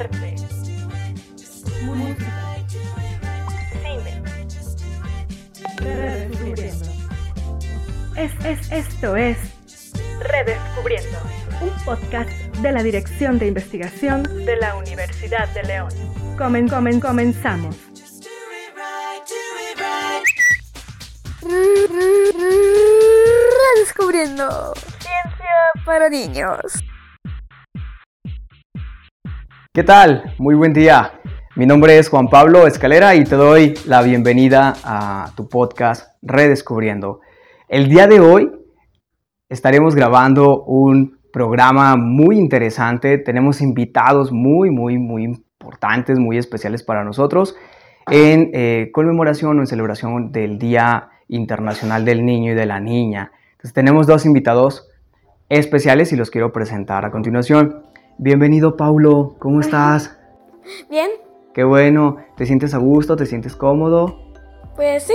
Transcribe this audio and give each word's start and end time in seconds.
arte, 0.00 0.34
música, 1.82 2.56
cine. 3.82 4.22
Redescubriendo. 5.76 6.86
Es, 8.16 8.32
es, 8.44 8.72
esto 8.72 9.16
es 9.16 9.36
Redescubriendo, 10.20 11.18
un 11.60 11.84
podcast 11.84 12.30
de 12.62 12.72
la 12.72 12.82
Dirección 12.82 13.38
de 13.38 13.46
Investigación 13.48 14.22
de 14.22 14.56
la 14.56 14.76
Universidad 14.76 15.48
de 15.54 15.62
León. 15.64 15.90
Comen, 16.38 16.68
comen, 16.68 17.00
comenzamos. 17.00 17.76
Redescubriendo 23.74 24.74
ciencia 24.74 25.84
para 25.84 26.08
niños. 26.08 26.89
¿Qué 29.72 29.84
tal? 29.84 30.34
Muy 30.38 30.56
buen 30.56 30.72
día. 30.72 31.20
Mi 31.54 31.64
nombre 31.64 31.96
es 31.96 32.08
Juan 32.08 32.26
Pablo 32.26 32.66
Escalera 32.66 33.14
y 33.14 33.22
te 33.22 33.36
doy 33.36 33.74
la 33.86 34.02
bienvenida 34.02 34.74
a 34.82 35.30
tu 35.36 35.48
podcast 35.48 36.16
Redescubriendo. 36.22 37.20
El 37.68 37.88
día 37.88 38.08
de 38.08 38.18
hoy 38.18 38.50
estaremos 39.48 39.94
grabando 39.94 40.64
un 40.64 41.20
programa 41.32 41.94
muy 41.94 42.36
interesante. 42.36 43.16
Tenemos 43.18 43.60
invitados 43.60 44.32
muy, 44.32 44.72
muy, 44.72 44.98
muy 44.98 45.22
importantes, 45.22 46.18
muy 46.18 46.36
especiales 46.36 46.82
para 46.82 47.04
nosotros 47.04 47.54
en 48.10 48.50
eh, 48.52 48.90
conmemoración 48.92 49.56
o 49.56 49.60
en 49.60 49.68
celebración 49.68 50.32
del 50.32 50.58
Día 50.58 51.10
Internacional 51.28 52.04
del 52.04 52.24
Niño 52.24 52.54
y 52.54 52.56
de 52.56 52.66
la 52.66 52.80
Niña. 52.80 53.30
Entonces 53.52 53.72
tenemos 53.72 54.08
dos 54.08 54.26
invitados 54.26 54.88
especiales 55.48 56.12
y 56.12 56.16
los 56.16 56.32
quiero 56.32 56.52
presentar 56.52 57.04
a 57.04 57.12
continuación. 57.12 57.84
Bienvenido 58.22 58.76
Paulo, 58.76 59.34
¿cómo 59.38 59.60
estás? 59.60 60.14
Bien, 60.90 61.08
Qué 61.54 61.64
bueno, 61.64 62.18
¿te 62.36 62.44
sientes 62.44 62.74
a 62.74 62.76
gusto? 62.76 63.16
¿Te 63.16 63.24
sientes 63.24 63.56
cómodo? 63.56 64.34
pues 64.76 65.04
sí. 65.04 65.14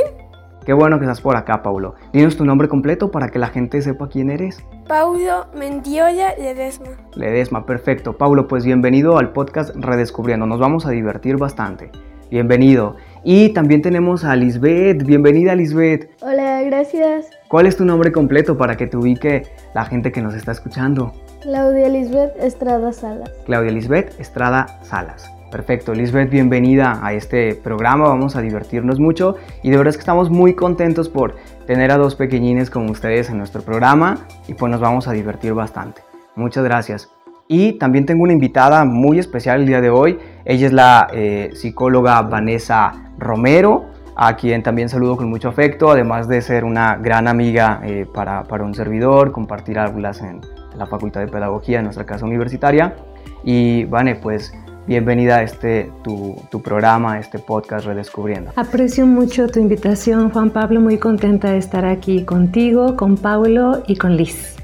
Qué 0.66 0.74
bueno 0.74 0.98
que 0.98 1.06
estás 1.06 1.22
por 1.22 1.36
acá, 1.38 1.62
Paulo. 1.62 1.94
Dinos 2.14 2.36
tu 2.36 2.46
nombre 2.46 2.68
completo 2.68 3.12
para 3.12 3.30
que 3.30 3.38
la 3.38 3.50
gente 3.50 3.80
sepa 3.84 4.10
quién 4.10 4.32
eres. 4.32 4.66
Paulo 4.88 5.46
Mendiola 5.56 6.34
Ledesma. 6.36 6.88
Ledesma, 7.14 7.68
perfecto. 7.68 8.18
Paulo, 8.18 8.48
pues 8.48 8.66
bienvenido 8.66 9.20
al 9.20 9.34
podcast 9.34 9.76
Redescubriendo. 9.76 10.48
Nos 10.48 10.60
vamos 10.60 10.88
a 10.88 10.90
divertir 10.90 11.38
bastante. 11.38 11.92
Bienvenido. 12.32 12.96
Y 13.24 13.50
también 13.50 13.84
tenemos 13.84 14.24
a 14.24 14.36
Lisbeth. 14.36 15.04
Bienvenida, 15.06 15.54
Lisbeth. 15.54 16.10
Hola, 16.24 16.64
gracias. 16.64 17.30
¿Cuál 17.50 17.68
es 17.68 17.78
tu 17.78 17.86
nombre 17.86 18.12
completo 18.12 18.58
para 18.58 18.76
que 18.76 18.88
te 18.88 18.98
ubique 18.98 19.44
la 19.76 19.86
gente 19.86 20.12
que 20.12 20.24
nos 20.24 20.34
está 20.34 20.54
escuchando? 20.54 21.14
Claudia 21.46 21.90
Lisbeth 21.90 22.36
Estrada 22.40 22.92
Salas. 22.92 23.30
Claudia 23.46 23.72
Lisbeth 23.72 24.20
Estrada 24.20 24.80
Salas. 24.82 25.32
Perfecto, 25.52 25.94
Lisbeth, 25.94 26.32
bienvenida 26.32 27.00
a 27.04 27.14
este 27.14 27.54
programa, 27.54 28.08
vamos 28.08 28.36
a 28.36 28.42
divertirnos 28.42 29.00
mucho 29.00 29.36
y 29.62 29.70
de 29.70 29.78
verdad 29.78 29.92
es 29.92 29.98
que 29.98 30.02
estamos 30.02 30.32
muy 30.32 30.56
contentos 30.56 31.08
por 31.08 31.36
tener 31.68 31.92
a 31.92 31.98
dos 31.98 32.16
pequeñines 32.16 32.72
como 32.72 32.92
ustedes 32.92 33.30
en 33.30 33.38
nuestro 33.38 33.62
programa 33.62 34.26
y 34.48 34.56
pues 34.56 34.72
nos 34.72 34.82
vamos 34.82 35.08
a 35.08 35.12
divertir 35.12 35.54
bastante. 35.54 36.02
Muchas 36.36 36.64
gracias. 36.64 37.12
Y 37.48 37.74
también 37.74 38.08
tengo 38.08 38.24
una 38.24 38.34
invitada 38.34 38.84
muy 38.84 39.20
especial 39.20 39.62
el 39.62 39.68
día 39.68 39.82
de 39.82 39.92
hoy, 39.92 40.18
ella 40.46 40.66
es 40.66 40.74
la 40.74 41.10
eh, 41.14 41.52
psicóloga 41.54 42.24
Vanessa 42.24 43.12
Romero, 43.20 43.86
a 44.16 44.36
quien 44.36 44.64
también 44.64 44.90
saludo 44.90 45.16
con 45.16 45.30
mucho 45.30 45.50
afecto, 45.50 45.92
además 45.92 46.28
de 46.28 46.42
ser 46.42 46.64
una 46.64 46.96
gran 46.96 47.28
amiga 47.28 47.82
eh, 47.84 48.08
para, 48.12 48.46
para 48.46 48.64
un 48.64 48.74
servidor, 48.74 49.32
compartir 49.32 49.78
aulas 49.78 50.22
en 50.22 50.42
la 50.78 50.86
Facultad 50.86 51.22
de 51.22 51.28
Pedagogía 51.28 51.80
en 51.80 51.86
nuestra 51.86 52.06
casa 52.06 52.26
universitaria. 52.26 52.96
Y 53.44 53.86
Vane, 53.86 54.16
pues 54.16 54.54
bienvenida 54.88 55.38
a 55.38 55.44
este 55.44 55.92
tu, 56.04 56.36
tu 56.50 56.62
programa, 56.62 57.14
a 57.14 57.20
este 57.20 57.40
podcast 57.40 57.86
Redescubriendo. 57.86 58.52
Aprecio 58.56 59.06
mucho 59.06 59.48
tu 59.48 59.60
invitación, 59.60 60.30
Juan 60.32 60.52
Pablo, 60.52 60.82
muy 60.82 60.98
contenta 60.98 61.52
de 61.52 61.58
estar 61.58 61.86
aquí 61.86 62.24
contigo, 62.24 62.96
con 62.96 63.18
Paulo 63.18 63.84
y 63.88 63.96
con 63.96 64.16
Liz. 64.16 64.56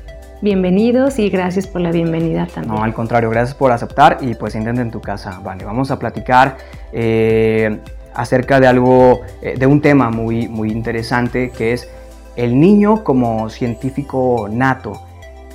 Bienvenidos 0.41 1.19
y 1.19 1.29
gracias 1.29 1.67
por 1.67 1.81
la 1.81 1.91
bienvenida 1.91 2.47
también. 2.47 2.73
No, 2.73 2.83
al 2.83 2.95
contrario, 2.95 3.29
gracias 3.29 3.55
por 3.55 3.71
aceptar 3.71 4.17
y 4.21 4.33
pues 4.33 4.55
intenta 4.55 4.81
en 4.81 4.89
tu 4.89 4.99
casa. 4.99 5.39
Vale, 5.43 5.63
vamos 5.63 5.91
a 5.91 5.99
platicar 5.99 6.57
eh, 6.91 7.77
acerca 8.15 8.59
de 8.59 8.65
algo, 8.65 9.21
eh, 9.43 9.55
de 9.55 9.67
un 9.67 9.81
tema 9.81 10.09
muy, 10.09 10.47
muy 10.47 10.71
interesante 10.71 11.51
que 11.51 11.73
es 11.73 11.87
el 12.35 12.59
niño 12.59 13.03
como 13.03 13.51
científico 13.51 14.47
nato. 14.51 14.99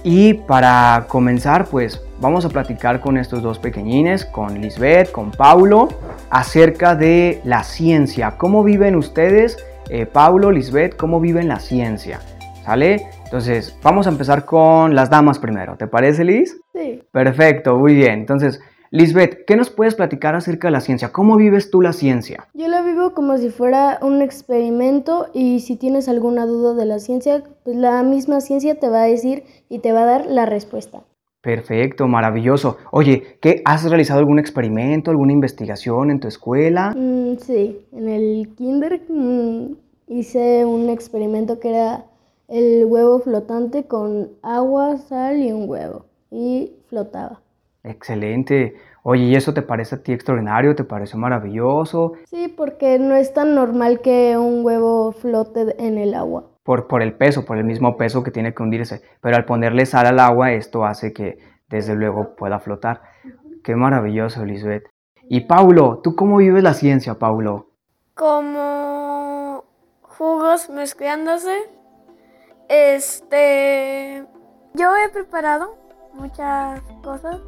Y 0.08 0.34
para 0.34 1.06
comenzar, 1.08 1.64
pues 1.64 2.00
vamos 2.20 2.44
a 2.44 2.48
platicar 2.48 3.00
con 3.00 3.18
estos 3.18 3.42
dos 3.42 3.58
pequeñines, 3.58 4.24
con 4.24 4.60
Lisbeth, 4.60 5.10
con 5.10 5.32
Paulo, 5.32 5.88
acerca 6.30 6.94
de 6.94 7.40
la 7.42 7.64
ciencia. 7.64 8.36
¿Cómo 8.38 8.62
viven 8.62 8.94
ustedes, 8.94 9.56
eh, 9.90 10.06
Paulo, 10.06 10.52
Lisbeth, 10.52 10.94
cómo 10.94 11.18
viven 11.18 11.48
la 11.48 11.58
ciencia? 11.58 12.20
¿Sale? 12.64 13.08
Entonces, 13.24 13.76
vamos 13.82 14.06
a 14.06 14.10
empezar 14.10 14.44
con 14.44 14.94
las 14.94 15.10
damas 15.10 15.40
primero. 15.40 15.74
¿Te 15.76 15.88
parece, 15.88 16.22
Liz? 16.22 16.56
Sí. 16.72 17.02
Perfecto, 17.10 17.76
muy 17.76 17.96
bien. 17.96 18.20
Entonces, 18.20 18.60
Lisbeth, 18.90 19.44
¿qué 19.46 19.56
nos 19.56 19.70
puedes 19.70 19.94
platicar 19.94 20.34
acerca 20.34 20.68
de 20.68 20.72
la 20.72 20.80
ciencia? 20.80 21.10
¿Cómo 21.10 21.36
vives 21.36 21.70
tú 21.70 21.80
la 21.80 21.92
ciencia? 21.92 22.46
Yo 22.54 22.68
lo 22.68 22.84
vivo 22.84 23.14
como 23.14 23.36
si 23.36 23.50
fuera 23.50 23.98
un 24.00 24.22
experimento 24.22 25.26
y 25.34 25.60
si 25.60 25.76
tienes 25.76 26.08
alguna 26.08 26.46
duda 26.46 26.74
de 26.74 26.86
la 26.86 27.00
ciencia, 27.00 27.42
pues 27.64 27.76
la 27.76 28.02
misma 28.02 28.40
ciencia 28.40 28.78
te 28.78 28.88
va 28.88 29.02
a 29.02 29.06
decir 29.06 29.44
y 29.68 29.80
te 29.80 29.92
va 29.92 30.02
a 30.02 30.06
dar 30.06 30.26
la 30.26 30.46
respuesta. 30.46 31.02
Perfecto, 31.40 32.06
maravilloso. 32.06 32.76
Oye, 32.90 33.38
¿qué 33.40 33.62
has 33.64 33.88
realizado 33.88 34.20
algún 34.20 34.38
experimento, 34.38 35.10
alguna 35.10 35.32
investigación 35.32 36.10
en 36.10 36.20
tu 36.20 36.28
escuela? 36.28 36.92
Mm, 36.96 37.36
sí, 37.38 37.80
en 37.92 38.08
el 38.08 38.54
kinder 38.56 39.02
mm, 39.08 39.74
hice 40.08 40.64
un 40.64 40.90
experimento 40.90 41.60
que 41.60 41.70
era 41.70 42.04
el 42.48 42.84
huevo 42.84 43.18
flotante 43.20 43.84
con 43.84 44.30
agua, 44.42 44.96
sal 44.96 45.42
y 45.42 45.52
un 45.52 45.68
huevo 45.68 46.06
y 46.30 46.72
flotaba. 46.88 47.40
Excelente. 47.86 48.76
Oye, 49.04 49.22
¿y 49.22 49.36
eso 49.36 49.54
te 49.54 49.62
parece 49.62 49.94
a 49.94 50.02
ti 50.02 50.12
extraordinario? 50.12 50.74
¿Te 50.74 50.82
pareció 50.82 51.18
maravilloso? 51.18 52.14
Sí, 52.28 52.48
porque 52.48 52.98
no 52.98 53.14
es 53.14 53.32
tan 53.32 53.54
normal 53.54 54.00
que 54.00 54.36
un 54.36 54.64
huevo 54.64 55.12
flote 55.12 55.76
en 55.78 55.96
el 55.96 56.14
agua. 56.14 56.50
Por, 56.64 56.88
por 56.88 57.00
el 57.02 57.14
peso, 57.14 57.44
por 57.44 57.58
el 57.58 57.64
mismo 57.64 57.96
peso 57.96 58.24
que 58.24 58.32
tiene 58.32 58.52
que 58.52 58.62
hundirse. 58.64 59.02
Pero 59.20 59.36
al 59.36 59.44
ponerle 59.44 59.86
sal 59.86 60.06
al 60.06 60.18
agua, 60.18 60.50
esto 60.50 60.84
hace 60.84 61.12
que 61.12 61.38
desde 61.68 61.94
luego 61.94 62.34
pueda 62.34 62.58
flotar. 62.58 63.02
Qué 63.62 63.76
maravilloso, 63.76 64.44
Lisbeth. 64.44 64.88
Y 65.28 65.42
Paulo, 65.42 66.00
¿tú 66.02 66.16
cómo 66.16 66.38
vives 66.38 66.64
la 66.64 66.74
ciencia, 66.74 67.14
Paulo? 67.14 67.70
Como 68.14 69.64
jugos 70.02 70.68
mezclándose. 70.68 71.54
Este. 72.68 74.24
Yo 74.74 74.90
he 74.96 75.08
preparado 75.10 75.76
muchas 76.14 76.80
cosas. 77.04 77.40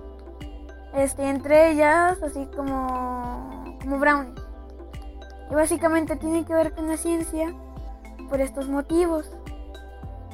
Este, 0.95 1.29
entre 1.29 1.71
ellas, 1.71 2.23
así 2.23 2.47
como. 2.55 3.79
como 3.81 3.99
brownies. 3.99 4.41
Y 5.51 5.55
básicamente 5.55 6.17
tiene 6.17 6.45
que 6.45 6.55
ver 6.55 6.75
con 6.75 6.89
la 6.89 6.97
ciencia 6.97 7.55
por 8.29 8.41
estos 8.41 8.69
motivos. 8.69 9.31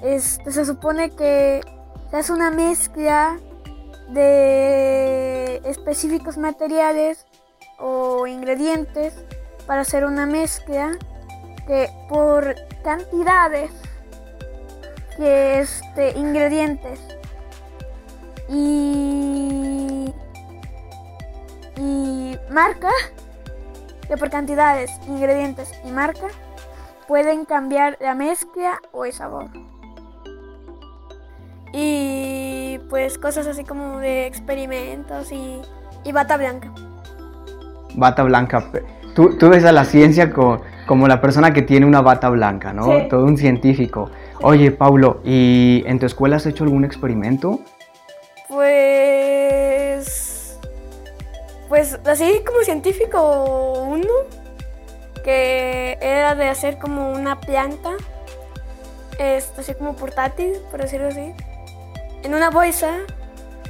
Este, 0.03 0.50
se 0.50 0.64
supone 0.64 1.10
que 1.10 1.60
se 2.10 2.16
hace 2.16 2.32
una 2.32 2.50
mezcla 2.50 3.38
de 4.09 5.62
específicos 5.64 6.37
materiales 6.37 7.26
o 7.78 8.26
ingredientes 8.26 9.14
para 9.66 9.81
hacer 9.82 10.04
una 10.04 10.26
mezcla 10.26 10.93
que 11.66 11.88
por 12.09 12.54
cantidades 12.82 13.70
que 15.16 15.60
este 15.60 16.10
ingredientes 16.19 17.00
y 18.49 19.94
y 21.76 22.37
marca 22.50 22.91
que 24.09 24.17
por 24.17 24.31
cantidades, 24.31 24.91
ingredientes 25.09 25.73
y 25.85 25.91
marca 25.91 26.26
pueden 27.09 27.44
cambiar 27.44 27.97
la 28.00 28.15
mezcla 28.15 28.81
o 28.93 29.05
el 29.05 29.12
sabor. 29.12 29.47
Y 31.73 32.79
pues 32.88 33.19
cosas 33.19 33.47
así 33.47 33.65
como 33.65 33.99
de 33.99 34.26
experimentos 34.26 35.32
y, 35.32 35.61
y 36.05 36.12
bata 36.12 36.37
blanca. 36.37 36.71
Bata 37.94 38.23
blanca. 38.23 38.65
Tú, 39.15 39.37
tú 39.38 39.49
ves 39.49 39.65
a 39.65 39.73
la 39.73 39.85
ciencia 39.85 40.32
co- 40.32 40.61
como, 40.87 41.09
la 41.09 41.20
persona 41.20 41.53
que 41.53 41.62
tiene 41.62 41.87
una 41.87 42.00
bata 42.00 42.29
blanca, 42.31 42.73
¿no? 42.73 42.85
Sí. 42.85 43.09
Todo 43.09 43.25
un 43.25 43.37
científico. 43.37 44.11
Oye, 44.43 44.70
Paulo, 44.70 45.20
¿y 45.25 45.82
en 45.87 45.99
tu 45.99 46.06
escuela 46.06 46.37
has 46.37 46.47
hecho 46.47 46.65
algún 46.65 46.85
experimento? 46.85 47.61
Pues 52.02 52.20
así 52.20 52.43
como 52.44 52.61
científico 52.61 53.87
uno, 53.88 54.12
que 55.23 55.99
era 56.00 56.35
de 56.35 56.49
hacer 56.49 56.79
como 56.79 57.12
una 57.12 57.41
planta, 57.41 57.93
este, 59.19 59.61
así 59.61 59.75
como 59.75 59.96
portátil, 59.96 60.55
por 60.70 60.81
decirlo 60.82 61.08
así. 61.08 61.32
En 62.23 62.35
una 62.35 62.50
bolsa 62.50 63.00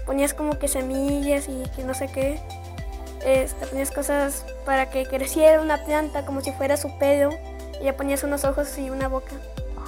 ponías 0.06 0.35
como 0.35 0.59
que 0.59 0.69
semillas 0.69 1.49
y 1.49 1.62
que 1.75 1.85
no 1.85 1.94
sé 1.94 2.09
qué. 2.09 2.38
este, 3.25 3.67
ponías 3.67 3.91
cosas 3.91 4.44
para 4.67 4.91
que 4.91 5.06
creciera 5.06 5.61
una 5.61 5.85
planta 5.85 6.26
como 6.26 6.41
si 6.41 6.53
fuera 6.53 6.76
su 6.76 6.99
pelo 6.99 7.31
y 7.81 7.85
ya 7.85 7.97
ponías 7.97 8.23
unos 8.23 8.44
ojos 8.44 8.76
y 8.79 8.91
una 8.91 9.09
boca. 9.09 9.32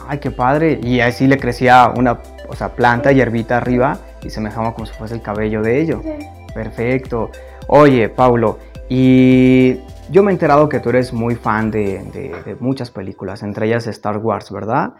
Ay, 0.08 0.18
qué 0.18 0.30
padre. 0.30 0.78
Y 0.82 1.00
así 1.00 1.26
le 1.26 1.38
crecía 1.38 1.92
una 1.96 2.20
o 2.48 2.54
sea, 2.54 2.70
planta 2.70 3.12
y 3.12 3.16
hierbita 3.16 3.56
arriba 3.56 3.98
y 4.22 4.30
se 4.30 4.40
dejaba 4.40 4.74
como 4.74 4.86
si 4.86 4.92
fuese 4.94 5.14
el 5.14 5.22
cabello 5.22 5.62
de 5.62 5.80
ello. 5.80 6.02
Perfecto. 6.54 7.30
Oye, 7.68 8.08
Paulo, 8.08 8.58
y 8.88 9.74
yo 10.12 10.22
me 10.22 10.30
he 10.30 10.34
enterado 10.34 10.68
que 10.68 10.78
tú 10.78 10.90
eres 10.90 11.12
muy 11.12 11.34
fan 11.34 11.72
de, 11.72 12.56
muchas 12.60 12.92
películas, 12.92 13.42
entre 13.42 13.66
ellas 13.66 13.88
Star 13.88 14.18
Wars, 14.18 14.52
¿verdad? 14.52 14.94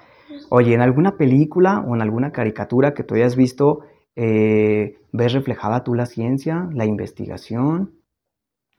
Oye, 0.49 0.75
¿en 0.75 0.81
alguna 0.81 1.17
película 1.17 1.85
o 1.87 1.95
en 1.95 2.03
alguna 2.03 2.33
caricatura 2.33 2.93
que 2.93 3.05
tú 3.05 3.15
hayas 3.15 3.37
visto, 3.37 3.83
eh, 4.17 4.99
ves 5.13 5.33
reflejada 5.33 5.85
tú 5.85 5.95
la 5.95 6.07
ciencia, 6.07 6.69
la 6.73 6.87
investigación? 6.87 8.01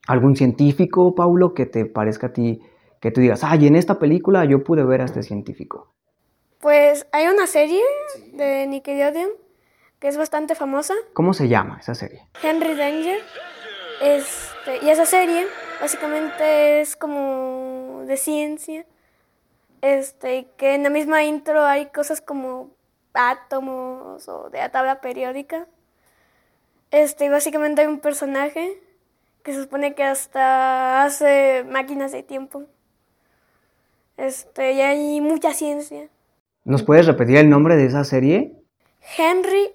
¿Algún 0.06 0.36
científico, 0.36 1.16
Paulo, 1.16 1.54
que 1.54 1.66
te 1.66 1.86
parezca 1.86 2.28
a 2.28 2.34
ti, 2.34 2.60
que 3.00 3.12
tú 3.12 3.22
digas, 3.22 3.46
ay, 3.46 3.68
en 3.68 3.78
esta 3.78 4.00
película 4.00 4.44
yo 4.44 4.66
pude 4.66 4.84
ver 4.84 5.00
a 5.00 5.06
este 5.06 5.24
científico? 5.24 5.94
Pues 6.60 7.08
hay 7.14 7.28
una 7.28 7.48
serie 7.48 7.82
de 8.34 8.68
Nickelodeon 8.68 9.30
que 10.00 10.10
es 10.10 10.18
bastante 10.18 10.56
famosa. 10.56 10.94
¿Cómo 11.14 11.34
se 11.34 11.48
llama 11.48 11.78
esa 11.80 11.96
serie? 11.96 12.28
Henry 12.44 12.76
Danger. 12.76 13.20
Este, 14.02 14.86
y 14.86 14.90
esa 14.90 15.06
serie 15.06 15.48
básicamente 15.82 16.82
es 16.82 16.96
como 16.96 18.04
de 18.06 18.18
ciencia. 18.18 18.86
Este, 19.82 20.48
que 20.58 20.76
en 20.76 20.84
la 20.84 20.90
misma 20.90 21.24
intro 21.24 21.64
hay 21.64 21.88
cosas 21.88 22.22
como 22.22 22.72
átomos 23.14 24.28
o 24.28 24.50
de 24.50 24.60
la 24.60 24.70
tabla 24.70 25.02
periódica. 25.02 25.68
Este, 26.92 27.26
y 27.26 27.30
básicamente 27.30 27.82
hay 27.82 27.88
un 27.88 28.00
personaje 28.00 28.80
que 29.44 29.54
se 29.54 29.64
supone 29.64 29.94
que 29.94 30.04
hasta 30.04 31.04
hace 31.04 31.64
máquinas 31.70 32.12
de 32.12 32.24
tiempo. 32.24 32.64
Este, 34.18 34.74
y 34.74 34.82
hay 34.82 35.22
mucha 35.22 35.54
ciencia. 35.54 36.10
¿Nos 36.64 36.84
puedes 36.84 37.06
repetir 37.06 37.38
el 37.38 37.50
nombre 37.50 37.78
de 37.78 37.86
esa 37.86 38.04
serie? 38.04 38.54
Henry 39.18 39.70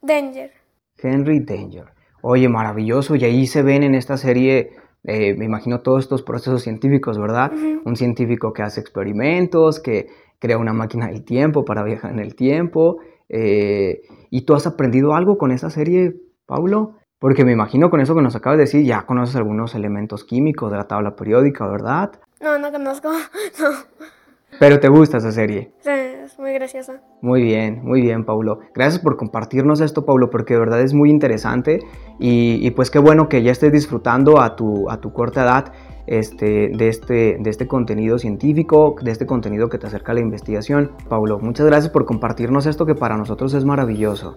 Danger. 0.00 0.52
Henry 0.96 1.40
Danger. 1.40 1.97
Oye, 2.22 2.48
maravilloso. 2.48 3.16
Y 3.16 3.24
ahí 3.24 3.46
se 3.46 3.62
ven 3.62 3.82
en 3.82 3.94
esta 3.94 4.16
serie, 4.16 4.70
eh, 5.04 5.34
me 5.36 5.44
imagino, 5.44 5.80
todos 5.80 6.04
estos 6.04 6.22
procesos 6.22 6.62
científicos, 6.62 7.18
¿verdad? 7.18 7.52
Un 7.84 7.96
científico 7.96 8.52
que 8.52 8.62
hace 8.62 8.80
experimentos, 8.80 9.80
que 9.80 10.06
crea 10.38 10.58
una 10.58 10.72
máquina 10.72 11.08
del 11.08 11.24
tiempo 11.24 11.64
para 11.64 11.82
viajar 11.82 12.12
en 12.12 12.18
el 12.18 12.34
tiempo. 12.34 12.98
Eh, 13.28 14.02
¿Y 14.30 14.42
tú 14.42 14.54
has 14.54 14.66
aprendido 14.66 15.14
algo 15.14 15.38
con 15.38 15.52
esa 15.52 15.70
serie, 15.70 16.14
Paulo? 16.46 16.94
Porque 17.18 17.44
me 17.44 17.52
imagino 17.52 17.90
con 17.90 18.00
eso 18.00 18.14
que 18.14 18.22
nos 18.22 18.36
acabas 18.36 18.58
de 18.58 18.64
decir, 18.64 18.84
ya 18.84 19.02
conoces 19.02 19.36
algunos 19.36 19.74
elementos 19.74 20.24
químicos 20.24 20.70
de 20.70 20.76
la 20.76 20.86
tabla 20.86 21.16
periódica, 21.16 21.66
¿verdad? 21.66 22.12
No, 22.40 22.58
no 22.58 22.70
conozco. 22.70 23.10
No. 23.60 23.70
Pero 24.58 24.80
te 24.80 24.88
gusta 24.88 25.18
esa 25.18 25.30
serie. 25.30 25.70
Sí, 25.80 25.90
es 25.90 26.38
muy 26.38 26.52
graciosa. 26.52 27.00
Muy 27.20 27.42
bien, 27.42 27.80
muy 27.84 28.00
bien, 28.00 28.24
Paulo. 28.24 28.60
Gracias 28.74 29.00
por 29.00 29.16
compartirnos 29.16 29.80
esto, 29.80 30.04
Paulo, 30.04 30.30
porque 30.30 30.54
de 30.54 30.60
verdad 30.60 30.80
es 30.80 30.94
muy 30.94 31.10
interesante 31.10 31.80
y, 32.18 32.70
pues 32.72 32.90
qué 32.90 32.98
bueno 32.98 33.28
que 33.28 33.42
ya 33.42 33.52
estés 33.52 33.72
disfrutando 33.72 34.40
a 34.40 34.56
tu, 34.56 34.90
a 34.90 35.00
tu 35.00 35.12
corta 35.12 35.44
edad 35.44 35.72
este, 36.06 36.70
de, 36.74 36.88
este, 36.88 37.36
de 37.38 37.50
este 37.50 37.66
contenido 37.68 38.18
científico, 38.18 38.96
de 39.00 39.10
este 39.10 39.26
contenido 39.26 39.68
que 39.68 39.78
te 39.78 39.86
acerca 39.86 40.12
a 40.12 40.14
la 40.16 40.20
investigación. 40.20 40.92
Paulo, 41.08 41.38
muchas 41.38 41.66
gracias 41.66 41.92
por 41.92 42.04
compartirnos 42.04 42.66
esto 42.66 42.86
que 42.86 42.94
para 42.94 43.16
nosotros 43.16 43.54
es 43.54 43.64
maravilloso. 43.64 44.34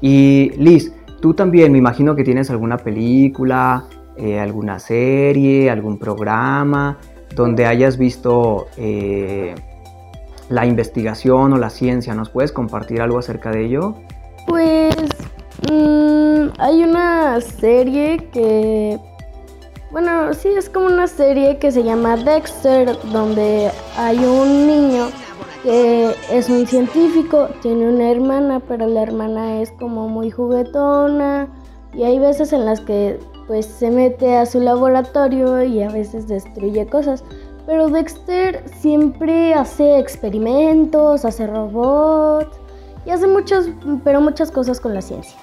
Y 0.00 0.52
Liz, 0.56 0.94
tú 1.20 1.34
también 1.34 1.72
me 1.72 1.78
imagino 1.78 2.14
que 2.14 2.22
tienes 2.22 2.50
alguna 2.50 2.76
película, 2.76 3.86
eh, 4.16 4.38
alguna 4.38 4.78
serie, 4.78 5.70
algún 5.70 5.98
programa 5.98 6.98
donde 7.34 7.66
hayas 7.66 7.98
visto 7.98 8.68
eh, 8.76 9.54
la 10.48 10.66
investigación 10.66 11.52
o 11.52 11.58
la 11.58 11.70
ciencia. 11.70 12.14
¿Nos 12.14 12.30
puedes 12.30 12.52
compartir 12.52 13.00
algo 13.00 13.18
acerca 13.18 13.50
de 13.50 13.66
ello? 13.66 13.94
Pues 14.46 14.96
mm, 15.70 16.48
hay 16.58 16.82
una 16.82 17.40
serie 17.40 18.28
que, 18.32 18.98
bueno, 19.90 20.32
sí, 20.34 20.48
es 20.48 20.68
como 20.68 20.86
una 20.86 21.06
serie 21.06 21.58
que 21.58 21.70
se 21.70 21.84
llama 21.84 22.16
Dexter, 22.16 22.96
donde 23.12 23.70
hay 23.96 24.18
un 24.18 24.66
niño 24.66 25.08
que 25.62 26.14
es 26.30 26.48
un 26.48 26.66
científico, 26.66 27.48
tiene 27.62 27.88
una 27.88 28.10
hermana, 28.10 28.60
pero 28.60 28.86
la 28.86 29.02
hermana 29.02 29.60
es 29.60 29.70
como 29.72 30.08
muy 30.08 30.30
juguetona 30.30 31.48
y 31.92 32.04
hay 32.04 32.18
veces 32.18 32.52
en 32.52 32.64
las 32.64 32.80
que 32.80 33.18
pues 33.48 33.66
se 33.66 33.90
mete 33.90 34.36
a 34.36 34.46
su 34.46 34.60
laboratorio 34.60 35.64
y 35.64 35.82
a 35.82 35.90
veces 35.90 36.28
destruye 36.28 36.86
cosas. 36.86 37.24
Pero 37.66 37.88
Dexter 37.88 38.62
siempre 38.78 39.54
hace 39.54 39.98
experimentos, 39.98 41.24
hace 41.24 41.46
robots 41.46 42.56
y 43.04 43.10
hace 43.10 43.26
muchas, 43.26 43.68
pero 44.04 44.20
muchas 44.20 44.50
cosas 44.50 44.80
con 44.80 44.94
la 44.94 45.02
ciencia. 45.02 45.36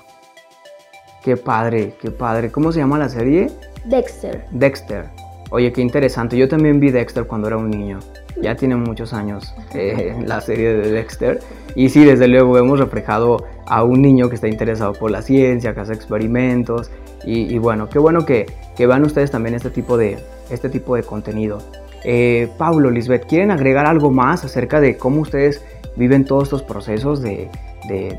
Qué 1.24 1.36
padre, 1.36 1.96
qué 2.00 2.12
padre. 2.12 2.52
¿Cómo 2.52 2.72
se 2.72 2.80
llama 2.80 3.00
la 3.00 3.10
serie? 3.10 3.52
Dexter. 3.86 4.46
Dexter. 4.52 5.10
Oye, 5.50 5.74
qué 5.74 5.82
interesante. 5.82 6.38
Yo 6.38 6.48
también 6.48 6.80
vi 6.80 6.92
Dexter 6.92 7.26
cuando 7.26 7.48
era 7.48 7.58
un 7.58 7.70
niño. 7.70 8.00
Ya 8.42 8.56
tiene 8.56 8.76
muchos 8.76 9.14
años 9.14 9.54
eh, 9.74 10.16
la 10.26 10.42
serie 10.42 10.74
de 10.74 10.92
Dexter. 10.92 11.40
Y 11.76 11.90
sí, 11.90 12.04
desde 12.04 12.28
luego 12.28 12.58
hemos 12.58 12.80
reflejado 12.80 13.46
a 13.66 13.84
un 13.84 14.02
niño 14.02 14.30
que 14.30 14.36
está 14.36 14.48
interesado 14.48 14.94
por 14.94 15.12
la 15.12 15.22
ciencia, 15.22 15.74
que 15.74 15.80
hace 15.80 15.94
experimentos, 15.94 16.92
y, 17.26 17.58
bueno, 17.58 17.90
qué 17.90 17.98
bueno 17.98 18.26
que, 18.26 18.46
vean 18.78 19.04
ustedes 19.04 19.32
también 19.32 19.56
este 19.56 19.72
tipo 19.72 19.98
de, 19.98 20.20
este 20.52 20.70
tipo 20.70 20.96
de 20.96 21.04
contenido. 21.04 21.58
Eh, 22.04 22.50
Pablo, 22.58 22.92
Lisbeth, 22.92 23.26
¿quieren 23.26 23.50
agregar 23.50 23.88
algo 23.88 24.12
más 24.12 24.46
acerca 24.46 24.80
de 24.80 24.96
cómo 24.98 25.22
ustedes 25.22 25.64
viven 25.96 26.26
todos 26.26 26.44
estos 26.44 26.62
procesos 26.62 27.22
de, 27.22 27.50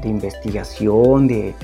investigación, 0.03 1.29
de, 1.29 1.55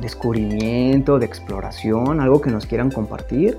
descubrimiento, 0.00 1.18
de 1.18 1.24
exploración? 1.24 2.20
¿Algo 2.20 2.42
que 2.42 2.50
nos 2.50 2.66
quieran 2.66 2.90
compartir? 2.90 3.56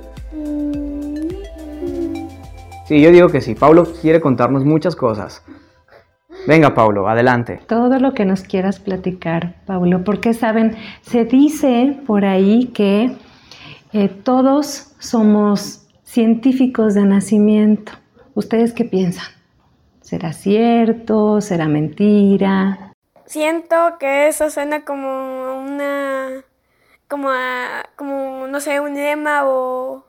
Sí, 2.90 3.00
yo 3.02 3.12
digo 3.12 3.30
que 3.30 3.40
sí. 3.40 3.54
Pablo 3.54 3.86
quiere 4.02 4.20
contarnos 4.20 4.66
muchas 4.66 4.96
cosas. 4.96 5.44
Venga, 6.48 6.74
Pablo, 6.74 7.08
adelante. 7.08 7.62
Todo 7.68 8.00
lo 8.00 8.16
que 8.16 8.26
nos 8.26 8.42
quieras 8.42 8.80
platicar, 8.80 9.58
Pablo, 9.68 10.04
porque 10.04 10.34
saben, 10.34 10.76
se 11.02 11.24
dice 11.24 12.00
por 12.08 12.26
ahí 12.26 12.72
que 12.74 13.16
eh, 13.94 14.10
todos 14.10 14.96
somos 14.98 15.86
científicos 16.04 16.96
de 16.96 17.06
nacimiento. 17.06 17.92
¿Ustedes 18.34 18.74
qué 18.74 18.86
piensan? 18.86 19.28
¿Será 20.02 20.34
cierto? 20.34 21.42
¿Será 21.42 21.68
mentira? 21.68 22.96
Siento 23.28 23.76
que 24.00 24.30
eso 24.30 24.50
suena 24.50 24.84
como 24.84 25.62
una, 25.62 26.44
como, 27.08 27.30
como 27.96 28.48
no 28.48 28.60
sé, 28.60 28.80
un 28.80 28.96
lema 28.96 29.44
o, 29.46 30.04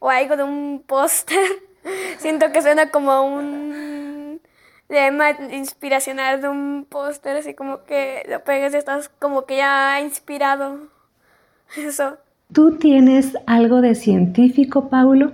o 0.00 0.10
algo 0.10 0.36
de 0.36 0.42
un 0.42 0.84
póster. 0.86 1.38
Siento 2.18 2.52
que 2.52 2.62
suena 2.62 2.90
como 2.90 3.22
un 3.22 4.40
tema 4.88 5.30
inspiracional 5.50 6.40
de 6.40 6.48
un 6.48 6.86
póster, 6.88 7.36
así 7.36 7.54
como 7.54 7.84
que 7.84 8.24
lo 8.28 8.42
pegues 8.44 8.74
y 8.74 8.76
estás 8.76 9.08
como 9.08 9.44
que 9.44 9.56
ya 9.58 10.00
inspirado. 10.00 10.88
Eso. 11.76 12.18
¿Tú 12.52 12.76
tienes 12.78 13.36
algo 13.46 13.80
de 13.80 13.94
científico, 13.94 14.88
Paulo? 14.88 15.32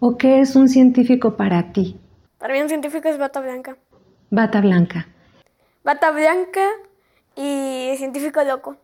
¿O 0.00 0.16
qué 0.16 0.40
es 0.40 0.56
un 0.56 0.68
científico 0.68 1.36
para 1.36 1.72
ti? 1.72 1.98
Para 2.38 2.54
mí 2.54 2.60
un 2.60 2.68
científico 2.68 3.08
es 3.08 3.18
bata 3.18 3.40
blanca. 3.40 3.76
Bata 4.30 4.60
blanca. 4.60 5.08
Bata 5.82 6.10
blanca 6.10 6.66
y 7.34 7.94
científico 7.96 8.42
loco. 8.44 8.76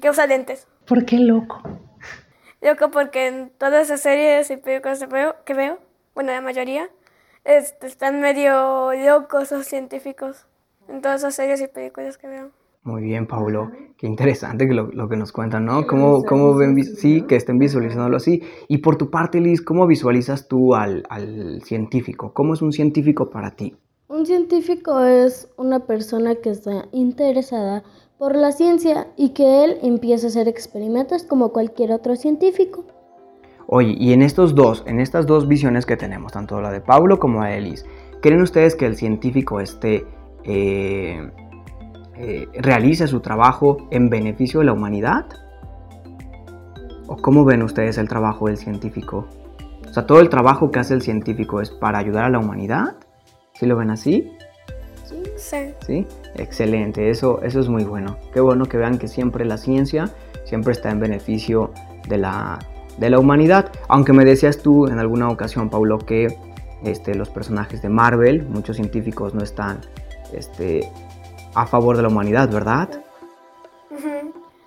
Que 0.00 0.10
usa 0.10 0.26
lentes. 0.26 0.66
¿Por 0.84 1.04
qué 1.04 1.18
loco? 1.18 1.62
Loco 2.66 2.90
porque 2.90 3.28
en 3.28 3.52
todas 3.58 3.84
esas 3.84 4.00
series 4.00 4.50
y 4.50 4.56
películas 4.56 4.98
que 5.44 5.54
veo, 5.54 5.78
bueno, 6.16 6.32
la 6.32 6.40
mayoría, 6.40 6.90
este, 7.44 7.86
están 7.86 8.20
medio 8.20 8.92
locos 8.92 9.52
los 9.52 9.66
científicos 9.66 10.46
en 10.88 11.00
todas 11.00 11.22
las 11.22 11.36
series 11.36 11.60
y 11.60 11.68
películas 11.68 12.18
que 12.18 12.26
veo. 12.26 12.50
Muy 12.82 13.02
bien, 13.02 13.28
Paulo. 13.28 13.70
Qué 13.96 14.08
interesante 14.08 14.66
lo, 14.66 15.08
que 15.08 15.16
nos 15.16 15.30
cuentan, 15.30 15.64
¿no? 15.64 15.86
¿Cómo, 15.86 16.24
cómo 16.24 16.56
ven, 16.56 16.82
sí, 16.82 17.22
que 17.22 17.36
estén 17.36 17.60
visualizándolo 17.60 18.16
así? 18.16 18.42
Y 18.66 18.78
por 18.78 18.96
tu 18.96 19.10
parte, 19.10 19.40
Liz, 19.40 19.62
¿cómo 19.62 19.86
visualizas 19.86 20.48
tú 20.48 20.74
al, 20.74 21.04
al 21.08 21.62
científico? 21.62 22.32
¿Cómo 22.34 22.54
es 22.54 22.62
un 22.62 22.72
científico 22.72 23.30
para 23.30 23.52
ti? 23.52 23.76
Un 24.08 24.26
científico 24.26 25.04
es 25.04 25.48
una 25.56 25.86
persona 25.86 26.34
que 26.34 26.50
está 26.50 26.86
interesada 26.90 27.84
por 28.18 28.34
la 28.34 28.52
ciencia 28.52 29.08
y 29.16 29.30
que 29.30 29.64
él 29.64 29.78
empieza 29.82 30.26
a 30.26 30.30
hacer 30.30 30.48
experimentos 30.48 31.24
como 31.24 31.50
cualquier 31.50 31.92
otro 31.92 32.16
científico. 32.16 32.84
Oye, 33.66 33.94
y 33.98 34.12
en 34.12 34.22
estos 34.22 34.54
dos, 34.54 34.84
en 34.86 35.00
estas 35.00 35.26
dos 35.26 35.48
visiones 35.48 35.86
que 35.86 35.96
tenemos, 35.96 36.32
tanto 36.32 36.60
la 36.60 36.70
de 36.70 36.80
Pablo 36.80 37.18
como 37.18 37.42
la 37.42 37.48
de 37.48 37.58
Elis, 37.58 37.84
¿creen 38.22 38.40
ustedes 38.40 38.76
que 38.76 38.86
el 38.86 38.96
científico 38.96 39.60
esté 39.60 40.06
eh, 40.44 41.30
eh, 42.16 42.48
realice 42.54 43.06
su 43.08 43.20
trabajo 43.20 43.88
en 43.90 44.08
beneficio 44.08 44.60
de 44.60 44.66
la 44.66 44.72
humanidad? 44.72 45.26
¿O 47.08 47.16
cómo 47.16 47.44
ven 47.44 47.62
ustedes 47.62 47.98
el 47.98 48.08
trabajo 48.08 48.46
del 48.46 48.56
científico? 48.56 49.26
O 49.88 49.92
sea, 49.92 50.06
todo 50.06 50.20
el 50.20 50.28
trabajo 50.28 50.70
que 50.70 50.78
hace 50.78 50.94
el 50.94 51.02
científico 51.02 51.60
es 51.60 51.70
para 51.70 51.98
ayudar 51.98 52.24
a 52.24 52.30
la 52.30 52.38
humanidad. 52.38 52.96
¿Sí 53.54 53.66
lo 53.66 53.76
ven 53.76 53.90
así? 53.90 54.30
Sí. 55.36 55.74
¿Sí? 55.86 56.06
Excelente, 56.36 57.10
eso, 57.10 57.40
eso 57.42 57.60
es 57.60 57.68
muy 57.68 57.84
bueno. 57.84 58.16
Qué 58.32 58.40
bueno 58.40 58.66
que 58.66 58.76
vean 58.76 58.98
que 58.98 59.08
siempre 59.08 59.44
la 59.44 59.56
ciencia 59.58 60.10
siempre 60.44 60.72
está 60.72 60.90
en 60.90 61.00
beneficio 61.00 61.72
de 62.08 62.18
la, 62.18 62.58
de 62.98 63.10
la 63.10 63.18
humanidad. 63.18 63.70
Aunque 63.88 64.12
me 64.12 64.24
decías 64.24 64.58
tú 64.58 64.86
en 64.86 64.98
alguna 64.98 65.28
ocasión, 65.28 65.68
Paulo, 65.70 65.98
que 65.98 66.38
este, 66.84 67.14
los 67.14 67.28
personajes 67.30 67.82
de 67.82 67.88
Marvel, 67.88 68.44
muchos 68.48 68.76
científicos 68.76 69.34
no 69.34 69.42
están 69.42 69.80
este, 70.32 70.88
a 71.54 71.66
favor 71.66 71.96
de 71.96 72.02
la 72.02 72.08
humanidad, 72.08 72.48
¿verdad? 72.50 72.88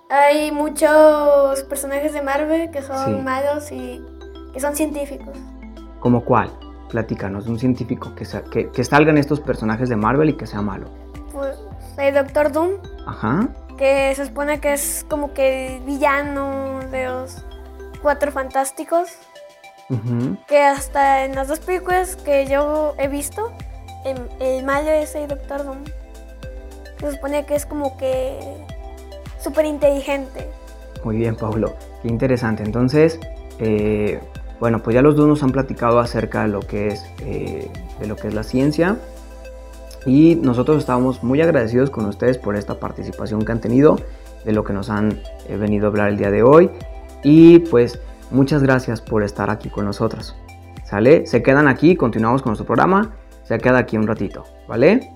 Hay 0.09 0.51
muchos 0.51 1.63
personajes 1.69 2.13
de 2.13 2.21
Marvel 2.23 2.71
que 2.71 2.81
son 2.81 3.17
Sí. 3.17 3.21
malos 3.23 3.71
y 3.71 4.03
que 4.53 4.59
son 4.59 4.75
científicos. 4.75 5.37
¿Como 5.99 6.25
cuál? 6.25 6.49
Platícanos, 6.89 7.47
un 7.47 7.59
científico 7.59 8.13
que, 8.15 8.25
sa- 8.25 8.41
que, 8.43 8.69
que 8.69 8.83
salgan 8.83 9.17
estos 9.17 9.39
personajes 9.39 9.89
de 9.89 9.95
Marvel 9.95 10.29
y 10.29 10.33
que 10.33 10.47
sea 10.47 10.61
malo. 10.61 10.87
Pues 11.31 11.57
el 11.97 12.13
Doctor 12.15 12.51
Doom, 12.51 12.71
Ajá. 13.05 13.47
que 13.77 14.13
se 14.15 14.25
supone 14.25 14.59
que 14.59 14.73
es 14.73 15.05
como 15.09 15.33
que 15.33 15.75
el 15.77 15.83
villano 15.83 16.79
de 16.91 17.05
los 17.05 17.43
Cuatro 18.01 18.31
Fantásticos, 18.31 19.09
ujú. 19.89 20.37
que 20.47 20.63
hasta 20.63 21.25
en 21.25 21.35
las 21.35 21.47
dos 21.47 21.59
películas 21.59 22.15
que 22.15 22.47
yo 22.47 22.95
he 22.97 23.07
visto, 23.07 23.51
el, 24.05 24.17
el 24.39 24.63
malo 24.65 24.89
es 24.89 25.13
el 25.15 25.27
Doctor 25.27 25.65
Doom. 25.65 25.83
Se 26.99 27.11
supone 27.11 27.45
que 27.45 27.55
es 27.55 27.65
como 27.65 27.97
que 27.97 28.39
súper 29.41 29.65
inteligente. 29.65 30.49
Muy 31.03 31.17
bien, 31.17 31.35
Paulo. 31.35 31.75
Qué 32.01 32.07
interesante. 32.09 32.63
Entonces, 32.63 33.19
eh, 33.59 34.19
bueno, 34.59 34.83
pues 34.83 34.93
ya 34.93 35.01
los 35.01 35.15
dos 35.15 35.27
nos 35.27 35.41
han 35.41 35.51
platicado 35.51 35.99
acerca 35.99 36.41
de 36.43 36.49
lo 36.49 36.59
que 36.59 36.87
es, 36.87 37.05
eh, 37.21 37.71
de 37.99 38.07
lo 38.07 38.15
que 38.15 38.27
es 38.27 38.33
la 38.33 38.43
ciencia. 38.43 38.97
Y 40.05 40.35
nosotros 40.35 40.77
estábamos 40.77 41.23
muy 41.23 41.41
agradecidos 41.41 41.89
con 41.89 42.05
ustedes 42.05 42.37
por 42.37 42.55
esta 42.55 42.79
participación 42.79 43.43
que 43.43 43.51
han 43.51 43.61
tenido, 43.61 43.97
de 44.45 44.51
lo 44.53 44.63
que 44.63 44.73
nos 44.73 44.89
han 44.89 45.21
eh, 45.47 45.55
venido 45.57 45.87
a 45.87 45.89
hablar 45.89 46.09
el 46.09 46.17
día 46.17 46.31
de 46.31 46.43
hoy. 46.43 46.69
Y 47.23 47.59
pues 47.59 48.01
muchas 48.31 48.61
gracias 48.61 49.01
por 49.01 49.23
estar 49.23 49.49
aquí 49.49 49.69
con 49.69 49.85
nosotros. 49.85 50.35
¿Sale? 50.83 51.25
Se 51.25 51.43
quedan 51.43 51.67
aquí, 51.67 51.95
continuamos 51.95 52.41
con 52.41 52.51
nuestro 52.51 52.65
programa. 52.65 53.15
Se 53.43 53.57
queda 53.59 53.79
aquí 53.79 53.97
un 53.97 54.07
ratito, 54.07 54.43
¿vale? 54.67 55.11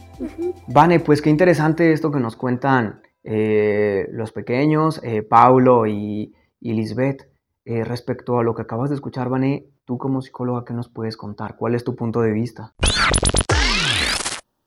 Vane, 0.68 1.00
pues 1.00 1.22
qué 1.22 1.30
interesante 1.30 1.92
esto 1.92 2.12
que 2.12 2.20
nos 2.20 2.36
cuentan 2.36 3.02
eh, 3.24 4.08
los 4.12 4.32
pequeños, 4.32 5.02
Paulo 5.30 5.86
y, 5.86 6.34
y 6.60 6.74
Lisbeth. 6.74 7.33
Eh, 7.66 7.86
respecto 7.86 8.40
a 8.40 8.44
lo 8.44 8.56
que 8.56 8.64
acabas 8.64 8.90
de 8.90 8.96
escuchar, 8.96 9.30
Vane, 9.30 9.70
tú 9.86 9.98
como 9.98 10.22
psicóloga, 10.22 10.66
¿qué 10.66 10.74
nos 10.74 10.90
puedes 10.90 11.16
contar? 11.16 11.56
¿Cuál 11.56 11.76
es 11.76 11.86
tu 11.86 11.96
punto 11.96 12.20
de 12.20 12.34
vista? 12.34 12.74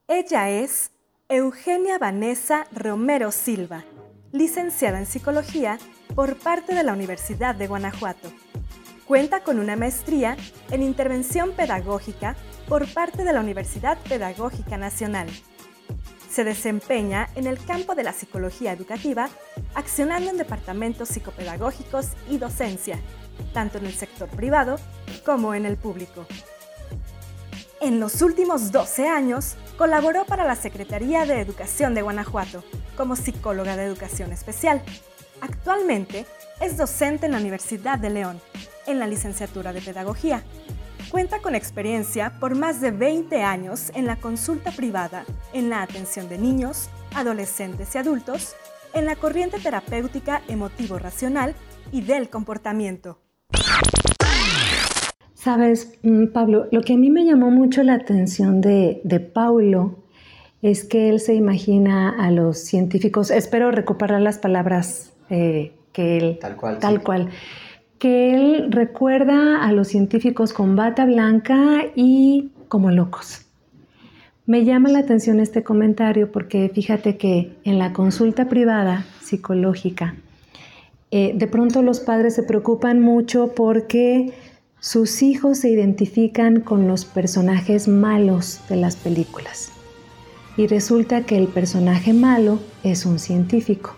Ella 0.08 0.48
es 0.48 0.92
Eugenia 1.28 1.98
Vanessa 1.98 2.66
Romero 2.72 3.32
Silva, 3.32 3.84
licenciada 4.32 4.98
en 4.98 5.04
psicología 5.04 5.78
por 6.14 6.38
parte 6.38 6.74
de 6.74 6.84
la 6.84 6.94
Universidad 6.94 7.54
de 7.54 7.66
Guanajuato. 7.66 8.30
Cuenta 9.04 9.40
con 9.44 9.58
una 9.58 9.76
maestría 9.76 10.36
en 10.70 10.82
intervención 10.82 11.52
pedagógica 11.52 12.34
por 12.66 12.92
parte 12.94 13.24
de 13.24 13.32
la 13.32 13.40
Universidad 13.40 13.98
Pedagógica 14.08 14.78
Nacional. 14.78 15.28
Se 16.36 16.44
desempeña 16.44 17.30
en 17.34 17.46
el 17.46 17.56
campo 17.64 17.94
de 17.94 18.02
la 18.02 18.12
psicología 18.12 18.70
educativa, 18.70 19.30
accionando 19.74 20.28
en 20.28 20.36
departamentos 20.36 21.08
psicopedagógicos 21.08 22.08
y 22.28 22.36
docencia, 22.36 22.98
tanto 23.54 23.78
en 23.78 23.86
el 23.86 23.94
sector 23.94 24.28
privado 24.28 24.76
como 25.24 25.54
en 25.54 25.64
el 25.64 25.78
público. 25.78 26.26
En 27.80 28.00
los 28.00 28.20
últimos 28.20 28.70
12 28.70 29.08
años, 29.08 29.54
colaboró 29.78 30.26
para 30.26 30.44
la 30.44 30.56
Secretaría 30.56 31.24
de 31.24 31.40
Educación 31.40 31.94
de 31.94 32.02
Guanajuato 32.02 32.62
como 32.98 33.16
psicóloga 33.16 33.74
de 33.78 33.84
educación 33.84 34.30
especial. 34.30 34.82
Actualmente 35.40 36.26
es 36.60 36.76
docente 36.76 37.24
en 37.24 37.32
la 37.32 37.38
Universidad 37.38 37.98
de 37.98 38.10
León, 38.10 38.42
en 38.86 38.98
la 38.98 39.06
licenciatura 39.06 39.72
de 39.72 39.80
Pedagogía. 39.80 40.44
Cuenta 41.10 41.38
con 41.40 41.54
experiencia 41.54 42.32
por 42.40 42.56
más 42.56 42.80
de 42.80 42.90
20 42.90 43.42
años 43.42 43.92
en 43.94 44.06
la 44.06 44.16
consulta 44.16 44.72
privada, 44.72 45.24
en 45.52 45.70
la 45.70 45.82
atención 45.82 46.28
de 46.28 46.36
niños, 46.36 46.90
adolescentes 47.14 47.94
y 47.94 47.98
adultos, 47.98 48.56
en 48.92 49.06
la 49.06 49.14
corriente 49.14 49.58
terapéutica 49.60 50.42
emotivo-racional 50.48 51.54
y 51.92 52.00
del 52.00 52.28
comportamiento. 52.28 53.18
Sabes, 55.34 55.96
mm, 56.02 56.26
Pablo, 56.32 56.66
lo 56.72 56.80
que 56.80 56.94
a 56.94 56.96
mí 56.96 57.08
me 57.08 57.24
llamó 57.24 57.50
mucho 57.50 57.84
la 57.84 57.94
atención 57.94 58.60
de, 58.60 59.00
de 59.04 59.20
Paulo 59.20 60.02
es 60.60 60.82
que 60.82 61.08
él 61.08 61.20
se 61.20 61.34
imagina 61.34 62.16
a 62.18 62.32
los 62.32 62.58
científicos, 62.58 63.30
espero 63.30 63.70
recuperar 63.70 64.20
las 64.20 64.38
palabras 64.38 65.12
eh, 65.30 65.72
que 65.92 66.16
él... 66.16 66.38
Tal 66.40 66.56
cual, 66.56 66.78
Tal 66.80 66.96
sí. 66.96 67.04
cual. 67.04 67.30
Que 67.98 68.34
él 68.34 68.66
recuerda 68.70 69.64
a 69.64 69.72
los 69.72 69.88
científicos 69.88 70.52
con 70.52 70.76
bata 70.76 71.06
blanca 71.06 71.84
y 71.94 72.50
como 72.68 72.90
locos. 72.90 73.46
Me 74.46 74.64
llama 74.64 74.90
la 74.90 75.00
atención 75.00 75.40
este 75.40 75.64
comentario 75.64 76.30
porque 76.30 76.70
fíjate 76.72 77.16
que 77.16 77.56
en 77.64 77.78
la 77.78 77.92
consulta 77.92 78.48
privada 78.48 79.04
psicológica, 79.20 80.14
eh, 81.10 81.32
de 81.34 81.46
pronto 81.48 81.82
los 81.82 81.98
padres 81.98 82.34
se 82.36 82.44
preocupan 82.44 83.00
mucho 83.00 83.52
porque 83.56 84.32
sus 84.78 85.22
hijos 85.22 85.58
se 85.58 85.70
identifican 85.70 86.60
con 86.60 86.86
los 86.86 87.04
personajes 87.04 87.88
malos 87.88 88.60
de 88.68 88.76
las 88.76 88.94
películas. 88.94 89.72
Y 90.56 90.68
resulta 90.68 91.22
que 91.22 91.36
el 91.36 91.48
personaje 91.48 92.12
malo 92.12 92.60
es 92.84 93.04
un 93.04 93.18
científico. 93.18 93.96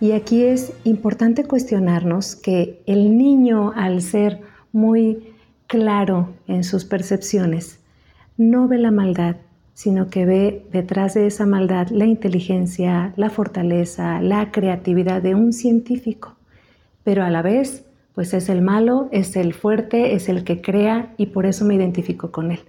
Y 0.00 0.12
aquí 0.12 0.44
es 0.44 0.72
importante 0.84 1.44
cuestionarnos 1.44 2.34
que 2.34 2.82
el 2.86 3.18
niño, 3.18 3.72
al 3.76 4.00
ser 4.00 4.40
muy 4.72 5.34
claro 5.66 6.30
en 6.48 6.64
sus 6.64 6.86
percepciones, 6.86 7.80
no 8.38 8.66
ve 8.66 8.78
la 8.78 8.90
maldad, 8.90 9.36
sino 9.74 10.08
que 10.08 10.24
ve 10.24 10.66
detrás 10.72 11.12
de 11.12 11.26
esa 11.26 11.44
maldad 11.44 11.88
la 11.90 12.06
inteligencia, 12.06 13.12
la 13.16 13.28
fortaleza, 13.28 14.22
la 14.22 14.50
creatividad 14.50 15.20
de 15.20 15.34
un 15.34 15.52
científico. 15.52 16.34
Pero 17.04 17.22
a 17.22 17.30
la 17.30 17.42
vez, 17.42 17.84
pues 18.14 18.32
es 18.32 18.48
el 18.48 18.62
malo, 18.62 19.10
es 19.12 19.36
el 19.36 19.52
fuerte, 19.52 20.14
es 20.14 20.30
el 20.30 20.44
que 20.44 20.62
crea 20.62 21.12
y 21.18 21.26
por 21.26 21.44
eso 21.44 21.66
me 21.66 21.74
identifico 21.74 22.32
con 22.32 22.52
él. 22.52 22.60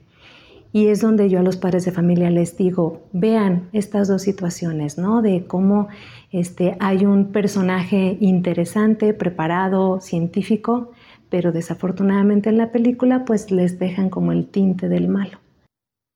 Y 0.74 0.88
es 0.88 1.02
donde 1.02 1.30
yo 1.30 1.40
a 1.40 1.44
los 1.44 1.58
padres 1.58 1.86
de 1.86 1.92
familia 1.92 2.30
les 2.30 2.56
digo, 2.56 3.02
vean 3.12 3.70
estas 3.74 4.08
dos 4.08 4.22
situaciones, 4.22 4.98
¿no? 4.98 5.22
De 5.22 5.46
cómo 5.46 5.90
este, 6.32 6.78
hay 6.80 7.06
un 7.06 7.32
personaje 7.32 8.18
interesante, 8.22 9.14
preparado, 9.14 10.00
científico, 10.00 10.92
pero 11.30 11.52
desafortunadamente 11.52 12.50
en 12.50 12.58
la 12.58 12.72
película 12.72 13.26
pues 13.26 13.52
les 13.52 13.80
dejan 13.80 14.10
como 14.10 14.32
el 14.32 14.48
tinte 14.48 14.88
del 14.88 15.08
malo. 15.08 15.40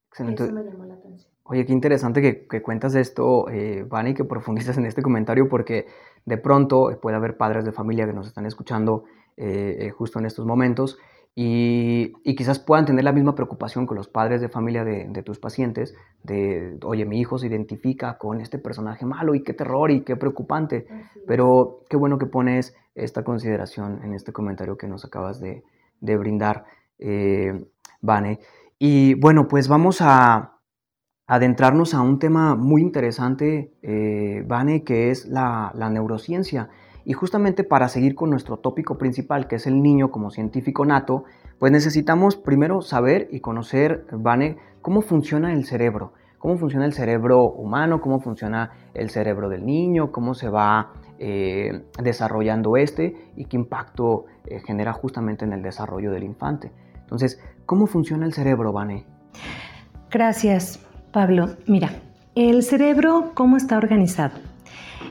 Excelente. 0.10 0.44
Eso 0.44 0.54
me 0.54 0.64
llamó 0.64 0.86
la 0.86 0.94
atención. 0.94 1.32
Oye, 1.44 1.66
qué 1.66 1.74
interesante 1.74 2.22
que, 2.22 2.48
que 2.48 2.62
cuentas 2.62 2.96
esto, 2.96 3.50
eh, 3.50 3.86
Vane, 3.88 4.12
y 4.12 4.14
que 4.14 4.24
profundizas 4.24 4.78
en 4.78 4.86
este 4.86 5.02
comentario, 5.02 5.48
porque 5.48 5.86
de 6.26 6.38
pronto 6.38 6.90
eh, 6.92 6.96
puede 6.96 7.18
haber 7.18 7.38
padres 7.38 7.66
de 7.66 7.72
familia 7.72 8.08
que 8.08 8.14
nos 8.14 8.28
están 8.28 8.46
escuchando 8.46 9.04
eh, 9.38 9.78
eh, 9.82 9.90
justo 9.92 10.18
en 10.20 10.26
estos 10.26 10.46
momentos 10.46 10.98
y, 11.36 12.14
y 12.24 12.36
quizás 12.36 12.60
puedan 12.60 12.86
tener 12.86 13.04
la 13.04 13.12
misma 13.12 13.36
preocupación 13.36 13.86
con 13.86 13.98
los 13.98 14.08
padres 14.08 14.40
de 14.40 14.48
familia 14.48 14.86
de, 14.86 15.08
de 15.10 15.22
tus 15.22 15.38
pacientes, 15.38 15.94
de, 16.24 16.78
oye, 16.84 17.06
mi 17.06 17.20
hijo 17.20 17.38
se 17.38 17.48
identifica 17.48 18.18
con 18.18 18.40
este 18.40 18.58
personaje 18.58 19.06
malo 19.06 19.36
y 19.36 19.44
qué 19.44 19.54
terror 19.54 19.92
y 19.92 20.02
qué 20.02 20.16
preocupante. 20.16 20.88
Pero 21.28 21.82
qué 21.90 21.98
bueno 21.98 22.18
que 22.18 22.26
pones 22.26 22.74
esta 22.96 23.24
consideración 23.24 24.00
en 24.04 24.14
este 24.14 24.32
comentario 24.32 24.78
que 24.78 24.88
nos 24.88 25.04
acabas 25.04 25.42
de, 25.42 25.64
de 26.00 26.18
brindar, 26.18 26.64
eh, 27.00 27.66
Vane. 28.02 28.40
Y 28.80 29.16
bueno, 29.16 29.48
pues 29.50 29.68
vamos 29.68 29.98
a 30.00 30.60
adentrarnos 31.28 31.94
a 31.94 32.02
un 32.02 32.20
tema 32.20 32.56
muy 32.56 32.82
interesante, 32.82 33.74
eh, 33.82 34.44
Vane, 34.48 34.84
que 34.84 35.12
es 35.12 35.26
la, 35.26 35.72
la 35.76 35.90
neurociencia. 35.90 36.70
Y 37.06 37.14
justamente 37.14 37.64
para 37.64 37.88
seguir 37.88 38.16
con 38.16 38.32
nuestro 38.32 38.58
tópico 38.58 38.98
principal, 38.98 39.48
que 39.48 39.56
es 39.56 39.68
el 39.68 39.82
niño 39.82 40.12
como 40.12 40.32
científico 40.32 40.86
nato, 40.86 41.24
pues 41.60 41.72
necesitamos 41.72 42.36
primero 42.36 42.82
saber 42.82 43.28
y 43.32 43.40
conocer, 43.40 44.06
Vane, 44.12 44.58
cómo 44.82 45.02
funciona 45.02 45.54
el 45.54 45.66
cerebro, 45.66 46.14
cómo 46.40 46.58
funciona 46.58 46.86
el 46.86 46.94
cerebro 46.94 47.44
humano, 47.44 48.02
cómo 48.02 48.20
funciona 48.20 48.72
el 48.94 49.10
cerebro 49.10 49.50
del 49.50 49.66
niño, 49.66 50.12
cómo 50.12 50.34
se 50.34 50.50
va 50.50 50.94
eh, 51.20 51.86
desarrollando 52.02 52.76
este 52.76 53.32
y 53.36 53.46
qué 53.46 53.56
impacto 53.56 54.26
eh, 54.46 54.60
genera 54.60 54.92
justamente 54.94 55.46
en 55.46 55.54
el 55.54 55.62
desarrollo 55.62 56.12
del 56.12 56.24
infante. 56.24 56.72
Entonces, 57.00 57.40
¿cómo 57.66 57.88
funciona 57.88 58.26
el 58.26 58.34
cerebro, 58.34 58.74
Vane? 58.74 59.06
Gracias, 60.10 60.80
Pablo. 61.12 61.50
Mira, 61.68 61.92
el 62.36 62.64
cerebro, 62.64 63.32
¿cómo 63.34 63.58
está 63.58 63.78
organizado? 63.78 64.55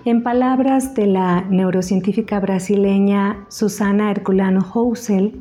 En 0.05 0.23
palabras 0.23 0.95
de 0.95 1.07
la 1.07 1.43
neurocientífica 1.43 2.41
brasileña 2.41 3.47
Susana 3.49 4.11
Herculano 4.11 4.61
Housel, 4.61 5.41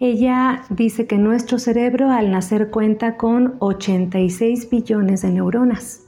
ella 0.00 0.62
dice 0.70 1.06
que 1.06 1.18
nuestro 1.18 1.58
cerebro 1.58 2.10
al 2.10 2.30
nacer 2.30 2.70
cuenta 2.70 3.16
con 3.16 3.54
86 3.60 4.70
billones 4.70 5.22
de 5.22 5.30
neuronas. 5.30 6.06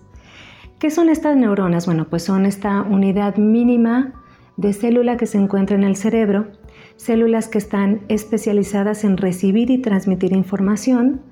¿Qué 0.79 0.91
son 0.91 1.09
estas 1.09 1.37
neuronas? 1.37 1.87
Bueno, 1.87 2.07
pues 2.11 2.25
son 2.25 2.45
esta 2.45 2.83
unidad 2.83 3.37
mínima 3.37 4.15
de 4.57 4.73
célula 4.73 5.17
que 5.17 5.27
se 5.27 5.39
encuentra 5.39 5.77
en 5.77 5.85
el 5.85 5.97
cerebro, 5.97 6.49
células 6.97 7.49
que 7.49 7.59
están 7.59 8.01
especializadas 8.09 9.05
en 9.05 9.17
recibir 9.17 9.71
y 9.71 9.79
transmitir 9.79 10.33
información, 10.33 11.23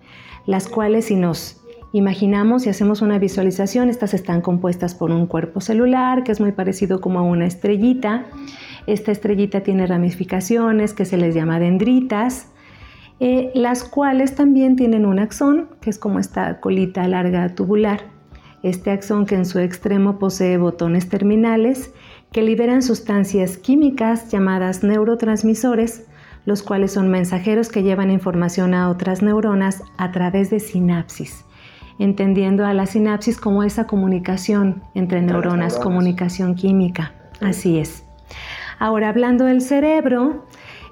las 0.47 0.69
cuales 0.69 1.07
si 1.07 1.17
nos 1.17 1.62
imaginamos 1.93 2.67
y 2.67 2.71
hacemos 2.71 3.03
una 3.03 3.19
visualización, 3.19 3.89
estas 3.89 4.15
están 4.15 4.41
compuestas 4.41 4.95
por 4.95 5.11
un 5.11 5.27
cuerpo 5.27 5.61
celular 5.61 6.25
que 6.25 6.33
es 6.33 6.41
muy 6.41 6.53
parecido 6.53 7.01
como 7.01 7.19
a 7.19 7.23
una 7.23 7.47
estrellita. 7.47 8.27
Esta 8.87 9.13
estrellita 9.13 9.61
tiene 9.61 9.87
ramificaciones 9.87 10.95
que 10.95 11.05
se 11.05 11.17
les 11.17 11.35
llama 11.35 11.61
dendritas, 11.61 12.49
eh, 13.21 13.53
las 13.55 13.85
cuales 13.85 14.35
también 14.35 14.75
tienen 14.77 15.07
un 15.07 15.19
axón, 15.19 15.69
que 15.81 15.91
es 15.91 15.99
como 15.99 16.19
esta 16.19 16.61
colita 16.61 17.07
larga 17.07 17.55
tubular. 17.55 18.01
Este 18.63 18.91
axón 18.91 19.27
que 19.27 19.35
en 19.35 19.45
su 19.45 19.59
extremo 19.59 20.19
posee 20.19 20.57
botones 20.57 21.09
terminales 21.09 21.93
que 22.33 22.43
liberan 22.43 22.83
sustancias 22.83 23.59
químicas 23.59 24.31
llamadas 24.31 24.83
neurotransmisores, 24.83 26.07
los 26.47 26.63
cuales 26.63 26.93
son 26.93 27.09
mensajeros 27.09 27.69
que 27.69 27.83
llevan 27.83 28.11
información 28.11 28.75
a 28.75 28.89
otras 28.89 29.23
neuronas 29.23 29.83
a 29.99 30.11
través 30.13 30.51
de 30.51 30.59
sinapsis, 30.59 31.45
entendiendo 32.03 32.67
a 32.67 32.75
la 32.75 32.87
sinapsis 32.87 33.39
como 33.39 33.63
esa 33.63 33.87
comunicación 33.87 34.83
entre 34.95 35.23
neuronas, 35.23 35.79
comunicación 35.79 36.55
química. 36.55 37.13
Así 37.41 37.79
es. 37.79 38.05
Ahora, 38.79 39.09
hablando 39.09 39.45
del 39.45 39.61
cerebro, 39.61 40.45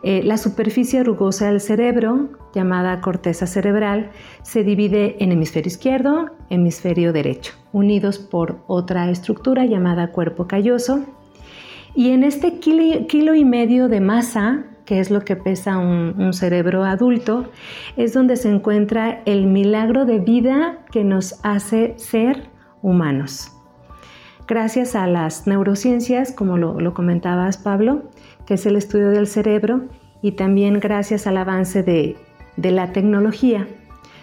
eh, 0.03 0.23
la 0.25 0.39
superficie 0.39 1.03
rugosa 1.05 1.51
del 1.51 1.61
cerebro, 1.61 2.31
llamada 2.55 3.01
corteza 3.01 3.47
cerebral, 3.47 4.11
se 4.43 4.65
divide 4.65 5.17
en 5.23 5.33
hemisferio 5.33 5.69
izquierdo, 5.69 6.31
hemisferio 6.49 7.13
derecho, 7.13 7.53
unidos 7.73 8.19
por 8.19 8.63
otra 8.67 9.11
estructura 9.11 9.67
llamada 9.67 10.13
cuerpo 10.13 10.47
calloso, 10.47 11.05
y 11.95 12.11
en 12.11 12.25
este 12.25 12.59
kilo, 12.61 13.35
y 13.35 13.45
medio 13.45 13.89
de 13.89 14.01
masa, 14.01 14.65
que 14.91 14.99
es 14.99 15.13
lo 15.13 15.21
que 15.21 15.37
pesa 15.37 15.79
un, 15.79 16.33
cerebro 16.33 16.83
adulto, 16.83 17.49
es 17.97 18.13
donde 18.13 18.35
se 18.35 18.51
encuentra 18.51 19.23
el 19.25 19.47
milagro 19.47 20.05
de 20.05 20.19
vida 20.19 20.79
que 20.91 21.05
nos 21.05 21.39
hace 21.45 21.95
ser 21.97 22.49
humanos. 22.83 23.53
Gracias 24.49 24.97
a 24.97 25.07
las 25.07 25.47
neurociencias, 25.47 26.33
como 26.33 26.59
lo, 26.59 26.93
comentabas 26.93 27.57
Pablo, 27.57 28.11
que 28.47 28.55
es 28.55 28.67
el 28.67 28.75
estudio 28.75 29.11
del 29.11 29.29
cerebro, 29.29 29.83
y 30.23 30.33
también 30.33 30.81
gracias 30.81 31.29
al 31.29 31.37
avance 31.37 31.85
de 31.85 32.17
la 32.57 32.93
tecnología, 32.93 33.69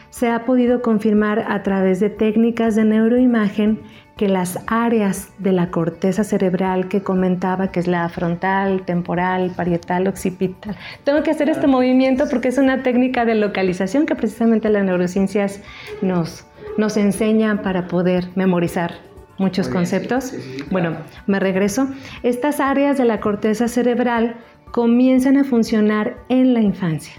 se 0.10 0.30
ha 0.30 0.44
podido 0.44 0.82
confirmar 0.82 1.46
a 1.48 1.64
través 1.64 2.02
de 2.02 2.10
técnicas 2.10 2.76
de 2.76 2.84
neuroimagen 2.84 3.84
que 4.18 4.28
las 4.28 4.60
áreas 4.68 5.30
de 5.38 5.52
la 5.52 5.70
corteza 5.70 6.24
cerebral 6.24 6.88
que 6.88 7.02
comentaba, 7.04 7.72
que 7.72 7.80
es 7.80 7.88
la 7.88 8.10
frontal, 8.10 8.84
temporal, 8.84 9.52
parietal, 9.56 10.08
occipital. 10.08 10.76
Tengo 11.04 11.22
que 11.24 11.32
hacer 11.32 11.50
este 11.50 11.68
movimiento 11.68 12.26
porque 12.30 12.48
es 12.48 12.58
una 12.58 12.84
técnica 12.84 13.26
de 13.26 13.36
localización 13.36 14.06
que 14.06 14.16
precisamente 14.16 14.70
las 14.70 14.84
neurociencias 14.84 15.62
nos, 16.02 16.46
nos 16.78 16.98
enseñan 16.98 17.62
para 17.62 17.88
poder 17.88 18.30
memorizar 18.36 18.96
muchos 19.38 19.70
conceptos. 19.70 20.34
Bueno, 20.72 20.98
me 21.28 21.40
regreso. 21.40 21.88
Estas 22.24 22.60
áreas 22.60 22.98
de 22.98 23.06
la 23.06 23.20
corteza 23.20 23.68
cerebral 23.68 24.36
comienzan 24.72 25.38
a 25.38 25.44
funcionar 25.44 26.18
en 26.30 26.54
la 26.54 26.62
infancia. 26.62 27.14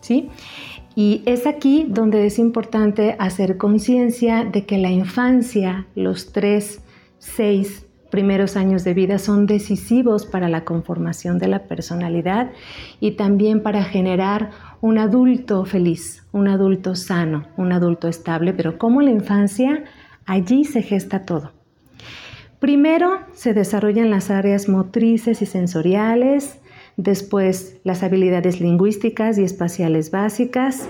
¿Sí? 0.00 0.30
Y 0.98 1.22
es 1.26 1.46
aquí 1.46 1.86
donde 1.88 2.26
es 2.26 2.40
importante 2.40 3.14
hacer 3.20 3.56
conciencia 3.56 4.44
de 4.44 4.66
que 4.66 4.78
la 4.78 4.90
infancia, 4.90 5.86
los 5.94 6.32
tres, 6.32 6.80
seis 7.20 7.86
primeros 8.10 8.56
años 8.56 8.82
de 8.82 8.94
vida 8.94 9.20
son 9.20 9.46
decisivos 9.46 10.26
para 10.26 10.48
la 10.48 10.64
conformación 10.64 11.38
de 11.38 11.46
la 11.46 11.68
personalidad 11.68 12.50
y 12.98 13.12
también 13.12 13.62
para 13.62 13.84
generar 13.84 14.50
un 14.80 14.98
adulto 14.98 15.64
feliz, 15.64 16.26
un 16.32 16.48
adulto 16.48 16.96
sano, 16.96 17.46
un 17.56 17.70
adulto 17.70 18.08
estable, 18.08 18.52
pero 18.52 18.76
como 18.76 19.00
la 19.00 19.12
infancia, 19.12 19.84
allí 20.26 20.64
se 20.64 20.82
gesta 20.82 21.24
todo. 21.24 21.52
Primero 22.58 23.20
se 23.34 23.54
desarrollan 23.54 24.10
las 24.10 24.32
áreas 24.32 24.68
motrices 24.68 25.42
y 25.42 25.46
sensoriales, 25.46 26.58
después 26.98 27.76
las 27.84 28.02
habilidades 28.02 28.60
lingüísticas 28.60 29.38
y 29.38 29.44
espaciales 29.44 30.10
básicas 30.10 30.88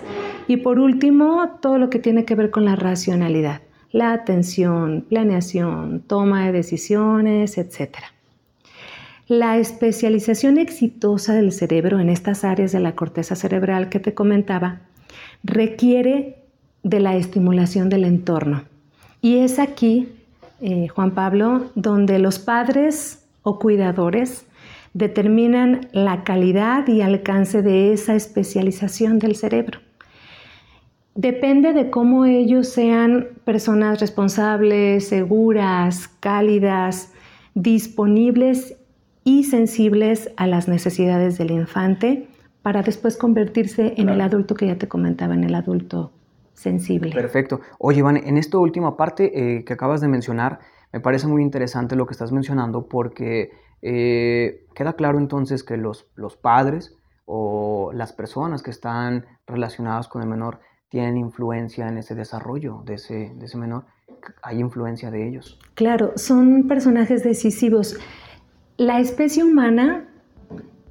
y 0.48 0.56
por 0.56 0.80
último 0.80 1.58
todo 1.60 1.78
lo 1.78 1.90
que 1.90 1.98
tiene 2.00 2.24
que 2.24 2.34
ver 2.34 2.50
con 2.50 2.64
la 2.64 2.74
racionalidad, 2.74 3.60
la 3.92 4.12
atención, 4.12 5.04
planeación, 5.08 6.00
toma 6.00 6.46
de 6.46 6.52
decisiones, 6.52 7.58
etc. 7.58 7.98
La 9.28 9.58
especialización 9.58 10.56
exitosa 10.56 11.34
del 11.34 11.52
cerebro 11.52 12.00
en 12.00 12.08
estas 12.08 12.42
áreas 12.42 12.72
de 12.72 12.80
la 12.80 12.96
corteza 12.96 13.36
cerebral 13.36 13.90
que 13.90 14.00
te 14.00 14.14
comentaba 14.14 14.80
requiere 15.44 16.38
de 16.82 17.00
la 17.00 17.16
estimulación 17.16 17.90
del 17.90 18.04
entorno. 18.04 18.64
Y 19.20 19.38
es 19.38 19.58
aquí, 19.58 20.08
eh, 20.62 20.88
Juan 20.88 21.10
Pablo, 21.10 21.70
donde 21.74 22.18
los 22.18 22.38
padres 22.38 23.26
o 23.42 23.58
cuidadores 23.58 24.46
determinan 24.94 25.88
la 25.92 26.24
calidad 26.24 26.86
y 26.88 27.02
alcance 27.02 27.62
de 27.62 27.92
esa 27.92 28.14
especialización 28.14 29.18
del 29.18 29.36
cerebro. 29.36 29.80
Depende 31.14 31.72
de 31.72 31.90
cómo 31.90 32.26
ellos 32.26 32.68
sean 32.68 33.28
personas 33.44 34.00
responsables, 34.00 35.08
seguras, 35.08 36.08
cálidas, 36.20 37.12
disponibles 37.54 38.76
y 39.24 39.44
sensibles 39.44 40.30
a 40.36 40.46
las 40.46 40.68
necesidades 40.68 41.36
del 41.36 41.50
infante 41.50 42.28
para 42.62 42.82
después 42.82 43.16
convertirse 43.16 43.94
en 43.96 44.08
el 44.08 44.20
adulto 44.20 44.54
que 44.54 44.66
ya 44.66 44.76
te 44.76 44.88
comentaba, 44.88 45.34
en 45.34 45.44
el 45.44 45.54
adulto 45.54 46.12
sensible. 46.54 47.12
Perfecto. 47.12 47.60
Oye, 47.78 47.98
Iván, 48.00 48.16
en 48.16 48.36
esta 48.36 48.58
última 48.58 48.96
parte 48.96 49.56
eh, 49.58 49.64
que 49.64 49.72
acabas 49.72 50.00
de 50.00 50.08
mencionar, 50.08 50.60
me 50.92 51.00
parece 51.00 51.26
muy 51.26 51.42
interesante 51.42 51.96
lo 51.96 52.06
que 52.06 52.12
estás 52.12 52.32
mencionando 52.32 52.86
porque 52.88 53.50
eh, 53.82 54.66
queda 54.74 54.94
claro 54.94 55.18
entonces 55.18 55.62
que 55.62 55.76
los, 55.76 56.06
los 56.14 56.36
padres 56.36 56.96
o 57.26 57.92
las 57.92 58.12
personas 58.12 58.62
que 58.62 58.70
están 58.70 59.26
relacionadas 59.46 60.08
con 60.08 60.22
el 60.22 60.28
menor 60.28 60.60
tienen 60.88 61.16
influencia 61.18 61.88
en 61.88 61.98
ese 61.98 62.14
desarrollo 62.14 62.82
de 62.84 62.94
ese, 62.94 63.32
de 63.34 63.46
ese 63.46 63.58
menor, 63.58 63.84
hay 64.42 64.60
influencia 64.60 65.10
de 65.10 65.28
ellos. 65.28 65.58
Claro, 65.74 66.12
son 66.16 66.66
personajes 66.66 67.22
decisivos. 67.22 67.98
La 68.78 69.00
especie 69.00 69.44
humana 69.44 70.08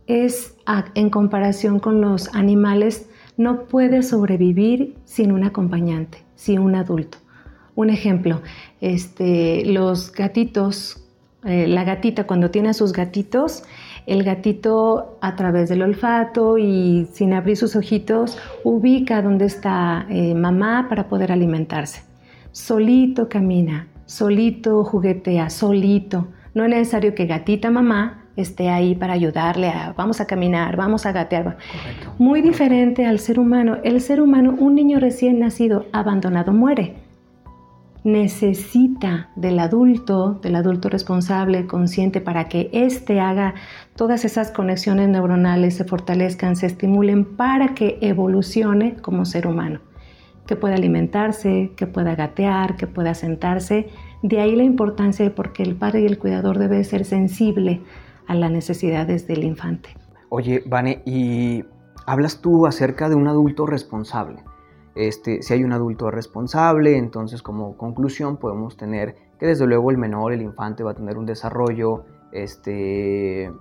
es, 0.06 0.56
en 0.94 1.10
comparación 1.10 1.80
con 1.80 2.02
los 2.02 2.34
animales, 2.36 3.10
no 3.36 3.66
puede 3.66 4.04
sobrevivir 4.04 4.96
sin 5.06 5.32
un 5.32 5.44
acompañante, 5.44 6.24
sin 6.36 6.60
un 6.60 6.76
adulto. 6.76 7.18
Un 7.76 7.90
ejemplo, 7.90 8.42
este, 8.82 9.64
los 9.66 10.12
gatitos 10.12 11.07
eh, 11.46 11.68
la 11.68 11.84
gatita 11.84 12.26
cuando 12.26 12.50
tiene 12.50 12.70
a 12.70 12.74
sus 12.74 12.94
gatitos, 12.94 13.64
el 14.08 14.24
gatito 14.24 15.18
a 15.22 15.36
través 15.36 15.70
del 15.70 15.84
olfato 15.84 16.58
y 16.58 17.08
sin 17.14 17.34
abrir 17.34 17.58
sus 17.58 17.76
ojitos 17.76 18.40
ubica 18.64 19.22
dónde 19.22 19.46
está 19.46 20.08
eh, 20.10 20.34
mamá 20.34 20.88
para 20.90 21.08
poder 21.08 21.32
alimentarse. 21.32 22.02
Solito 22.52 23.30
camina, 23.30 23.88
solito 24.06 24.84
juguetea, 24.84 25.50
solito. 25.50 26.28
No 26.56 26.64
es 26.64 26.70
necesario 26.70 27.14
que 27.14 27.28
gatita 27.28 27.70
mamá 27.70 28.24
esté 28.36 28.70
ahí 28.70 28.96
para 28.96 29.14
ayudarle 29.14 29.70
a 29.70 29.94
vamos 29.96 30.22
a 30.22 30.26
caminar, 30.26 30.76
vamos 30.76 31.06
a 31.06 31.12
gatear. 31.12 31.58
Muy 32.18 32.42
diferente 32.42 33.06
al 33.06 33.20
ser 33.20 33.40
humano. 33.40 33.78
El 33.84 34.02
ser 34.02 34.22
humano, 34.22 34.56
un 34.58 34.74
niño 34.74 35.00
recién 35.00 35.40
nacido 35.40 35.86
abandonado 35.92 36.52
muere 36.52 37.07
necesita 38.08 39.30
del 39.36 39.60
adulto, 39.60 40.40
del 40.42 40.56
adulto 40.56 40.88
responsable, 40.88 41.68
consciente, 41.68 42.22
para 42.22 42.48
que 42.48 42.70
éste 42.72 43.20
haga 43.20 43.54
todas 43.98 44.24
esas 44.24 44.52
conexiones 44.52 45.10
neuronales, 45.10 45.76
se 45.76 45.84
fortalezcan, 45.84 46.56
se 46.56 46.68
estimulen 46.68 47.26
para 47.36 47.76
que 47.76 47.98
evolucione 48.02 48.96
como 48.96 49.26
ser 49.26 49.46
humano, 49.46 49.82
que 50.46 50.56
pueda 50.56 50.76
alimentarse, 50.76 51.74
que 51.76 51.86
pueda 51.86 52.16
gatear, 52.16 52.78
que 52.78 52.88
pueda 52.88 53.14
sentarse. 53.14 53.90
De 54.24 54.40
ahí 54.40 54.56
la 54.56 54.64
importancia 54.64 55.26
de 55.26 55.32
por 55.32 55.52
qué 55.52 55.64
el 55.64 55.76
padre 55.76 56.02
y 56.02 56.06
el 56.06 56.18
cuidador 56.18 56.60
debe 56.60 56.82
ser 56.86 57.04
sensible 57.04 57.82
a 58.26 58.36
las 58.36 58.52
necesidades 58.52 59.28
del 59.28 59.44
infante. 59.44 59.90
Oye, 60.30 60.64
Vane, 60.66 61.02
y 61.06 61.66
hablas 62.06 62.40
tú 62.40 62.68
acerca 62.68 63.10
de 63.10 63.16
un 63.16 63.28
adulto 63.28 63.66
responsable. 63.66 64.44
Este, 64.98 65.44
si 65.44 65.54
hay 65.54 65.64
un 65.64 65.74
adulto 65.74 66.10
responsable, 66.10 66.98
entonces 66.98 67.44
como 67.44 67.78
conclusión 67.78 68.38
podemos 68.38 68.78
tener 68.78 69.16
que 69.38 69.46
desde 69.46 69.68
luego 69.68 69.92
el 69.92 69.98
menor, 70.00 70.34
el 70.34 70.42
infante, 70.42 70.84
va 70.84 70.92
a 70.92 70.96
tener 70.96 71.20
un 71.20 71.28
desarrollo, 71.28 72.06
este, 72.32 73.54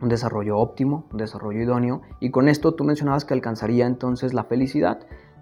un 0.00 0.08
desarrollo 0.08 0.58
óptimo, 0.58 1.08
un 1.10 1.18
desarrollo 1.18 1.60
idóneo, 1.60 2.02
y 2.20 2.30
con 2.30 2.48
esto 2.48 2.74
tú 2.74 2.84
mencionabas 2.84 3.24
que 3.24 3.34
alcanzaría 3.34 3.86
entonces 3.86 4.34
la 4.34 4.44
felicidad, 4.44 5.00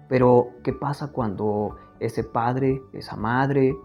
pero 0.09 0.47
¿qué 0.63 0.73
pasa 0.73 1.11
cuando 1.11 1.75
ese 1.99 2.23
padre, 2.23 2.81
esa 2.91 3.15
madre, 3.15 3.77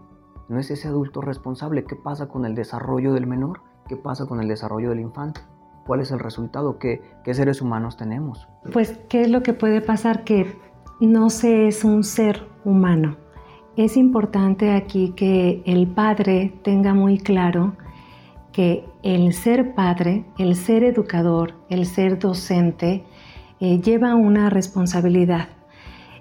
no 0.49 0.57
es 0.57 0.71
ese 0.71 0.87
adulto 0.87 1.21
responsable? 1.21 1.83
¿Qué 1.83 1.95
pasa 1.95 2.27
con 2.29 2.45
el 2.45 2.55
desarrollo 2.55 3.13
del 3.13 3.27
menor? 3.27 3.61
¿Qué 3.87 3.95
pasa 3.95 4.25
con 4.25 4.41
el 4.41 4.47
desarrollo 4.47 4.89
del 4.89 5.01
infante? 5.01 5.41
¿Cuál 5.85 5.99
es 5.99 6.09
el 6.09 6.17
resultado? 6.17 6.79
¿Qué, 6.79 7.01
qué 7.23 7.35
seres 7.35 7.61
humanos 7.61 7.95
tenemos? 7.95 8.47
Pues, 8.73 8.99
¿qué 9.07 9.21
es 9.21 9.29
lo 9.29 9.43
que 9.43 9.53
puede 9.53 9.81
pasar? 9.81 10.23
Que 10.23 10.57
no 10.99 11.29
se 11.29 11.67
es 11.67 11.83
un 11.83 12.03
ser 12.03 12.47
humano. 12.63 13.17
Es 13.75 13.97
importante 13.97 14.71
aquí 14.71 15.13
que 15.15 15.61
el 15.65 15.87
padre 15.87 16.53
tenga 16.63 16.93
muy 16.93 17.19
claro 17.19 17.75
que 18.51 18.85
el 19.03 19.33
ser 19.33 19.75
padre, 19.75 20.25
el 20.37 20.55
ser 20.55 20.83
educador, 20.83 21.53
el 21.69 21.85
ser 21.85 22.17
docente, 22.17 23.03
eh, 23.59 23.79
lleva 23.79 24.15
una 24.15 24.49
responsabilidad 24.49 25.49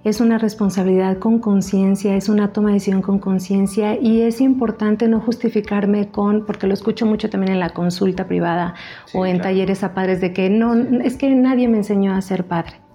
es 0.08 0.20
una 0.20 0.38
responsabilidad 0.38 1.18
con 1.18 1.40
conciencia, 1.40 2.14
es 2.14 2.28
una 2.28 2.52
toma 2.52 2.68
de 2.68 2.74
decisión 2.74 3.02
con 3.02 3.18
conciencia 3.18 4.00
y 4.00 4.20
es 4.20 4.40
importante 4.40 5.08
no 5.08 5.18
justificarme 5.18 6.12
con, 6.12 6.46
porque 6.46 6.68
lo 6.68 6.74
escucho 6.74 7.06
mucho 7.06 7.28
también 7.28 7.54
en 7.54 7.58
la 7.58 7.70
consulta 7.70 8.28
privada 8.28 8.74
o 9.12 9.26
en 9.26 9.40
talleres 9.40 9.82
a 9.82 9.94
padres, 9.94 10.20
de 10.20 10.32
que 10.32 10.48
no, 10.48 10.74
es 10.74 11.16
que 11.16 11.34
nadie 11.34 11.66
me 11.66 11.78
enseñó 11.78 12.14
a 12.14 12.20
ser 12.20 12.46
padre. 12.46 12.85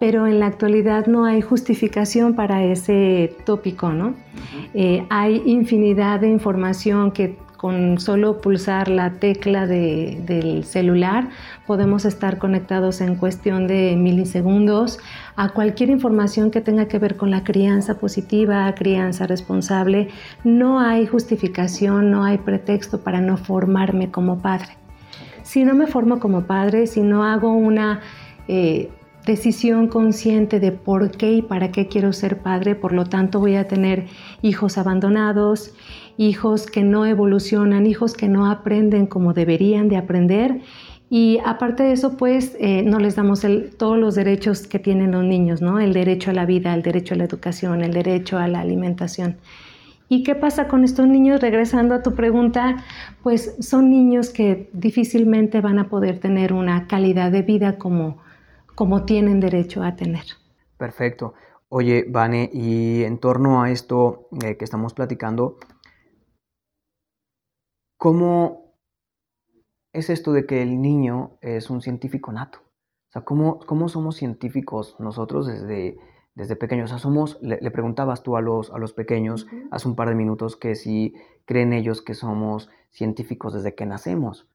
Pero 0.00 0.26
en 0.26 0.40
la 0.40 0.46
actualidad 0.46 1.06
no 1.06 1.26
hay 1.26 1.40
justificación 1.42 2.34
para 2.34 2.64
ese 2.64 3.36
tópico, 3.44 3.90
¿no? 3.90 4.14
Eh, 4.74 5.06
hay 5.10 5.42
infinidad 5.46 6.18
de 6.18 6.28
información 6.28 7.12
que 7.12 7.36
con 7.60 8.00
solo 8.00 8.40
pulsar 8.40 8.88
la 8.88 9.10
tecla 9.10 9.66
del 9.66 10.64
celular 10.64 11.28
podemos 11.66 12.06
estar 12.06 12.38
conectados 12.38 13.02
en 13.02 13.16
cuestión 13.16 13.66
de 13.66 13.96
milisegundos 13.96 14.98
a 15.36 15.50
cualquier 15.50 15.90
información 15.90 16.50
que 16.50 16.62
tenga 16.62 16.88
que 16.88 16.98
ver 16.98 17.18
con 17.18 17.30
la 17.30 17.44
crianza 17.44 17.98
positiva, 17.98 18.74
crianza 18.74 19.26
responsable. 19.26 20.08
No 20.42 20.80
hay 20.80 21.06
justificación, 21.06 22.10
no 22.10 22.24
hay 22.24 22.38
pretexto 22.38 23.02
para 23.02 23.20
no 23.20 23.36
formarme 23.36 24.10
como 24.10 24.38
padre. 24.40 24.78
Si 25.42 25.62
no 25.62 25.74
me 25.74 25.86
formo 25.86 26.18
como 26.18 26.44
padre, 26.44 26.86
si 26.86 27.02
no 27.02 27.24
hago 27.24 27.52
una... 27.52 28.00
Eh, 28.48 28.88
decisión 29.26 29.88
consciente 29.88 30.60
de 30.60 30.72
por 30.72 31.10
qué 31.10 31.32
y 31.32 31.42
para 31.42 31.70
qué 31.70 31.88
quiero 31.88 32.12
ser 32.12 32.38
padre, 32.38 32.74
por 32.74 32.92
lo 32.92 33.04
tanto 33.04 33.40
voy 33.40 33.56
a 33.56 33.68
tener 33.68 34.06
hijos 34.42 34.78
abandonados, 34.78 35.74
hijos 36.16 36.66
que 36.66 36.82
no 36.82 37.06
evolucionan, 37.06 37.86
hijos 37.86 38.14
que 38.14 38.28
no 38.28 38.50
aprenden 38.50 39.06
como 39.06 39.32
deberían 39.32 39.88
de 39.88 39.96
aprender 39.96 40.60
y 41.12 41.40
aparte 41.44 41.82
de 41.82 41.92
eso, 41.92 42.16
pues 42.16 42.56
eh, 42.60 42.84
no 42.84 43.00
les 43.00 43.16
damos 43.16 43.44
todos 43.76 43.98
los 43.98 44.14
derechos 44.14 44.68
que 44.68 44.78
tienen 44.78 45.10
los 45.10 45.24
niños, 45.24 45.60
¿no? 45.60 45.80
El 45.80 45.92
derecho 45.92 46.30
a 46.30 46.34
la 46.34 46.46
vida, 46.46 46.72
el 46.72 46.82
derecho 46.82 47.14
a 47.14 47.16
la 47.16 47.24
educación, 47.24 47.82
el 47.82 47.92
derecho 47.92 48.38
a 48.38 48.46
la 48.46 48.60
alimentación. 48.60 49.36
¿Y 50.08 50.22
qué 50.22 50.36
pasa 50.36 50.68
con 50.68 50.84
estos 50.84 51.08
niños? 51.08 51.40
Regresando 51.40 51.96
a 51.96 52.02
tu 52.02 52.14
pregunta, 52.14 52.84
pues 53.24 53.56
son 53.58 53.90
niños 53.90 54.30
que 54.30 54.70
difícilmente 54.72 55.60
van 55.60 55.80
a 55.80 55.88
poder 55.88 56.20
tener 56.20 56.52
una 56.52 56.86
calidad 56.86 57.32
de 57.32 57.42
vida 57.42 57.76
como, 57.76 58.18
como 58.80 59.04
tienen 59.04 59.40
derecho 59.40 59.82
a 59.82 59.94
tener. 59.94 60.24
Perfecto. 60.78 61.34
Oye, 61.68 62.06
Vane, 62.08 62.48
y 62.50 63.04
en 63.04 63.18
torno 63.18 63.60
a 63.60 63.70
esto 63.70 64.30
eh, 64.42 64.56
que 64.56 64.64
estamos 64.64 64.94
platicando, 64.94 65.58
¿cómo 67.98 68.72
es 69.92 70.08
esto 70.08 70.32
de 70.32 70.46
que 70.46 70.62
el 70.62 70.80
niño 70.80 71.36
es 71.42 71.68
un 71.68 71.82
científico 71.82 72.32
nato? 72.32 72.60
O 73.10 73.12
sea, 73.12 73.20
¿cómo, 73.20 73.58
cómo 73.58 73.90
somos 73.90 74.16
científicos 74.16 74.96
nosotros 74.98 75.46
desde, 75.46 75.98
desde 76.34 76.56
pequeños? 76.56 76.86
O 76.86 76.94
sea, 76.94 76.98
somos, 76.98 77.38
le, 77.42 77.70
preguntabas 77.70 78.22
tú 78.22 78.38
a 78.38 78.40
los, 78.40 78.70
a 78.70 78.78
los 78.78 78.94
pequeños 78.94 79.46
hace 79.70 79.88
un 79.88 79.94
par 79.94 80.08
de 80.08 80.14
minutos 80.14 80.56
que 80.56 80.74
si 80.74 81.12
creen 81.44 81.74
ellos 81.74 82.00
que 82.00 82.14
somos 82.14 82.70
científicos 82.88 83.52
desde 83.52 83.74
que 83.74 83.84
nacemos. 83.84 84.49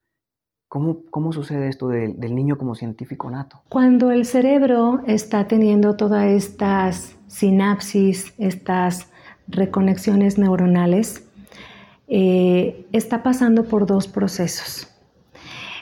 ¿Cómo, 0.67 1.31
sucede 1.31 1.69
esto 1.69 1.87
del, 1.87 2.35
niño 2.35 2.57
como 2.57 2.75
científico 2.75 3.29
nato? 3.29 3.61
Cuando 3.69 4.11
el 4.11 4.25
cerebro 4.25 5.01
está 5.07 5.47
teniendo 5.47 5.95
todas 5.95 6.25
estas 6.25 7.15
sinapsis, 7.27 8.33
estas 8.37 9.09
reconexiones 9.47 10.37
neuronales, 10.37 11.27
eh, 12.07 12.85
está 12.91 13.23
pasando 13.23 13.63
por 13.63 13.85
dos 13.85 14.07
procesos. 14.07 14.87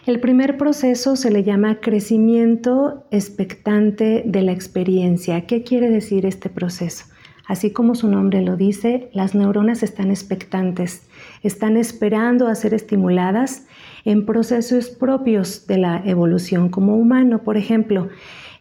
El 0.05 0.19
primer 0.19 0.57
proceso 0.57 1.15
se 1.15 1.31
le 1.31 1.43
llama 1.43 1.79
crecimiento 1.79 3.05
expectante 3.09 4.23
de 4.25 4.41
la 4.41 4.51
experiencia. 4.51 5.47
¿Qué 5.47 5.63
quiere 5.63 5.89
decir 5.89 6.25
este 6.25 6.49
proceso? 6.49 7.05
Así 7.47 7.71
como 7.71 7.95
su 7.95 8.09
nombre 8.09 8.41
lo 8.41 8.57
dice, 8.57 9.09
las 9.13 9.35
neuronas 9.35 9.81
están 9.83 10.11
expectantes, 10.11 11.07
están 11.41 11.77
esperando 11.77 12.47
a 12.47 12.55
ser 12.55 12.73
estimuladas 12.73 13.65
en 14.05 14.25
procesos 14.25 14.89
propios 14.89 15.67
de 15.67 15.77
la 15.77 16.01
evolución 16.05 16.69
como 16.69 16.95
humano. 16.95 17.43
Por 17.43 17.57
ejemplo, 17.57 18.09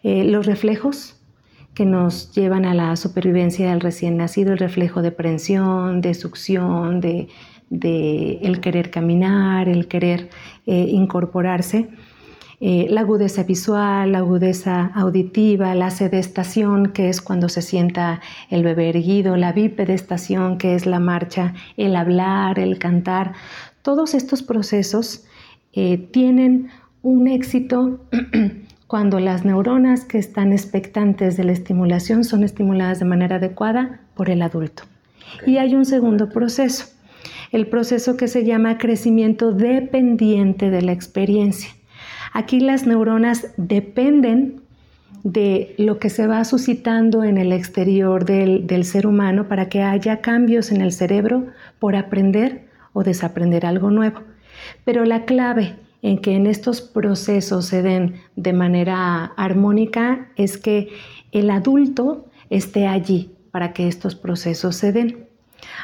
eh, 0.03 0.25
los 0.25 0.47
reflejos 0.47 1.17
que 1.75 1.87
nos 1.87 2.33
llevan 2.33 2.65
a 2.65 2.75
la 2.75 2.97
supervivencia 2.97 3.71
del 3.71 3.81
recién 3.81 4.17
nacido, 4.17 4.53
el 4.53 4.59
reflejo 4.59 5.03
de 5.03 5.11
prensión, 5.11 6.01
de 6.01 6.15
succión, 6.15 7.01
de, 7.01 7.29
el 8.43 8.61
querer 8.61 8.91
caminar, 8.91 9.69
el 9.69 9.89
querer 9.89 10.29
eh, 10.67 10.87
incorporarse. 10.89 11.89
Eh, 12.65 12.87
la 12.91 13.01
agudeza 13.01 13.43
visual, 13.43 14.13
la 14.13 14.19
agudeza 14.19 14.93
auditiva, 14.95 15.75
la 15.75 15.91
sedestación, 15.91 16.93
que 16.93 17.09
es 17.09 17.21
cuando 17.21 17.49
se 17.49 17.61
sienta 17.61 18.21
el 18.51 18.63
bebé 18.63 18.91
erguido, 18.91 19.37
la 19.37 19.53
bipedestación, 19.53 20.59
que 20.59 20.77
es 20.77 20.87
la 20.87 21.01
marcha, 21.01 21.55
el 21.77 21.97
hablar, 21.97 22.61
el 22.61 22.79
cantar. 22.79 23.33
Todos 23.83 24.15
estos 24.15 24.45
procesos 24.45 25.25
eh, 25.73 25.99
tienen 25.99 26.69
un 27.03 27.29
éxito 27.29 28.01
cuando 28.87 29.21
las 29.21 29.45
neuronas 29.45 30.05
que 30.05 30.19
están 30.19 30.53
expectantes 30.53 31.37
de 31.37 31.45
la 31.45 31.53
estimulación 31.53 32.25
son 32.25 32.45
estimuladas 32.45 32.99
de 32.99 33.07
manera 33.07 33.37
adecuada 33.37 34.01
por 34.15 34.31
el 34.31 34.43
adulto. 34.43 34.85
Y 35.47 35.57
hay 35.57 35.75
un 35.75 35.85
segundo 35.85 36.29
proceso, 36.29 36.87
el 37.53 37.67
proceso 37.67 38.17
que 38.17 38.29
se 38.29 38.45
llama 38.45 38.79
crecimiento 38.79 39.53
dependiente 39.53 40.71
de 40.71 40.83
la 40.83 40.93
experiencia. 40.93 41.71
Aquí 42.33 42.61
las 42.61 42.87
neuronas 42.87 43.49
dependen 43.57 44.63
de 45.23 45.75
lo 45.79 45.99
que 45.99 46.11
se 46.11 46.27
va 46.27 46.45
suscitando 46.45 47.23
en 47.23 47.39
el 47.39 47.53
exterior 47.53 48.25
del, 48.25 48.85
ser 48.85 49.07
humano 49.07 49.49
para 49.49 49.69
que 49.69 49.83
haya 49.83 50.21
cambios 50.21 50.73
en 50.73 50.81
el 50.81 50.93
cerebro 50.93 51.47
por 51.79 51.95
aprender 51.95 52.67
o 52.93 53.05
desaprender 53.05 53.65
algo 53.65 53.91
nuevo. 53.91 54.21
Pero 54.85 55.05
la 55.05 55.25
clave 55.25 55.77
en 56.03 56.19
que 56.19 56.35
en 56.35 56.47
estos 56.47 56.81
procesos 56.81 57.67
se 57.67 57.83
den 57.83 58.15
de 58.37 58.53
manera 58.53 59.33
armónica 59.37 60.29
es 60.37 60.59
que 60.59 60.89
el 61.31 61.51
adulto 61.51 62.27
esté 62.51 62.87
allí 62.87 63.31
para 63.51 63.73
que 63.73 63.89
estos 63.89 64.15
procesos 64.15 64.77
se 64.77 64.93
den. 64.93 65.27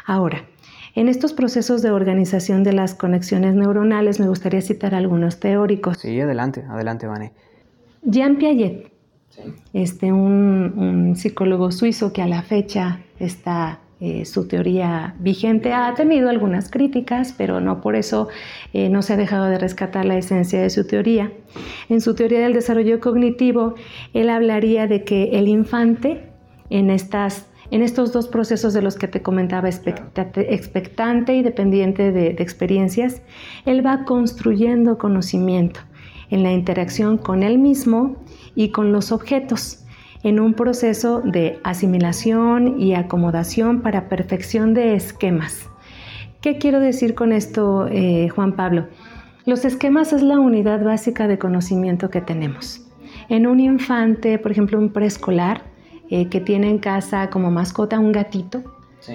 Ahora, 0.04 0.44
en 0.94 1.08
estos 1.08 1.32
procesos 1.32 1.82
de 1.82 1.90
organización 1.90 2.64
de 2.64 2.72
las 2.72 2.94
conexiones 2.94 3.54
neuronales 3.54 4.18
me 4.18 4.28
gustaría 4.28 4.60
citar 4.60 4.94
algunos 4.94 5.38
teóricos. 5.38 5.98
Sí, 5.98 6.20
adelante, 6.20 6.64
adelante, 6.68 7.06
Vane. 7.06 7.32
Jean 8.02 8.36
Piaget, 8.36 8.90
este, 9.72 10.12
un, 10.12 11.14
psicólogo 11.16 11.70
suizo 11.70 12.12
que 12.12 12.22
a 12.22 12.26
la 12.26 12.42
fecha 12.42 13.00
está 13.18 13.80
eh, 14.00 14.24
su 14.24 14.46
teoría 14.46 15.16
vigente, 15.18 15.72
ha 15.72 15.92
tenido 15.94 16.28
algunas 16.28 16.70
críticas, 16.70 17.34
pero 17.36 17.60
no 17.60 17.80
por 17.80 17.96
eso 17.96 18.28
eh, 18.72 18.88
no 18.88 19.02
se 19.02 19.14
ha 19.14 19.16
dejado 19.16 19.46
de 19.46 19.58
rescatar 19.58 20.04
la 20.04 20.16
esencia 20.16 20.60
de 20.60 20.70
su 20.70 20.86
teoría. 20.86 21.32
En 21.88 22.00
su 22.00 22.14
teoría 22.14 22.40
del 22.40 22.52
desarrollo 22.52 23.00
cognitivo, 23.00 23.74
él 24.14 24.30
hablaría 24.30 24.86
de 24.86 25.02
que 25.02 25.38
el 25.38 25.48
infante 25.48 26.30
en 26.70 26.90
estas 26.90 27.48
en 27.70 27.82
estos 27.82 28.12
dos 28.12 28.28
procesos 28.28 28.72
de 28.72 28.82
los 28.82 28.96
que 28.96 29.08
te 29.08 29.20
comentaba, 29.20 29.68
expectante 29.68 31.34
y 31.34 31.42
dependiente 31.42 32.12
de, 32.12 32.28
experiencias, 32.38 33.20
él 33.66 33.84
va 33.84 34.04
construyendo 34.04 34.96
conocimiento 34.96 35.80
en 36.30 36.42
la 36.42 36.52
interacción 36.52 37.18
con 37.18 37.42
él 37.42 37.58
mismo 37.58 38.16
y 38.54 38.70
con 38.70 38.92
los 38.92 39.12
objetos, 39.12 39.84
en 40.22 40.40
un 40.40 40.54
proceso 40.54 41.20
de 41.20 41.60
asimilación 41.64 42.80
y 42.80 42.94
acomodación 42.94 43.82
para 43.82 44.08
perfección 44.08 44.74
de 44.74 44.94
esquemas. 44.94 45.68
¿Qué 46.40 46.58
quiero 46.58 46.80
decir 46.80 47.14
con 47.14 47.32
esto, 47.32 47.86
eh, 47.88 48.28
Juan 48.28 48.54
Pablo? 48.54 48.88
Los 49.44 49.64
esquemas 49.64 50.12
es 50.12 50.22
la 50.22 50.38
unidad 50.38 50.84
básica 50.84 51.26
de 51.26 51.38
conocimiento 51.38 52.10
que 52.10 52.20
tenemos. 52.20 52.86
En 53.28 53.46
un 53.46 53.60
infante, 53.60 54.38
por 54.38 54.52
ejemplo, 54.52 54.78
un 54.78 54.90
preescolar, 54.90 55.62
eh, 56.10 56.28
que 56.28 56.40
tiene 56.40 56.70
en 56.70 56.78
casa 56.78 57.28
como 57.28 57.50
mascota 57.50 57.98
un 57.98 58.12
gatito, 58.12 58.62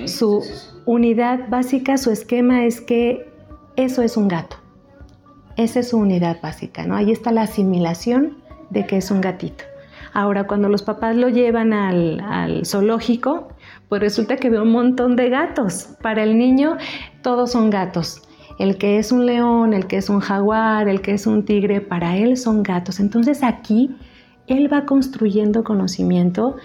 su 0.06 0.44
unidad 0.86 1.50
básica, 1.50 1.98
su 1.98 2.12
esquema 2.12 2.66
es 2.66 2.82
que 2.82 3.28
eso 3.76 4.02
es 4.02 4.18
un 4.18 4.28
gato. 4.28 4.58
Esa 5.56 5.82
es 5.82 5.89
su 5.89 5.98
unidad 5.98 6.38
básica, 6.42 6.86
¿no? 6.86 6.96
Ahí 6.96 7.12
está 7.12 7.32
la 7.32 7.44
asimilación 7.44 8.38
de 8.70 8.86
que 8.86 8.98
es 8.98 9.12
un 9.12 9.22
gatito. 9.22 9.63
Ahora, 10.13 10.45
cuando 10.45 10.69
los 10.69 10.84
papás 10.84 11.15
lo 11.15 11.28
llevan 11.28 11.73
al, 11.73 12.62
zoológico, 12.65 13.47
pues 13.89 13.99
resulta 13.99 14.38
que 14.38 14.52
ve 14.52 14.62
un 14.62 14.71
montón 14.71 15.15
de 15.15 15.30
gatos. 15.30 15.89
Para 16.02 16.23
el 16.23 16.38
niño, 16.38 16.78
todos 17.23 17.52
son 17.52 17.71
gatos. 17.71 18.21
El 18.60 18.78
que 18.78 18.99
es 18.99 19.12
un 19.12 19.26
león, 19.26 19.73
el 19.73 19.88
que 19.88 19.97
es 19.97 20.10
un 20.10 20.19
jaguar, 20.19 20.88
el 20.88 21.02
que 21.02 21.13
es 21.13 21.26
un 21.26 21.45
tigre, 21.45 21.82
para 21.82 22.15
él 22.15 22.38
son 22.38 22.62
gatos. 22.62 22.99
Entonces 22.99 23.41
aquí 23.41 23.89
él 24.45 24.71
va 24.71 24.86
construyendo 24.86 25.63
conocimiento 25.63 26.58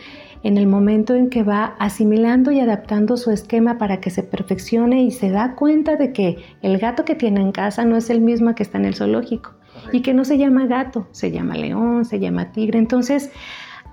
en 0.42 0.58
el 0.58 0.66
momento 0.66 1.14
en 1.14 1.30
que 1.30 1.42
va 1.42 1.74
asimilando 1.78 2.52
y 2.52 2.60
adaptando 2.60 3.16
su 3.16 3.30
esquema 3.30 3.78
para 3.78 4.00
que 4.00 4.10
se 4.10 4.22
perfeccione 4.22 5.02
y 5.02 5.10
se 5.10 5.30
da 5.30 5.54
cuenta 5.54 5.96
de 5.96 6.12
que 6.12 6.36
el 6.60 6.78
gato 6.78 7.06
que 7.06 7.14
tiene 7.14 7.40
en 7.40 7.52
casa 7.52 7.86
no 7.86 7.96
es 7.96 8.10
el 8.10 8.20
mismo 8.20 8.54
que 8.54 8.62
está 8.62 8.78
en 8.78 8.84
el 8.84 8.94
zoológico 8.94 9.57
y 9.92 10.02
que 10.02 10.14
no 10.14 10.24
se 10.24 10.38
llama 10.38 10.66
gato, 10.66 11.06
se 11.12 11.30
llama 11.30 11.54
león, 11.56 12.04
se 12.04 12.18
llama 12.18 12.52
tigre. 12.52 12.78
Entonces, 12.78 13.30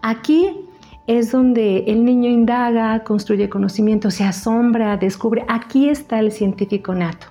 aquí 0.01 0.67
es 1.07 1.31
donde 1.31 1.85
el 1.87 2.03
niño 2.03 2.29
indaga, 2.29 3.03
construye 3.03 3.49
conocimiento, 3.49 4.09
se 4.11 4.23
asombra, 4.23 4.97
descubre. 4.97 5.45
Aquí 5.47 5.89
está 5.89 6.19
el 6.19 6.31
científico 6.31 6.93
nato. 6.95 7.27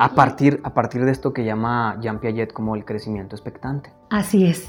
A 0.00 0.14
partir, 0.14 0.60
a 0.64 0.74
partir 0.74 1.04
de 1.04 1.12
esto 1.12 1.32
que 1.32 1.44
llama 1.44 1.98
Jean 2.00 2.18
Piaget 2.18 2.52
como 2.52 2.74
el 2.74 2.84
crecimiento 2.84 3.36
expectante. 3.36 3.90
Así 4.10 4.44
es. 4.44 4.68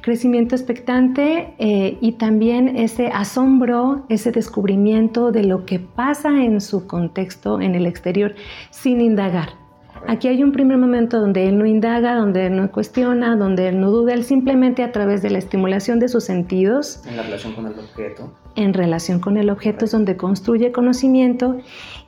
Crecimiento 0.00 0.56
expectante 0.56 1.54
eh, 1.58 1.96
y 2.00 2.12
también 2.12 2.76
ese 2.76 3.06
asombro, 3.08 4.04
ese 4.08 4.32
descubrimiento 4.32 5.30
de 5.30 5.44
lo 5.44 5.64
que 5.64 5.78
pasa 5.78 6.42
en 6.42 6.60
su 6.60 6.88
contexto, 6.88 7.60
en 7.60 7.76
el 7.76 7.86
exterior, 7.86 8.34
sin 8.70 9.00
indagar. 9.00 9.67
Aquí 10.06 10.28
hay 10.28 10.42
un 10.42 10.52
primer 10.52 10.78
momento 10.78 11.20
donde 11.20 11.48
él 11.48 11.58
no 11.58 11.66
indaga, 11.66 12.14
donde 12.14 12.46
él 12.46 12.56
no 12.56 12.70
cuestiona, 12.70 13.36
donde 13.36 13.68
él 13.68 13.80
no 13.80 13.90
duda, 13.90 14.14
él 14.14 14.24
simplemente 14.24 14.82
a 14.82 14.92
través 14.92 15.22
de 15.22 15.30
la 15.30 15.38
estimulación 15.38 15.98
de 15.98 16.08
sus 16.08 16.24
sentidos. 16.24 17.02
En 17.06 17.16
la 17.16 17.22
relación 17.22 17.54
con 17.54 17.66
el 17.66 17.78
objeto. 17.78 18.32
En 18.54 18.74
relación 18.74 19.20
con 19.20 19.36
el 19.36 19.50
objeto 19.50 19.84
es 19.84 19.92
donde 19.92 20.16
construye 20.16 20.72
conocimiento 20.72 21.58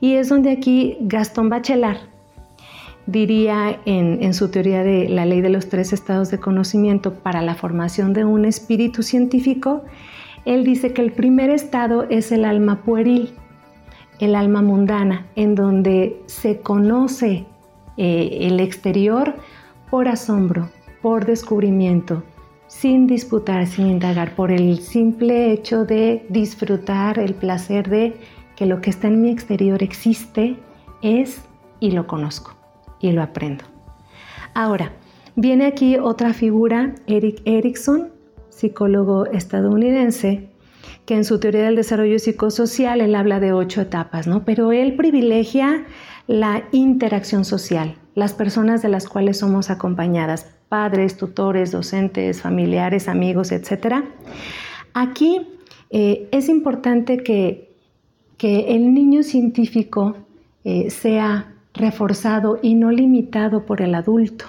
y 0.00 0.14
es 0.14 0.28
donde 0.28 0.50
aquí 0.50 0.96
Gastón 1.00 1.48
Bachelard 1.48 1.98
diría 3.06 3.80
en, 3.86 4.32
su 4.34 4.50
teoría 4.50 4.82
de 4.84 5.08
la 5.08 5.24
ley 5.24 5.40
de 5.40 5.50
los 5.50 5.68
tres 5.68 5.92
estados 5.92 6.30
de 6.30 6.38
conocimiento 6.38 7.14
para 7.14 7.42
la 7.42 7.54
formación 7.54 8.12
de 8.12 8.24
un 8.24 8.44
espíritu 8.44 9.02
científico, 9.02 9.82
él 10.44 10.64
dice 10.64 10.92
que 10.92 11.02
el 11.02 11.12
primer 11.12 11.50
estado 11.50 12.06
es 12.08 12.32
el 12.32 12.44
alma 12.44 12.82
pueril, 12.82 13.30
el 14.20 14.34
alma 14.34 14.62
mundana, 14.62 15.26
en 15.34 15.54
donde 15.54 16.20
se 16.26 16.60
conoce 16.60 17.46
eh, 18.02 18.46
el 18.48 18.60
exterior 18.60 19.34
por 19.90 20.08
asombro, 20.08 20.70
por 21.02 21.26
descubrimiento, 21.26 22.22
sin 22.66 23.06
disputar, 23.06 23.66
sin 23.66 23.88
indagar, 23.88 24.34
por 24.34 24.50
el 24.50 24.78
simple 24.78 25.52
hecho 25.52 25.84
de 25.84 26.24
disfrutar 26.30 27.18
el 27.18 27.34
placer 27.34 27.90
de 27.90 28.14
que 28.56 28.64
lo 28.64 28.80
que 28.80 28.88
está 28.88 29.08
en 29.08 29.20
mi 29.20 29.30
exterior 29.30 29.82
existe, 29.82 30.56
es 31.02 31.42
y 31.78 31.90
lo 31.90 32.06
conozco 32.06 32.56
y 33.00 33.12
lo 33.12 33.22
aprendo. 33.22 33.64
Ahora, 34.54 34.92
viene 35.36 35.66
aquí 35.66 35.98
otra 35.98 36.32
figura, 36.32 36.94
Eric 37.06 37.42
Erickson, 37.44 38.12
psicólogo 38.48 39.26
estadounidense, 39.26 40.48
que 41.04 41.16
en 41.16 41.26
su 41.26 41.38
teoría 41.38 41.64
del 41.64 41.76
desarrollo 41.76 42.18
psicosocial 42.18 43.02
él 43.02 43.14
habla 43.14 43.40
de 43.40 43.52
ocho 43.52 43.82
etapas, 43.82 44.26
¿no? 44.26 44.46
Pero 44.46 44.72
él 44.72 44.96
privilegia 44.96 45.84
la 46.30 46.62
interacción 46.70 47.44
social, 47.44 47.96
las 48.14 48.34
personas 48.34 48.82
de 48.82 48.88
las 48.88 49.08
cuales 49.08 49.38
somos 49.38 49.68
acompañadas, 49.68 50.46
padres, 50.68 51.16
tutores, 51.16 51.72
docentes, 51.72 52.40
familiares, 52.40 53.08
amigos, 53.08 53.50
etc. 53.50 54.04
Aquí 54.94 55.40
eh, 55.90 56.28
es 56.30 56.48
importante 56.48 57.24
que, 57.24 57.74
que, 58.38 58.76
el 58.76 58.94
niño 58.94 59.24
científico 59.24 60.18
eh, 60.62 60.88
sea 60.90 61.52
reforzado 61.74 62.60
y 62.62 62.76
no 62.76 62.92
limitado 62.92 63.66
por 63.66 63.82
el 63.82 63.92
adulto. 63.96 64.44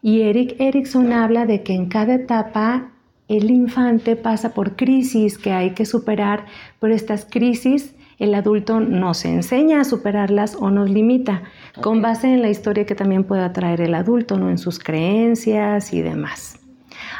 Y 0.00 0.22
Eric 0.22 0.56
Erickson 0.58 1.12
habla 1.12 1.44
de 1.44 1.62
que 1.62 1.74
en 1.74 1.90
cada 1.90 2.14
etapa 2.14 2.92
el 3.28 3.50
infante 3.50 4.16
pasa 4.16 4.54
por 4.54 4.74
crisis 4.74 5.36
que 5.36 5.52
hay 5.52 5.72
que 5.72 5.84
superar, 5.84 6.46
pero 6.80 6.94
estas 6.94 7.26
crisis 7.26 7.94
el 8.18 8.34
adulto 8.34 8.80
nos 8.80 9.24
enseña 9.24 9.80
a 9.80 9.84
superarlas 9.84 10.56
o 10.56 10.70
nos 10.70 10.90
limita, 10.90 11.42
con 11.80 12.02
base 12.02 12.32
en 12.32 12.42
la 12.42 12.50
historia 12.50 12.86
que 12.86 12.94
también 12.94 13.24
pueda 13.24 13.52
traer 13.52 13.80
el 13.80 13.94
adulto, 13.94 14.38
¿no? 14.38 14.50
en 14.50 14.58
sus 14.58 14.78
creencias 14.78 15.92
y 15.92 16.02
demás. 16.02 16.58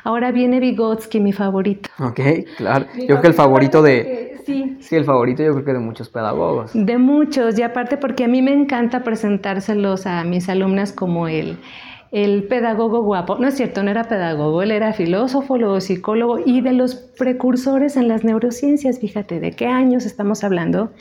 Ahora 0.05 0.31
viene 0.33 0.61
Vygotsky, 0.61 1.21
mi 1.21 1.33
favorito. 1.33 1.91
Ok, 1.99 2.21
claro. 2.57 2.87
yo 2.95 3.07
creo 3.07 3.21
que 3.21 3.29
el 3.29 3.35
favorito 3.35 3.83
de... 3.83 4.33
Sí. 4.45 4.77
sí, 4.81 4.95
el 4.95 5.07
favorito 5.07 5.43
yo 5.43 5.53
creo 5.55 5.65
que 5.65 5.73
de 5.73 5.79
muchos 5.79 6.11
pedagogos. 6.11 6.73
De 6.75 6.99
muchos, 6.99 7.59
y 7.59 7.63
aparte 7.63 7.97
porque 7.97 8.25
a 8.25 8.29
mí 8.29 8.43
me 8.43 8.53
encanta 8.53 9.03
presentárselos 9.03 10.07
a 10.07 10.23
mis 10.25 10.51
alumnas 10.51 10.93
como 10.93 11.29
el, 11.29 11.57
el 12.15 12.45
pedagogo 12.45 13.03
guapo. 13.03 13.39
No 13.39 13.49
es 13.49 13.57
cierto, 13.57 13.83
no 13.83 13.91
era 13.91 14.05
pedagogo, 14.05 14.63
él 14.63 14.71
era 14.71 14.93
filósofo, 14.93 15.59
luego 15.59 15.81
psicólogo 15.81 16.39
y 16.39 16.61
de 16.61 16.73
los 16.73 16.95
precursores 16.95 17.97
en 17.97 18.07
las 18.07 18.23
neurociencias. 18.23 19.01
Fíjate, 19.01 19.41
¿de 19.41 19.51
qué 19.51 19.67
años 19.67 20.07
estamos 20.07 20.45
hablando? 20.45 20.93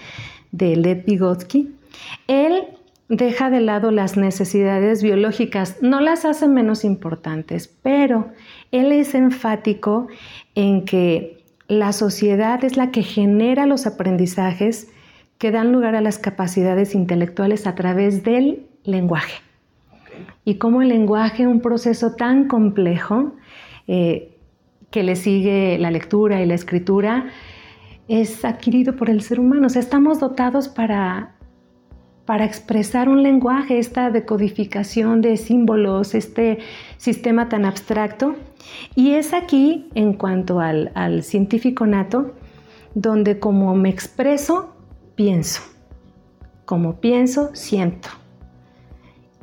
De 0.51 0.75
Lev 0.75 1.05
Vygotsky. 1.05 1.71
Él 2.27 2.63
deja 3.09 3.51
de 3.51 3.61
lado 3.61 3.91
las 3.91 4.17
necesidades 4.17 5.03
biológicas, 5.03 5.77
no 5.81 6.01
las 6.01 6.25
hace 6.25 6.47
menos 6.47 6.83
importantes, 6.83 7.67
pero 7.67 8.31
él 8.71 8.91
es 8.91 9.13
enfático 9.13 10.07
en 10.55 10.83
que 10.83 11.43
la 11.67 11.93
sociedad 11.93 12.63
es 12.63 12.75
la 12.75 12.89
que 12.89 13.03
genera 13.03 13.67
los 13.67 13.85
aprendizajes 13.85 14.87
que 15.37 15.51
dan 15.51 15.71
lugar 15.71 15.93
a 15.93 16.01
las 16.01 16.17
capacidades 16.17 16.95
intelectuales 16.95 17.67
a 17.67 17.75
través 17.75 18.23
del 18.23 18.65
lenguaje. 18.83 19.52
Y 20.45 20.55
como 20.55 20.81
el 20.81 20.89
lenguaje, 20.89 21.47
un 21.47 21.61
proceso 21.61 22.15
tan 22.15 22.47
complejo 22.47 23.33
eh, 23.87 24.37
que 24.91 25.03
le 25.03 25.15
sigue 25.15 25.77
la 25.79 25.91
lectura 25.91 26.41
y 26.41 26.45
la 26.45 26.53
escritura, 26.53 27.27
es 28.07 28.43
adquirido 28.43 28.95
por 28.95 29.09
el 29.09 29.21
ser 29.21 29.39
humano. 29.39 29.67
O 29.67 29.69
sea, 29.69 29.81
estamos 29.81 30.19
dotados 30.19 30.67
para 30.67 31.33
para 32.25 32.45
expresar 32.45 33.09
un 33.09 33.21
lenguaje, 33.21 33.79
esta 33.79 34.09
decodificación 34.09 35.21
de 35.21 35.35
símbolos, 35.37 36.15
este 36.15 36.59
sistema 36.97 37.49
tan 37.49 37.65
abstracto. 37.65 38.35
Y 38.95 39.11
es 39.11 39.33
aquí, 39.33 39.89
en 39.93 40.13
cuanto 40.13 40.59
al, 40.59 41.23
científico 41.23 41.85
nato, 41.85 42.33
donde 42.95 43.39
como 43.39 43.75
me 43.75 43.89
expreso, 43.89 44.73
pienso. 45.15 45.61
Como 46.65 47.01
pienso, 47.01 47.49
siento. 47.53 48.09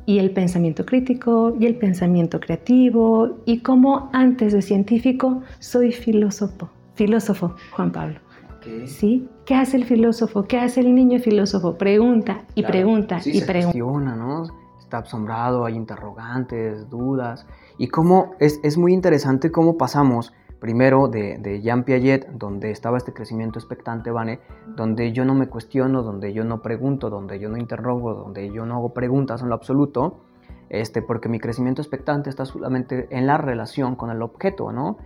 Y 0.05 0.19
el 0.19 0.31
pensamiento 0.31 0.85
crítico 0.85 1.55
y 1.59 1.65
el 1.65 1.75
pensamiento 1.75 2.39
creativo 2.39 3.37
y 3.45 3.59
como 3.59 4.09
antes 4.13 4.53
de 4.53 4.61
científico 4.61 5.41
soy 5.59 5.91
filósofo, 5.91 6.69
filósofo 6.95 7.55
Juan 7.71 7.91
Pablo. 7.91 8.19
¿Sí? 8.85 9.27
¿Qué 9.45 9.55
hace 9.55 9.77
el 9.77 9.85
filósofo? 9.85 10.43
¿Qué 10.43 10.59
hace 10.59 10.81
el 10.81 10.93
niño 10.93 11.19
filósofo? 11.19 11.77
Pregunta 11.77 12.43
y 12.53 12.63
pregunta 12.63 13.19
y 13.25 13.41
pregunta. 13.41 14.15
¿no? 14.15 14.43
Está 14.79 14.99
asombrado, 14.99 15.65
hay 15.65 15.75
interrogantes, 15.75 16.89
dudas. 16.89 17.47
Y 17.77 17.87
cómo 17.87 18.35
es, 18.39 18.59
es 18.63 18.77
muy 18.77 18.93
interesante 18.93 19.51
cómo 19.51 19.77
pasamos 19.77 20.31
primero 20.61 21.07
de, 21.07 21.39
de, 21.39 21.59
Jean 21.59 21.83
Piaget, 21.83 22.27
donde 22.33 22.69
estaba 22.69 22.97
este 22.97 23.13
crecimiento 23.13 23.57
expectante, 23.57 24.11
Vane, 24.11 24.39
donde 24.67 25.11
yo 25.11 25.25
no 25.25 25.33
me 25.33 25.47
cuestiono, 25.47 26.03
donde 26.03 26.33
yo 26.33 26.43
no 26.43 26.61
pregunto, 26.61 27.09
donde 27.09 27.39
yo 27.39 27.49
no 27.49 27.57
interrogo, 27.57 28.13
donde 28.13 28.53
yo 28.53 28.65
no 28.67 28.75
hago 28.75 28.93
preguntas 28.93 29.41
en 29.41 29.49
lo 29.49 29.55
absoluto, 29.55 30.21
este, 30.69 31.01
porque 31.01 31.29
mi 31.29 31.39
crecimiento 31.39 31.81
expectante 31.81 32.29
está 32.29 32.45
solamente 32.45 33.07
en 33.09 33.25
la 33.25 33.37
relación 33.37 33.95
con 33.95 34.11
el 34.11 34.21
objeto, 34.21 34.71
¿no? 34.71 34.99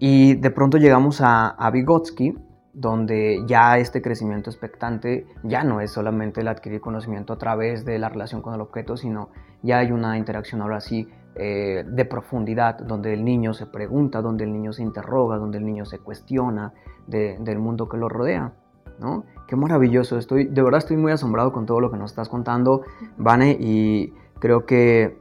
Y 0.00 0.34
de 0.34 0.50
pronto 0.50 0.78
llegamos 0.78 1.20
a, 1.20 1.46
a 1.48 1.70
Vygotsky, 1.70 2.36
donde 2.72 3.44
ya 3.46 3.78
este 3.78 4.02
crecimiento 4.02 4.50
expectante 4.50 5.26
ya 5.44 5.62
no 5.62 5.80
es 5.80 5.92
solamente 5.92 6.40
el 6.40 6.48
adquirir 6.48 6.80
conocimiento 6.80 7.32
a 7.32 7.38
través 7.38 7.84
de 7.84 8.00
la 8.00 8.08
relación 8.08 8.42
con 8.42 8.52
el 8.52 8.60
objeto, 8.60 8.96
sino 8.96 9.30
ya 9.62 9.78
hay 9.78 9.92
una 9.92 10.18
interacción 10.18 10.60
ahora 10.60 10.80
sí 10.80 11.08
eh, 11.38 11.84
de 11.86 12.04
profundidad, 12.04 12.78
donde 12.78 13.14
el 13.14 13.24
niño 13.24 13.54
se 13.54 13.66
pregunta, 13.66 14.20
donde 14.20 14.44
el 14.44 14.52
niño 14.52 14.72
se 14.72 14.82
interroga, 14.82 15.36
donde 15.36 15.58
el 15.58 15.64
niño 15.64 15.84
se 15.84 16.00
cuestiona 16.00 16.72
del 17.06 17.58
mundo 17.58 17.88
que 17.88 17.96
lo 17.96 18.08
rodea. 18.08 18.52
¿no? 18.98 19.24
Qué 19.46 19.54
maravilloso, 19.54 20.18
estoy, 20.18 20.44
de 20.44 20.62
verdad 20.62 20.78
estoy 20.78 20.96
muy 20.96 21.12
asombrado 21.12 21.52
con 21.52 21.64
todo 21.64 21.80
lo 21.80 21.90
que 21.90 21.96
nos 21.96 22.10
estás 22.10 22.28
contando, 22.28 22.82
Vane, 23.16 23.56
y 23.58 24.12
creo 24.40 24.66
que 24.66 25.16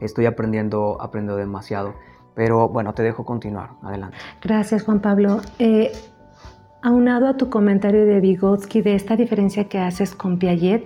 estoy 0.00 0.26
aprendiendo, 0.26 0.98
aprendiendo 1.00 1.36
demasiado. 1.36 1.94
Pero 2.34 2.68
bueno, 2.68 2.92
te 2.92 3.02
dejo 3.02 3.24
continuar, 3.24 3.70
adelante. 3.82 4.18
Gracias, 4.42 4.82
Juan 4.82 5.00
Pablo. 5.00 5.40
Eh, 5.58 5.92
aunado 6.82 7.28
a 7.28 7.36
tu 7.36 7.48
comentario 7.48 8.04
de 8.04 8.20
Vygotsky 8.20 8.82
de 8.82 8.94
esta 8.94 9.16
diferencia 9.16 9.68
que 9.68 9.78
haces 9.78 10.14
con 10.14 10.38
Piaget, 10.38 10.84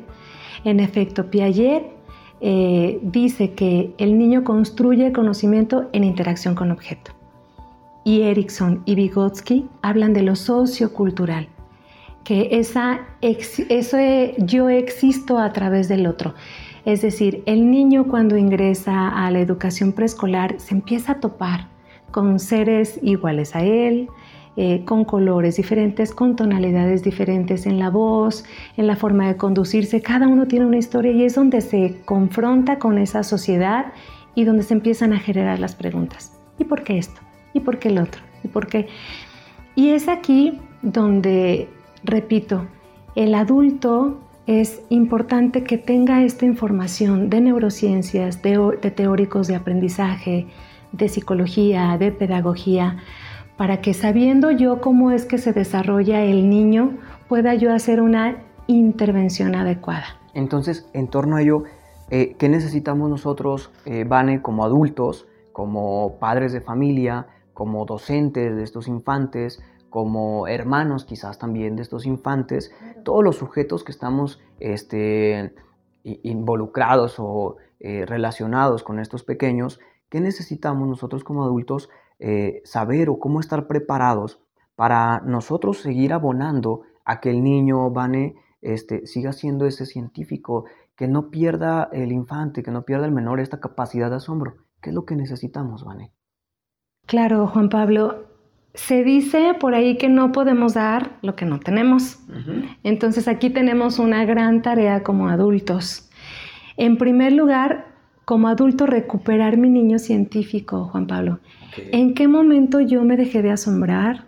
en 0.65 0.81
efecto, 0.81 1.31
Piaget 1.31 2.00
eh, 2.41 2.99
dice 3.03 3.53
que 3.53 3.93
el 3.99 4.19
niño 4.19 4.45
construye 4.45 5.13
conocimiento 5.13 5.89
en 5.93 6.05
interacción 6.05 6.55
con 6.55 6.71
objeto. 6.71 7.13
Y 8.05 8.23
Erickson 8.23 8.83
y 8.87 8.95
Vygotsky 8.95 9.69
hablan 9.83 10.15
de 10.15 10.23
lo 10.23 10.37
sociocultural, 10.37 11.49
que 12.25 12.49
esa, 12.53 13.01
eso 13.21 13.99
yo 14.39 14.69
existo 14.71 15.39
a 15.39 15.53
través 15.53 15.89
del 15.89 16.07
otro. 16.07 16.35
Es 16.85 17.03
decir, 17.03 17.43
el 17.45 17.71
niño 17.71 18.07
cuando 18.09 18.39
ingresa 18.39 19.09
a 19.09 19.31
la 19.31 19.41
educación 19.41 19.93
preescolar 19.93 20.55
se 20.59 20.75
empieza 20.75 21.13
a 21.13 21.21
topar 21.21 21.69
con 22.11 22.39
seres 22.39 22.99
iguales 23.03 23.55
a 23.55 23.63
él, 23.63 24.09
eh, 24.57 24.85
con 24.85 25.05
colores 25.05 25.57
diferentes, 25.57 26.13
con 26.13 26.37
tonalidades 26.37 27.03
diferentes 27.03 27.67
en 27.67 27.79
la 27.79 27.89
voz, 27.89 28.45
en 28.77 28.87
la 28.87 28.97
forma 28.97 29.29
de 29.29 29.37
conducirse. 29.37 30.03
Cada 30.03 30.27
uno 30.27 30.47
tiene 30.47 30.67
una 30.67 30.77
historia 30.77 31.13
y 31.13 31.25
es 31.25 31.35
donde 31.37 31.61
se 31.61 32.01
confronta 32.05 32.79
con 32.79 32.99
esa 32.99 33.23
sociedad 33.23 33.93
y 34.35 34.45
donde 34.45 34.63
se 34.65 34.75
empiezan 34.75 35.13
a 35.13 35.21
generar 35.21 35.59
las 35.61 35.75
preguntas. 35.75 36.37
¿Y 36.59 36.65
por 36.65 36.83
qué 36.83 36.99
esto? 36.99 37.21
¿Y 37.55 37.61
por 37.61 37.79
qué 37.79 37.89
el 37.89 37.99
otro? 37.99 38.23
¿Y 38.43 38.49
por 38.49 38.67
qué? 38.67 38.89
Y 39.75 39.91
es 39.91 40.09
aquí 40.09 40.59
donde, 40.83 41.69
repito, 42.05 42.67
el 43.15 43.35
adulto 43.35 44.19
es 44.47 44.83
importante 44.89 45.63
que 45.63 45.79
tenga 45.79 46.25
esta 46.25 46.45
información 46.45 47.31
de 47.31 47.41
neurociencias, 47.41 48.43
de, 48.43 48.79
de 48.83 48.91
teóricos 48.91 49.47
de 49.47 49.55
aprendizaje, 49.55 50.49
de 50.93 51.09
psicología, 51.09 51.97
de 51.99 52.11
pedagogía, 52.11 52.99
para 53.61 53.83
que 53.83 53.93
sabiendo 53.93 54.51
yo 54.51 54.81
cómo 54.81 55.11
es 55.11 55.27
que 55.27 55.37
se 55.37 55.53
desarrolla 55.53 56.23
el 56.23 56.49
niño, 56.49 56.97
pueda 57.29 57.55
yo 57.55 57.75
hacer 57.75 58.01
una 58.01 58.43
intervención 58.67 59.55
adecuada. 59.55 60.19
Entonces, 60.33 60.89
en 60.95 61.09
torno 61.09 61.37
a 61.37 61.43
ello, 61.43 61.65
eh, 62.09 62.37
¿qué 62.39 62.49
necesitamos 62.49 63.11
nosotros, 63.11 63.71
eh, 63.85 64.05
Vane, 64.05 64.41
como 64.41 64.65
adultos, 64.65 65.29
como 65.53 66.19
padres 66.19 66.55
de 66.55 66.63
familia, 66.63 67.27
como 67.53 67.85
docentes 67.85 68.57
de 68.57 68.63
estos 68.63 68.89
infantes, 68.89 69.63
como 69.91 70.49
hermanos 70.49 71.05
quizás 71.05 71.39
también 71.39 71.77
de 71.77 71.83
estos 71.83 72.07
infantes, 72.07 72.73
todos 73.05 73.23
los 73.23 73.37
sujetos 73.37 73.85
que 73.85 73.93
estamos 73.93 74.41
este, 74.59 75.53
involucrados 76.03 77.17
o 77.19 77.59
eh, 77.79 78.07
relacionados 78.07 78.83
con 78.83 79.01
estos 79.01 79.23
pequeños, 79.23 79.81
¿qué 80.09 80.23
necesitamos 80.23 80.89
nosotros 80.89 81.25
como 81.25 81.45
adultos 81.45 81.91
eh, 82.21 82.61
saber 82.65 83.09
o 83.09 83.19
cómo 83.19 83.41
estar 83.41 83.67
preparados 83.67 84.41
para 84.77 85.21
nosotros 85.21 85.79
seguir 85.79 86.13
abonando 86.13 86.83
a 87.05 87.21
que 87.21 87.31
el 87.31 87.43
niño, 87.43 87.91
Vane, 87.91 88.37
este, 88.61 89.07
siga 89.07 89.33
siendo 89.33 89.67
ese 89.67 89.87
científico, 89.87 90.67
que 90.97 91.09
no 91.09 91.31
pierda 91.31 91.89
el 91.93 92.13
infante, 92.13 92.63
que 92.63 92.71
no 92.71 92.85
pierda 92.85 93.07
el 93.07 93.13
menor 93.13 93.41
esta 93.41 93.59
capacidad 93.59 94.11
de 94.11 94.17
asombro. 94.17 94.57
¿Qué 94.83 94.91
es 94.91 94.95
lo 94.95 95.05
que 95.05 95.17
necesitamos, 95.17 95.85
Vane? 95.85 96.13
Claro, 97.07 97.47
Juan 97.47 97.69
Pablo. 97.69 98.27
Se 98.75 99.03
dice 99.03 99.55
por 99.59 99.75
ahí 99.75 99.97
que 99.99 100.09
no 100.09 100.31
podemos 100.31 100.75
dar 100.75 101.19
lo 101.23 101.35
que 101.35 101.45
no 101.45 101.59
tenemos. 101.59 102.21
Entonces 102.85 103.27
aquí 103.27 103.51
tenemos 103.51 103.99
una 103.99 104.25
gran 104.25 104.63
tarea 104.63 105.03
como 105.03 105.29
adultos. 105.29 106.09
En 106.77 106.97
primer 106.97 107.33
lugar, 107.33 107.90
como 108.31 108.47
adulto 108.47 108.87
recuperar 108.87 109.57
mi 109.57 109.69
niño 109.69 109.99
científico, 109.99 110.85
Juan 110.85 111.09
Pablo. 111.09 111.41
¿En 111.91 112.15
qué 112.15 112.29
momento 112.29 112.79
yo 112.79 113.03
me 113.03 113.17
dejé 113.17 113.43
de 113.43 113.51
asombrar? 113.51 114.27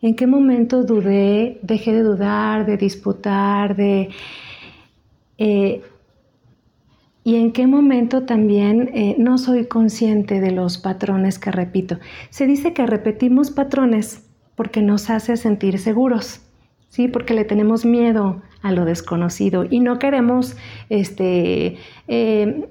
¿En 0.00 0.16
qué 0.16 0.26
momento 0.26 0.82
dudé, 0.82 1.58
dejé 1.60 1.92
de 1.92 2.04
dudar, 2.04 2.64
de 2.64 2.78
disputar, 2.78 3.76
de... 3.76 4.08
Eh, 5.36 5.82
y 7.22 7.36
en 7.36 7.52
qué 7.52 7.66
momento 7.66 8.22
también 8.22 8.88
eh, 8.94 9.16
no 9.18 9.36
soy 9.36 9.66
consciente 9.66 10.40
de 10.40 10.50
los 10.50 10.78
patrones 10.78 11.38
que 11.38 11.50
repito. 11.50 11.98
Se 12.30 12.46
dice 12.46 12.72
que 12.72 12.86
repetimos 12.86 13.50
patrones 13.50 14.26
porque 14.54 14.80
nos 14.80 15.10
hace 15.10 15.36
sentir 15.36 15.78
seguros, 15.78 16.40
¿sí? 16.88 17.08
Porque 17.08 17.34
le 17.34 17.44
tenemos 17.44 17.84
miedo 17.84 18.40
a 18.62 18.72
lo 18.72 18.86
desconocido 18.86 19.66
y 19.68 19.80
no 19.80 19.98
queremos 19.98 20.56
este, 20.88 21.76
eh, 22.08 22.70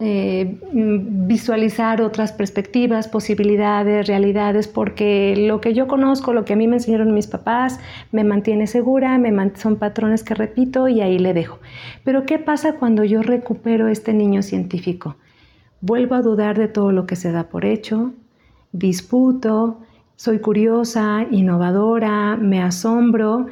eh, 0.00 0.58
visualizar 0.72 2.02
otras 2.02 2.32
perspectivas, 2.32 3.08
posibilidades, 3.08 4.06
realidades, 4.06 4.68
porque 4.68 5.34
lo 5.36 5.60
que 5.60 5.74
yo 5.74 5.88
conozco, 5.88 6.32
lo 6.32 6.44
que 6.44 6.52
a 6.52 6.56
mí 6.56 6.68
me 6.68 6.76
enseñaron 6.76 7.12
mis 7.14 7.26
papás, 7.26 7.80
me 8.12 8.22
mantiene 8.22 8.68
segura, 8.68 9.18
me 9.18 9.32
son 9.56 9.76
patrones 9.76 10.22
que 10.22 10.34
repito 10.34 10.86
y 10.86 11.00
ahí 11.00 11.18
le 11.18 11.34
dejo. 11.34 11.58
Pero 12.04 12.26
¿qué 12.26 12.38
pasa 12.38 12.74
cuando 12.74 13.02
yo 13.02 13.22
recupero 13.22 13.88
este 13.88 14.12
niño 14.12 14.42
científico? 14.42 15.16
Vuelvo 15.80 16.14
a 16.14 16.22
dudar 16.22 16.56
de 16.56 16.68
todo 16.68 16.92
lo 16.92 17.06
que 17.06 17.16
se 17.16 17.32
da 17.32 17.48
por 17.48 17.64
hecho, 17.64 18.12
disputo, 18.70 19.80
soy 20.14 20.38
curiosa, 20.38 21.26
innovadora, 21.30 22.36
me 22.36 22.62
asombro 22.62 23.46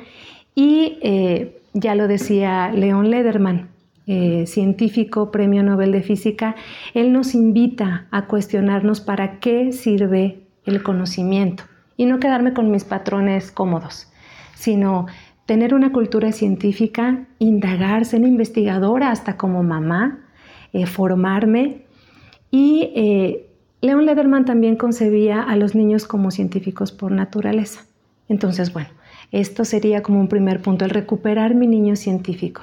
y 0.55 0.99
eh, 1.03 1.61
ya 1.75 1.97
lo 1.97 2.07
decía 2.07 2.71
León 2.71 3.11
Lederman, 3.11 3.69
eh, 4.07 4.47
científico, 4.47 5.31
premio 5.31 5.63
Nobel 5.63 5.93
de 5.93 6.03
Física, 6.03 6.55
él 6.95 7.13
nos 7.13 7.35
invita 7.35 8.07
a 8.11 8.27
cuestionarnos 8.27 9.01
para 9.01 9.41
qué 9.41 9.73
sirve 9.73 10.41
el 10.65 10.83
conocimiento 10.83 11.65
y 11.97 12.07
no 12.07 12.21
quedarme 12.21 12.53
con 12.53 12.71
mis 12.71 12.85
patrones 12.85 13.51
cómodos, 13.51 14.13
sino 14.55 15.07
tener 15.47 15.75
una 15.75 15.93
cultura 15.93 16.33
científica, 16.33 17.27
indagar, 17.39 18.05
ser 18.05 18.21
investigadora 18.23 19.11
hasta 19.11 19.37
como 19.37 19.63
mamá, 19.63 20.21
eh, 20.73 20.87
formarme. 20.87 21.87
Y 22.51 22.93
eh, 22.95 23.49
Leon 23.81 24.05
Lederman 24.05 24.45
también 24.45 24.77
concebía 24.77 25.43
a 25.43 25.57
los 25.57 25.75
niños 25.75 26.07
como 26.07 26.31
científicos 26.31 26.93
por 26.93 27.13
naturaleza. 27.13 27.85
Entonces, 28.29 28.73
bueno, 28.73 28.89
esto 29.33 29.65
sería 29.65 30.03
como 30.03 30.21
un 30.21 30.29
primer 30.29 30.61
punto, 30.61 30.85
el 30.85 30.91
recuperar 30.91 31.55
mi 31.55 31.67
niño 31.67 31.97
científico. 31.97 32.63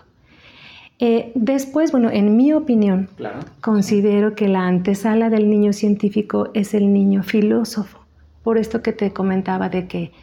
Eh, 1.06 1.34
después, 1.36 1.92
bueno, 1.92 2.10
en 2.10 2.38
mi 2.38 2.54
opinión, 2.54 3.10
considero 3.60 4.36
que 4.36 4.48
la 4.48 4.66
antesala 4.68 5.30
del 5.30 5.50
niño 5.50 5.74
científico 5.74 6.50
es 6.54 6.74
el 6.74 6.94
niño 6.94 7.24
filósofo. 7.24 8.00
Por 8.42 8.58
esto 8.58 8.82
que 8.82 8.94
te 8.94 9.12
comentaba 9.12 9.68
de 9.68 9.86
que 9.90 10.14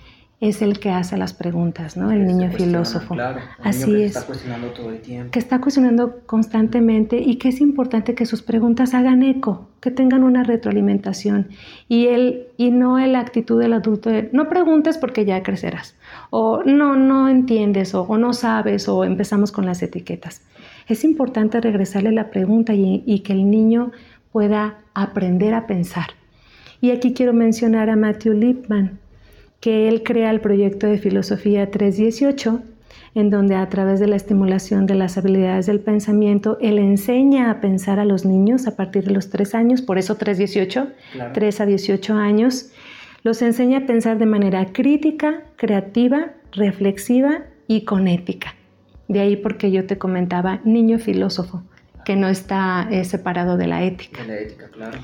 es 0.41 0.63
el 0.63 0.81
que 0.81 0.89
hace 0.89 1.19
las 1.19 1.35
preguntas, 1.35 1.99
¿no? 1.99 2.11
El 2.11 2.27
niño 2.27 2.51
filósofo. 2.51 3.15
Así 3.63 3.93
que 3.93 4.05
es. 4.07 4.17
Está 4.17 4.27
cuestionando 4.27 4.69
todo 4.69 4.89
el 4.89 5.03
tiempo. 5.03 5.31
Que 5.31 5.39
está 5.39 5.61
cuestionando 5.61 6.21
constantemente 6.25 7.19
y 7.21 7.37
que 7.37 7.51
es 7.51 7.61
importante 7.61 8.15
que 8.15 8.25
sus 8.25 8.41
preguntas 8.41 8.95
hagan 8.95 9.23
eco, 9.23 9.69
que 9.81 9.91
tengan 9.91 10.23
una 10.23 10.45
retroalimentación 10.45 11.49
y 11.89 12.07
él 12.07 12.47
y 12.57 12.71
no 12.71 12.99
la 12.99 13.21
actitud 13.21 13.61
del 13.61 13.75
adulto 13.75 14.09
de 14.09 14.31
no 14.33 14.49
preguntes 14.49 14.97
porque 14.97 15.27
ya 15.27 15.43
crecerás 15.43 15.95
o 16.31 16.63
no 16.65 16.97
no 16.97 17.29
entiendes 17.29 17.95
o 17.95 18.17
no 18.17 18.33
sabes 18.33 18.89
o 18.89 19.05
empezamos 19.05 19.53
con 19.53 19.67
las 19.67 19.83
etiquetas 19.83 20.43
es 20.95 21.05
importante 21.05 21.61
regresarle 21.61 22.13
la 22.13 22.31
pregunta 22.31 22.75
y, 22.75 23.21
que 23.21 23.33
el 23.33 23.51
niño 23.51 23.93
pueda 24.33 24.79
aprender 24.95 25.55
a 25.55 25.67
pensar. 25.67 26.11
Y 26.81 26.91
aquí 26.91 27.13
quiero 27.13 27.33
mencionar 27.33 27.91
a 27.91 27.97
Matthew 27.97 28.35
Lipman, 28.35 28.99
que 29.61 29.89
él 29.89 30.03
crea 30.03 30.31
el 30.31 30.41
proyecto 30.41 30.87
de 30.87 30.99
Filosofía 30.99 31.71
318, 31.71 32.63
en 33.15 33.31
donde 33.31 33.57
a 33.57 33.69
través 33.69 34.01
de 34.01 34.07
la 34.07 34.17
estimulación 34.17 34.87
de 34.87 34.95
las 34.95 35.19
habilidades 35.19 35.67
del 35.67 35.81
pensamiento, 35.81 36.57
él 36.61 36.79
enseña 36.79 37.51
a 37.51 37.61
pensar 37.61 37.99
a 37.99 38.05
los 38.05 38.25
niños 38.25 38.67
a 38.67 38.77
partir 38.77 39.05
de 39.05 39.13
los 39.13 39.31
3 39.31 39.55
años, 39.55 39.83
por 39.83 39.99
eso 39.99 40.17
318, 40.17 40.89
3 41.35 41.61
a 41.61 41.67
18 41.67 42.15
años, 42.15 42.71
los 43.23 43.43
enseña 43.43 43.79
a 43.79 43.87
pensar 43.87 44.19
de 44.19 44.27
manera 44.27 44.73
crítica, 44.73 45.43
creativa, 45.57 46.33
reflexiva 46.53 47.43
y 47.67 47.83
con 47.85 48.09
ética. 48.09 48.55
De 49.11 49.19
ahí 49.19 49.35
porque 49.35 49.73
yo 49.73 49.89
te 49.89 49.99
comentaba 49.99 50.61
niño 50.63 51.01
filósofo, 51.01 51.65
que 52.05 52.15
no 52.15 52.29
está 52.29 52.87
eh, 52.93 53.05
separado 53.05 53.57
de 53.57 53.67
la 53.67 53.83
ética. 53.83 54.23
De 54.23 54.29
la 54.29 54.39
ética, 54.39 54.69
claro. 54.69 54.99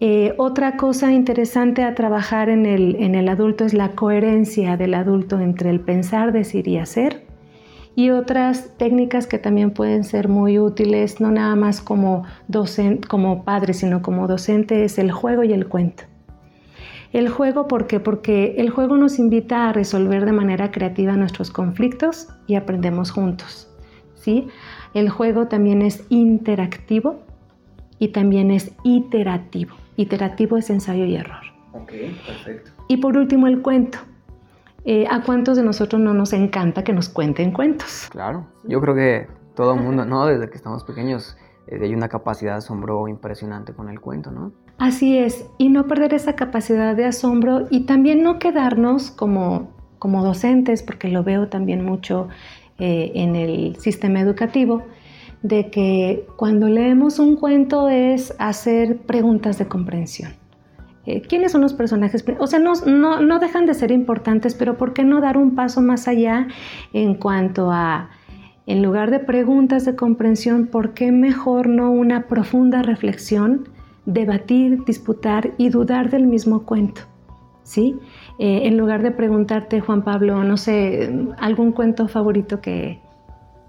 Eh, 0.00 0.32
otra 0.38 0.78
cosa 0.78 1.12
interesante 1.12 1.82
a 1.82 1.94
trabajar 1.94 2.48
en 2.48 2.64
el, 2.64 2.96
en 3.00 3.14
el 3.14 3.28
adulto 3.28 3.66
es 3.66 3.74
la 3.74 3.90
coherencia 3.90 4.78
del 4.78 4.94
adulto 4.94 5.40
entre 5.40 5.68
el 5.68 5.80
pensar, 5.80 6.32
decir 6.32 6.66
y 6.68 6.78
hacer. 6.78 7.26
Y 7.94 8.08
otras 8.08 8.78
técnicas 8.78 9.26
que 9.26 9.36
también 9.36 9.72
pueden 9.72 10.04
ser 10.04 10.28
muy 10.28 10.58
útiles, 10.58 11.20
no 11.20 11.30
nada 11.30 11.54
más 11.54 11.82
como, 11.82 12.24
docente, 12.48 13.06
como 13.06 13.44
padre, 13.44 13.74
sino 13.74 14.00
como 14.00 14.26
docente, 14.26 14.86
es 14.86 14.98
el 14.98 15.12
juego 15.12 15.44
y 15.44 15.52
el 15.52 15.68
cuento. 15.68 16.04
El 17.14 17.28
juego, 17.28 17.68
¿por 17.68 17.86
qué? 17.86 18.00
Porque 18.00 18.56
el 18.58 18.70
juego 18.70 18.96
nos 18.96 19.20
invita 19.20 19.68
a 19.68 19.72
resolver 19.72 20.24
de 20.24 20.32
manera 20.32 20.72
creativa 20.72 21.12
nuestros 21.12 21.52
conflictos 21.52 22.28
y 22.48 22.56
aprendemos 22.56 23.12
juntos. 23.12 23.70
¿sí? 24.16 24.48
El 24.94 25.10
juego 25.10 25.46
también 25.46 25.80
es 25.80 26.04
interactivo 26.08 27.20
y 28.00 28.08
también 28.08 28.50
es 28.50 28.72
iterativo. 28.82 29.76
Iterativo 29.94 30.56
es 30.56 30.70
ensayo 30.70 31.04
y 31.04 31.14
error. 31.14 31.44
Ok, 31.72 31.92
perfecto. 32.26 32.72
Y 32.88 32.96
por 32.96 33.16
último, 33.16 33.46
el 33.46 33.62
cuento. 33.62 33.98
eh, 34.84 35.06
¿a 35.08 35.22
cuántos 35.22 35.56
de 35.56 35.62
nosotros 35.62 36.02
no 36.02 36.14
nos 36.14 36.32
encanta 36.32 36.82
que 36.82 36.92
nos 36.92 37.08
cuenten 37.08 37.52
cuentos? 37.52 38.08
Claro, 38.10 38.48
yo 38.64 38.80
creo 38.80 38.96
que 38.96 39.28
todo 39.54 39.74
el 39.74 39.80
mundo, 39.80 40.04
¿no? 40.04 40.26
Desde 40.26 40.50
que 40.50 40.56
estamos 40.56 40.82
pequeños 40.82 41.36
eh, 41.68 41.78
hay 41.80 41.94
una 41.94 42.08
capacidad 42.08 42.54
de 42.54 42.58
asombro 42.58 43.06
impresionante 43.06 43.72
con 43.72 43.88
el 43.88 44.00
cuento, 44.00 44.32
¿no? 44.32 44.63
Así 44.78 45.16
es, 45.16 45.46
y 45.56 45.68
no 45.68 45.86
perder 45.86 46.14
esa 46.14 46.34
capacidad 46.34 46.96
de 46.96 47.04
asombro 47.04 47.66
y 47.70 47.80
también 47.80 48.22
no 48.22 48.38
quedarnos 48.38 49.10
como, 49.10 49.70
como 49.98 50.24
docentes, 50.24 50.82
porque 50.82 51.08
lo 51.08 51.22
veo 51.22 51.48
también 51.48 51.84
mucho 51.84 52.28
eh, 52.78 53.12
en 53.14 53.36
el 53.36 53.76
sistema 53.76 54.20
educativo, 54.20 54.82
de 55.42 55.70
que 55.70 56.26
cuando 56.36 56.68
leemos 56.68 57.18
un 57.18 57.36
cuento 57.36 57.88
es 57.88 58.34
hacer 58.38 58.96
preguntas 58.98 59.58
de 59.58 59.68
comprensión. 59.68 60.32
Eh, 61.06 61.20
¿Quiénes 61.20 61.52
son 61.52 61.60
los 61.60 61.74
personajes? 61.74 62.24
O 62.38 62.46
sea, 62.46 62.58
no, 62.58 62.74
no, 63.20 63.38
dejan 63.38 63.66
de 63.66 63.74
ser 63.74 63.92
importantes, 63.92 64.54
pero 64.54 64.78
¿por 64.78 64.94
qué 64.94 65.04
no 65.04 65.20
dar 65.20 65.36
un 65.36 65.54
paso 65.54 65.82
más 65.82 66.08
allá 66.08 66.48
en 66.94 67.14
cuanto 67.14 67.70
a, 67.70 68.08
en 68.66 68.82
lugar 68.82 69.10
de 69.10 69.20
preguntas 69.20 69.84
de 69.84 69.96
comprensión, 69.96 70.66
¿por 70.66 70.94
qué 70.94 71.12
mejor 71.12 71.68
no 71.68 71.90
una 71.90 72.26
profunda 72.26 72.82
reflexión, 72.82 73.68
debatir, 74.06 74.84
disputar 74.84 75.52
y 75.56 75.68
dudar 75.70 76.10
del 76.10 76.26
mismo 76.26 76.64
cuento? 76.64 77.02
¿Sí? 77.62 77.98
Eh, 78.38 78.62
en 78.64 78.76
lugar 78.76 79.02
de 79.02 79.10
preguntarte, 79.10 79.80
Juan 79.80 80.02
Pablo, 80.02 80.44
no 80.44 80.56
sé, 80.56 81.10
algún 81.38 81.72
cuento 81.72 82.08
favorito 82.08 82.60
que, 82.60 83.00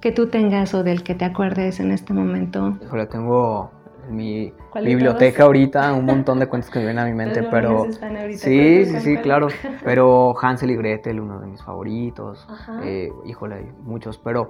que 0.01 0.11
tú 0.11 0.27
tengas 0.27 0.73
o 0.73 0.83
del 0.83 1.01
que 1.01 1.15
te 1.15 1.25
acuerdes 1.25 1.79
en 1.79 1.91
este 1.91 2.13
momento. 2.13 2.77
Híjole, 2.83 3.07
tengo 3.07 3.71
en 4.07 4.15
mi 4.15 4.53
biblioteca 4.83 5.43
ahorita 5.43 5.93
un 5.93 6.05
montón 6.13 6.39
de 6.39 6.47
cuentos 6.47 6.69
que 6.69 6.79
me 6.79 6.85
vienen 6.85 7.03
a 7.03 7.07
mi 7.07 7.13
mente, 7.13 7.43
pero... 7.43 7.87
Sí, 8.35 8.85
sí, 8.85 8.99
sí, 8.99 9.17
claro. 9.17 9.47
Pero 9.83 10.35
Hansel 10.39 10.71
y 10.71 10.75
Gretel, 10.75 11.19
uno 11.19 11.39
de 11.39 11.47
mis 11.47 11.63
favoritos. 11.63 12.47
Eh, 12.83 13.11
híjole, 13.25 13.55
hay 13.55 13.71
muchos. 13.83 14.17
Pero 14.17 14.49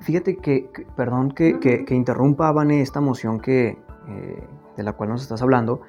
fíjate 0.00 0.36
que, 0.36 0.70
perdón 0.96 1.30
que, 1.30 1.58
que, 1.60 1.94
interrumpa, 1.94 2.52
Vane, 2.52 2.80
esta 2.80 2.98
emoción 2.98 3.40
que, 3.40 3.78
eh, 4.08 4.46
de 4.76 4.82
la 4.82 4.92
cual 4.92 5.10
nos 5.10 5.22
estás 5.22 5.42
hablando. 5.42 5.80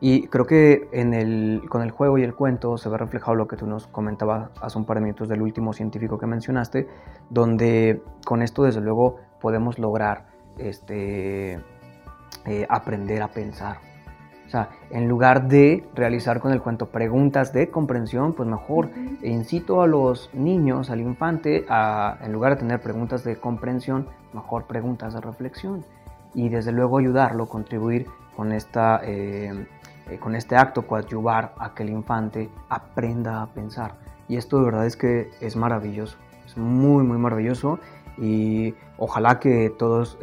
Y 0.00 0.26
creo 0.26 0.46
que 0.46 0.88
en 0.90 1.14
el, 1.14 1.62
con 1.68 1.80
el 1.80 1.92
juego 1.92 2.18
y 2.18 2.24
el 2.24 2.34
cuento 2.34 2.76
se 2.76 2.88
ve 2.88 2.98
reflejado 2.98 3.36
lo 3.36 3.46
que 3.46 3.56
tú 3.56 3.68
nos 3.68 3.86
comentabas 3.86 4.50
hace 4.60 4.76
un 4.76 4.84
par 4.84 4.96
de 4.96 5.02
minutos 5.02 5.28
del 5.28 5.40
último 5.40 5.72
científico 5.72 6.18
que 6.18 6.26
mencionaste, 6.26 6.88
donde 7.30 8.02
con 8.24 8.42
esto 8.42 8.64
desde 8.64 8.80
luego 8.80 9.18
podemos 9.40 9.78
lograr 9.78 10.26
este, 10.58 11.60
eh, 12.44 12.66
aprender 12.68 13.22
a 13.22 13.28
pensar. 13.28 13.76
O 14.44 14.50
sea, 14.50 14.70
en 14.90 15.08
lugar 15.08 15.46
de 15.46 15.88
realizar 15.94 16.40
con 16.40 16.50
el 16.50 16.60
cuento 16.60 16.86
preguntas 16.86 17.52
de 17.52 17.70
comprensión, 17.70 18.34
pues 18.34 18.48
mejor 18.48 18.90
incito 19.22 19.82
a 19.82 19.86
los 19.86 20.30
niños, 20.34 20.90
al 20.90 21.00
infante, 21.00 21.64
a, 21.68 22.18
en 22.22 22.32
lugar 22.32 22.54
de 22.54 22.58
tener 22.58 22.80
preguntas 22.80 23.22
de 23.22 23.36
comprensión, 23.36 24.08
mejor 24.32 24.64
preguntas 24.64 25.14
de 25.14 25.20
reflexión. 25.20 25.84
Y 26.34 26.48
desde 26.48 26.72
luego 26.72 26.98
ayudarlo, 26.98 27.46
contribuir 27.46 28.08
con, 28.36 28.52
esta, 28.52 29.00
eh, 29.04 29.66
eh, 30.10 30.18
con 30.18 30.34
este 30.34 30.56
acto, 30.56 30.86
coadyuvar 30.86 31.54
a 31.58 31.74
que 31.74 31.82
el 31.82 31.90
infante 31.90 32.50
aprenda 32.68 33.42
a 33.42 33.46
pensar. 33.52 33.96
Y 34.28 34.36
esto 34.36 34.58
de 34.58 34.64
verdad 34.64 34.86
es 34.86 34.96
que 34.96 35.30
es 35.40 35.56
maravilloso, 35.56 36.16
es 36.46 36.56
muy, 36.56 37.04
muy 37.04 37.18
maravilloso. 37.18 37.78
Y 38.18 38.74
ojalá 38.98 39.40
que 39.40 39.70
todos 39.78 40.18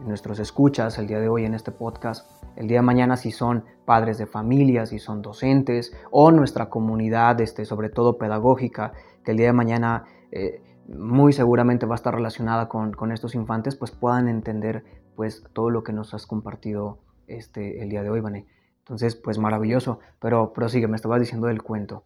nuestros 0.00 0.38
escuchas 0.38 0.98
el 0.98 1.06
día 1.06 1.20
de 1.20 1.28
hoy 1.28 1.44
en 1.44 1.54
este 1.54 1.70
podcast, 1.70 2.30
el 2.56 2.66
día 2.66 2.78
de 2.78 2.82
mañana 2.82 3.16
si 3.16 3.30
son 3.30 3.64
padres 3.84 4.18
de 4.18 4.26
familia, 4.26 4.86
si 4.86 4.98
son 4.98 5.22
docentes 5.22 5.92
o 6.10 6.30
nuestra 6.30 6.68
comunidad, 6.68 7.40
este, 7.40 7.64
sobre 7.64 7.88
todo 7.88 8.18
pedagógica, 8.18 8.92
que 9.24 9.30
el 9.32 9.36
día 9.36 9.46
de 9.46 9.52
mañana 9.52 10.04
eh, 10.32 10.62
muy 10.88 11.32
seguramente 11.32 11.86
va 11.86 11.94
a 11.94 11.96
estar 11.96 12.14
relacionada 12.14 12.68
con, 12.68 12.92
con, 12.92 13.12
estos 13.12 13.34
infantes, 13.34 13.76
pues 13.76 13.90
puedan 13.90 14.28
entender 14.28 14.84
pues 15.14 15.44
todo 15.52 15.70
lo 15.70 15.82
que 15.82 15.92
nos 15.92 16.14
has 16.14 16.26
compartido 16.26 16.98
este, 17.28 17.82
el 17.82 17.88
día 17.88 18.02
de 18.02 18.10
hoy, 18.10 18.20
Vané. 18.20 18.46
Entonces, 18.78 19.16
pues 19.16 19.38
maravilloso, 19.38 20.00
pero 20.18 20.52
prosigue, 20.52 20.88
me 20.88 20.96
estabas 20.96 21.20
diciendo 21.20 21.46
del 21.46 21.62
cuento. 21.62 22.04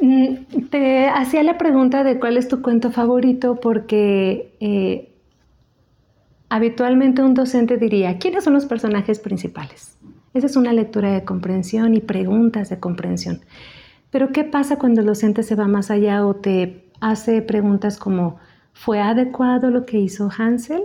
Mm, 0.00 0.68
te 0.70 1.08
hacía 1.08 1.42
la 1.42 1.58
pregunta 1.58 2.04
de 2.04 2.20
cuál 2.20 2.36
es 2.36 2.48
tu 2.48 2.62
cuento 2.62 2.92
favorito 2.92 3.58
porque 3.60 4.56
eh, 4.60 5.14
Habitualmente 6.54 7.20
un 7.20 7.34
docente 7.34 7.78
diría, 7.78 8.16
¿quiénes 8.18 8.44
son 8.44 8.52
los 8.52 8.66
personajes 8.66 9.18
principales? 9.18 9.98
Esa 10.34 10.46
es 10.46 10.54
una 10.54 10.72
lectura 10.72 11.12
de 11.12 11.24
comprensión 11.24 11.94
y 11.94 12.00
preguntas 12.00 12.68
de 12.70 12.78
comprensión. 12.78 13.40
Pero 14.10 14.30
¿qué 14.30 14.44
pasa 14.44 14.78
cuando 14.78 15.00
el 15.00 15.06
docente 15.08 15.42
se 15.42 15.56
va 15.56 15.66
más 15.66 15.90
allá 15.90 16.24
o 16.24 16.34
te 16.34 16.92
hace 17.00 17.42
preguntas 17.42 17.98
como, 17.98 18.36
¿fue 18.72 19.00
adecuado 19.00 19.70
lo 19.70 19.84
que 19.84 19.98
hizo 19.98 20.30
Hansel? 20.30 20.84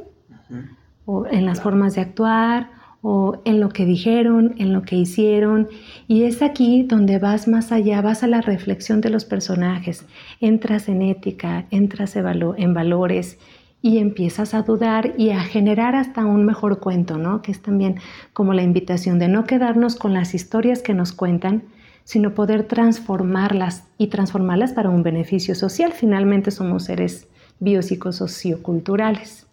O 1.06 1.28
en 1.28 1.46
las 1.46 1.62
formas 1.62 1.94
de 1.94 2.02
actuar, 2.02 2.72
o 3.02 3.42
en 3.46 3.60
lo 3.60 3.70
que 3.70 3.86
dijeron, 3.86 4.56
en 4.58 4.74
lo 4.74 4.82
que 4.82 4.96
hicieron. 4.96 5.70
Y 6.08 6.24
es 6.24 6.42
aquí 6.42 6.84
donde 6.84 7.20
vas 7.20 7.48
más 7.48 7.72
allá, 7.72 8.02
vas 8.02 8.24
a 8.24 8.28
la 8.28 8.42
reflexión 8.42 9.02
de 9.02 9.10
los 9.10 9.26
personajes, 9.26 10.06
entras 10.42 10.90
en 10.90 11.02
ética, 11.02 11.66
entras 11.72 12.16
en 12.16 12.74
valores 12.74 13.38
y 13.82 14.00
empiezas 14.00 14.54
a 14.54 14.64
dudar 14.64 15.14
y 15.18 15.30
a 15.30 15.42
generar 15.42 15.96
hasta 15.96 16.26
un 16.26 16.46
mejor 16.46 16.80
cuento, 16.80 17.18
¿no? 17.18 17.42
Que 17.42 17.52
es 17.52 17.62
también 17.62 17.96
como 18.34 18.54
la 18.54 18.64
invitación 18.64 19.20
de 19.20 19.30
no 19.30 19.46
quedarnos 19.46 19.96
con 19.96 20.14
las 20.14 20.34
historias 20.34 20.82
que 20.82 20.94
nos 20.94 21.14
cuentan, 21.14 21.64
sino 22.04 22.34
poder 22.34 22.64
transformarlas 22.64 23.84
y 23.98 24.08
transformarlas 24.08 24.74
para 24.74 24.90
un 24.90 25.04
beneficio 25.04 25.56
social. 25.56 25.94
Finalmente 25.94 26.52
somos 26.52 26.86
seres 26.86 27.28
biopsicosocioculturales. 27.60 29.46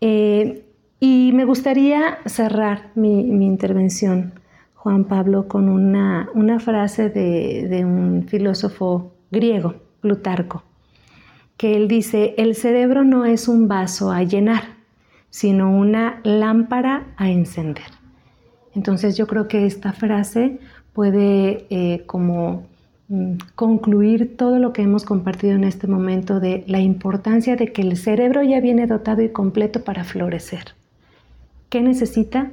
Eh, 0.00 0.64
y 1.00 1.32
me 1.32 1.44
gustaría 1.44 2.18
cerrar 2.26 2.90
mi, 2.94 3.20
intervención, 3.44 4.34
Juan 4.74 5.04
Pablo, 5.04 5.48
con 5.48 5.68
una, 5.68 6.28
frase 6.60 7.08
de 7.10 7.84
un 7.84 8.26
filósofo 8.28 9.12
griego, 9.30 9.74
Plutarco 10.00 10.62
que 11.60 11.76
él 11.76 11.88
dice, 11.88 12.34
el 12.38 12.54
cerebro 12.54 13.04
no 13.04 13.26
es 13.26 13.46
un 13.46 13.68
vaso 13.68 14.10
a 14.10 14.22
llenar, 14.22 14.62
sino 15.28 15.70
una 15.70 16.22
lámpara 16.24 17.08
a 17.18 17.28
encender. 17.28 17.84
Entonces 18.74 19.14
yo 19.18 19.26
creo 19.26 19.46
que 19.46 19.66
esta 19.66 19.92
frase 19.92 20.58
puede 20.94 21.66
eh, 21.68 22.04
como 22.06 22.66
mm, 23.08 23.34
concluir 23.56 24.38
todo 24.38 24.58
lo 24.58 24.72
que 24.72 24.80
hemos 24.80 25.04
compartido 25.04 25.52
en 25.52 25.64
este 25.64 25.86
momento 25.86 26.40
de 26.40 26.64
la 26.66 26.80
importancia 26.80 27.56
de 27.56 27.74
que 27.74 27.82
el 27.82 27.98
cerebro 27.98 28.42
ya 28.42 28.60
viene 28.60 28.86
dotado 28.86 29.20
y 29.20 29.28
completo 29.28 29.84
para 29.84 30.04
florecer. 30.04 30.79
¿Qué 31.70 31.82
necesita? 31.82 32.50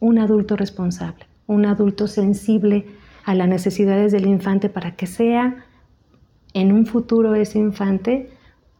Un 0.00 0.18
adulto 0.18 0.56
responsable, 0.56 1.26
un 1.46 1.66
adulto 1.66 2.08
sensible 2.08 2.86
a 3.24 3.34
las 3.34 3.46
necesidades 3.46 4.10
del 4.10 4.26
infante 4.26 4.70
para 4.70 4.96
que 4.96 5.06
sea 5.06 5.66
en 6.54 6.72
un 6.72 6.86
futuro 6.86 7.34
ese 7.34 7.58
infante 7.58 8.30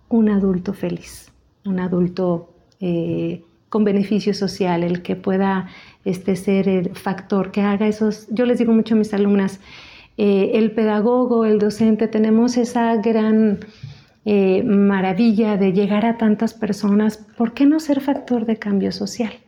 un 0.08 0.30
adulto 0.30 0.72
feliz, 0.72 1.30
un 1.66 1.80
adulto 1.80 2.54
eh, 2.80 3.44
con 3.68 3.84
beneficio 3.84 4.32
social, 4.32 4.84
el 4.84 5.02
que 5.02 5.16
pueda 5.16 5.68
este, 6.06 6.36
ser 6.36 6.66
el 6.66 6.96
factor 6.96 7.50
que 7.50 7.60
haga 7.60 7.86
esos, 7.86 8.26
yo 8.30 8.46
les 8.46 8.58
digo 8.58 8.72
mucho 8.72 8.94
a 8.94 8.98
mis 8.98 9.12
alumnas, 9.12 9.60
eh, 10.16 10.52
el 10.54 10.70
pedagogo, 10.72 11.44
el 11.44 11.58
docente, 11.58 12.08
tenemos 12.08 12.56
esa 12.56 12.96
gran 12.96 13.58
eh, 14.24 14.62
maravilla 14.62 15.58
de 15.58 15.74
llegar 15.74 16.06
a 16.06 16.16
tantas 16.16 16.54
personas, 16.54 17.18
¿por 17.18 17.52
qué 17.52 17.66
no 17.66 17.80
ser 17.80 18.00
factor 18.00 18.46
de 18.46 18.56
cambio 18.56 18.90
social? 18.90 19.43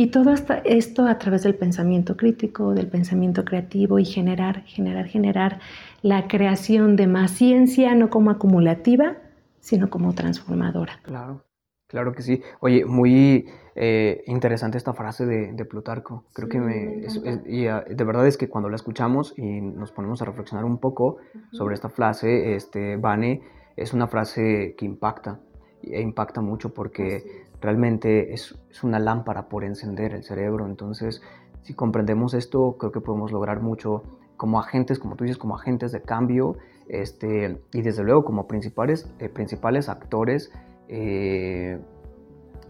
Y 0.00 0.12
todo 0.12 0.32
esto 0.64 1.06
a 1.06 1.18
través 1.18 1.42
del 1.42 1.56
pensamiento 1.56 2.16
crítico, 2.16 2.72
del 2.72 2.86
pensamiento 2.86 3.44
creativo 3.44 3.98
y 3.98 4.04
generar, 4.04 4.62
generar, 4.62 5.06
generar 5.06 5.58
la 6.02 6.28
creación 6.28 6.94
de 6.94 7.08
más 7.08 7.32
ciencia, 7.32 7.96
no 7.96 8.08
como 8.08 8.30
acumulativa, 8.30 9.16
sino 9.58 9.90
como 9.90 10.14
transformadora. 10.14 11.00
Claro, 11.02 11.42
claro 11.88 12.12
que 12.12 12.22
sí. 12.22 12.40
Oye, 12.60 12.84
muy 12.84 13.46
eh, 13.74 14.22
interesante 14.26 14.78
esta 14.78 14.92
frase 14.92 15.26
de, 15.26 15.64
Plutarco. 15.64 16.26
Creo 16.32 16.48
que 16.48 16.60
me... 16.60 17.02
y, 17.46 17.66
ah, 17.66 17.84
de 17.84 18.04
verdad 18.04 18.28
es 18.28 18.36
que 18.36 18.48
cuando 18.48 18.68
la 18.68 18.76
escuchamos 18.76 19.34
y 19.36 19.60
nos 19.60 19.90
ponemos 19.90 20.22
a 20.22 20.26
reflexionar 20.26 20.64
un 20.64 20.78
poco 20.78 21.16
sobre 21.50 21.74
esta 21.74 21.88
frase, 21.88 22.54
este, 22.54 22.96
Vane, 22.98 23.42
es 23.74 23.92
una 23.92 24.06
frase 24.06 24.76
que 24.78 24.84
impacta, 24.84 25.40
e 25.82 26.00
impacta 26.00 26.40
mucho 26.40 26.72
porque 26.72 27.47
realmente 27.60 28.32
es, 28.32 28.54
una 28.82 29.00
lámpara 29.00 29.48
por 29.48 29.64
encender 29.64 30.14
el 30.14 30.22
cerebro. 30.22 30.66
Entonces, 30.66 31.20
si 31.62 31.74
comprendemos 31.74 32.32
esto, 32.34 32.76
creo 32.78 32.92
que 32.92 33.00
podemos 33.00 33.32
lograr 33.32 33.60
mucho 33.60 34.04
como 34.36 34.60
agentes, 34.60 35.00
como 35.00 35.16
tú 35.16 35.24
dices, 35.24 35.36
como 35.36 35.56
agentes 35.56 35.90
de 35.90 36.00
cambio 36.00 36.56
este, 36.88 37.60
y 37.72 37.82
desde 37.82 38.04
luego 38.04 38.24
como 38.24 38.46
principales, 38.46 39.12
eh, 39.18 39.28
principales 39.28 39.88
actores 39.88 40.52
eh, 40.88 41.80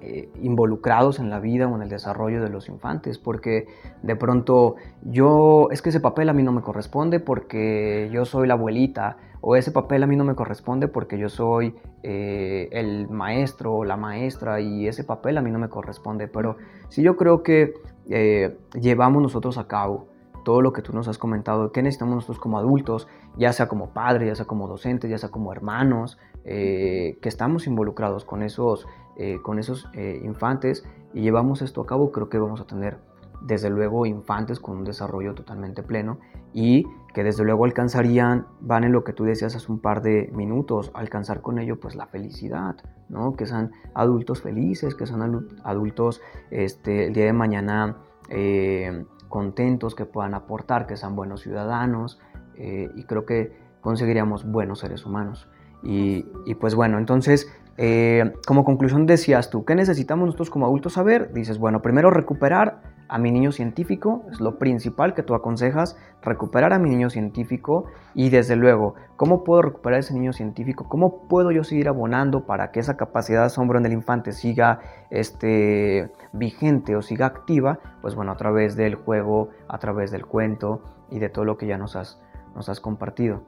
eh, 0.00 0.30
involucrados 0.40 1.18
en 1.18 1.28
la 1.28 1.40
vida 1.40 1.66
o 1.66 1.74
en 1.74 1.82
el 1.82 1.88
desarrollo 1.88 2.40
de 2.40 2.48
los 2.48 2.68
infantes, 2.68 3.18
porque 3.18 3.66
de 4.02 4.14
pronto 4.16 4.76
yo, 5.02 5.68
es 5.72 5.82
que 5.82 5.88
ese 5.88 6.00
papel 6.00 6.28
a 6.28 6.32
mí 6.32 6.42
no 6.42 6.52
me 6.52 6.62
corresponde 6.62 7.20
porque 7.20 8.08
yo 8.12 8.24
soy 8.24 8.46
la 8.46 8.54
abuelita, 8.54 9.16
o 9.40 9.56
ese 9.56 9.70
papel 9.70 10.02
a 10.02 10.06
mí 10.06 10.16
no 10.16 10.24
me 10.24 10.34
corresponde 10.34 10.88
porque 10.88 11.18
yo 11.18 11.28
soy 11.28 11.74
eh, 12.02 12.68
el 12.72 13.08
maestro 13.08 13.74
o 13.74 13.84
la 13.84 13.96
maestra 13.96 14.60
y 14.60 14.88
ese 14.88 15.04
papel 15.04 15.38
a 15.38 15.42
mí 15.42 15.50
no 15.50 15.58
me 15.58 15.68
corresponde, 15.68 16.28
pero 16.28 16.56
si 16.88 17.02
yo 17.02 17.16
creo 17.16 17.42
que 17.42 17.74
eh, 18.08 18.56
llevamos 18.80 19.22
nosotros 19.22 19.58
a 19.58 19.66
cabo 19.66 20.08
todo 20.44 20.62
lo 20.62 20.72
que 20.72 20.82
tú 20.82 20.92
nos 20.92 21.08
has 21.08 21.18
comentado, 21.18 21.72
qué 21.72 21.82
necesitamos 21.82 22.14
nosotros 22.14 22.38
como 22.38 22.58
adultos, 22.58 23.06
ya 23.36 23.52
sea 23.52 23.68
como 23.68 23.90
padres, 23.90 24.28
ya 24.28 24.34
sea 24.34 24.46
como 24.46 24.66
docentes, 24.66 25.10
ya 25.10 25.18
sea 25.18 25.30
como 25.30 25.52
hermanos, 25.52 26.18
que 26.44 27.18
estamos 27.24 27.66
involucrados 27.66 28.24
con 28.24 28.42
esos 28.42 28.86
eh, 29.20 29.40
con 29.42 29.58
esos 29.58 29.88
eh, 29.94 30.20
infantes 30.22 30.84
y 31.12 31.22
llevamos 31.22 31.60
esto 31.60 31.80
a 31.80 31.86
cabo, 31.86 32.12
creo 32.12 32.28
que 32.28 32.38
vamos 32.38 32.60
a 32.60 32.68
tener 32.68 32.98
desde 33.40 33.70
luego 33.70 34.06
infantes 34.06 34.60
con 34.60 34.78
un 34.78 34.84
desarrollo 34.84 35.34
totalmente 35.34 35.82
pleno 35.82 36.18
y 36.52 36.86
que 37.14 37.24
desde 37.24 37.44
luego 37.44 37.64
alcanzarían, 37.64 38.46
van 38.60 38.84
en 38.84 38.92
lo 38.92 39.04
que 39.04 39.12
tú 39.12 39.24
decías 39.24 39.54
hace 39.54 39.70
un 39.70 39.80
par 39.80 40.02
de 40.02 40.30
minutos, 40.32 40.90
alcanzar 40.94 41.40
con 41.40 41.58
ello 41.58 41.80
pues 41.80 41.94
la 41.94 42.06
felicidad, 42.06 42.76
¿no? 43.08 43.34
Que 43.36 43.46
sean 43.46 43.72
adultos 43.94 44.42
felices, 44.42 44.94
que 44.94 45.06
sean 45.06 45.46
adultos 45.64 46.20
este, 46.50 47.06
el 47.06 47.14
día 47.14 47.26
de 47.26 47.32
mañana 47.32 47.96
eh, 48.28 49.04
contentos, 49.28 49.94
que 49.94 50.04
puedan 50.04 50.34
aportar, 50.34 50.86
que 50.86 50.96
sean 50.96 51.16
buenos 51.16 51.42
ciudadanos 51.42 52.20
y 52.56 53.04
creo 53.04 53.24
que 53.24 53.56
conseguiríamos 53.80 54.50
buenos 54.50 54.80
seres 54.80 55.06
humanos. 55.06 55.48
Y, 55.84 56.26
y, 56.44 56.56
pues 56.56 56.74
bueno, 56.74 56.98
entonces 56.98 57.48
eh, 57.80 58.32
como 58.44 58.64
conclusión 58.64 59.06
decías 59.06 59.50
tú, 59.50 59.64
¿qué 59.64 59.76
necesitamos 59.76 60.26
nosotros 60.26 60.50
como 60.50 60.66
adultos 60.66 60.94
saber? 60.94 61.32
Dices, 61.32 61.58
bueno, 61.58 61.80
primero 61.80 62.10
recuperar 62.10 62.82
a 63.08 63.18
mi 63.18 63.30
niño 63.30 63.52
científico, 63.52 64.24
es 64.30 64.40
lo 64.40 64.58
principal 64.58 65.14
que 65.14 65.22
tú 65.22 65.34
aconsejas, 65.34 65.96
recuperar 66.22 66.72
a 66.72 66.78
mi 66.78 66.90
niño 66.90 67.10
científico 67.10 67.86
y 68.14 68.30
desde 68.30 68.56
luego, 68.56 68.94
¿cómo 69.16 69.44
puedo 69.44 69.62
recuperar 69.62 70.00
ese 70.00 70.14
niño 70.14 70.32
científico? 70.32 70.88
¿Cómo 70.88 71.26
puedo 71.28 71.50
yo 71.50 71.64
seguir 71.64 71.88
abonando 71.88 72.44
para 72.44 72.70
que 72.70 72.80
esa 72.80 72.96
capacidad 72.96 73.40
de 73.40 73.46
asombro 73.46 73.78
en 73.78 73.86
el 73.86 73.92
infante 73.92 74.32
siga 74.32 74.80
este, 75.10 76.10
vigente 76.32 76.96
o 76.96 77.02
siga 77.02 77.26
activa? 77.26 77.78
Pues 78.02 78.14
bueno, 78.14 78.32
a 78.32 78.36
través 78.36 78.76
del 78.76 78.94
juego, 78.94 79.48
a 79.68 79.78
través 79.78 80.10
del 80.10 80.26
cuento 80.26 80.82
y 81.10 81.18
de 81.18 81.28
todo 81.28 81.44
lo 81.44 81.56
que 81.56 81.66
ya 81.66 81.78
nos 81.78 81.96
has, 81.96 82.20
nos 82.54 82.68
has 82.68 82.80
compartido. 82.80 83.42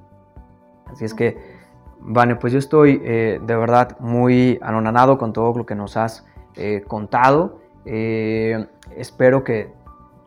Así 0.86 1.04
es 1.04 1.14
que 1.14 1.60
Vale, 2.02 2.36
pues 2.36 2.52
yo 2.52 2.58
estoy 2.58 3.00
eh, 3.04 3.40
de 3.42 3.56
verdad 3.56 3.98
muy 4.00 4.58
anonadado 4.62 5.18
con 5.18 5.32
todo 5.32 5.56
lo 5.56 5.66
que 5.66 5.74
nos 5.74 5.96
has 5.96 6.26
eh, 6.56 6.82
contado. 6.86 7.60
Eh, 7.84 8.66
espero 8.96 9.44
que 9.44 9.72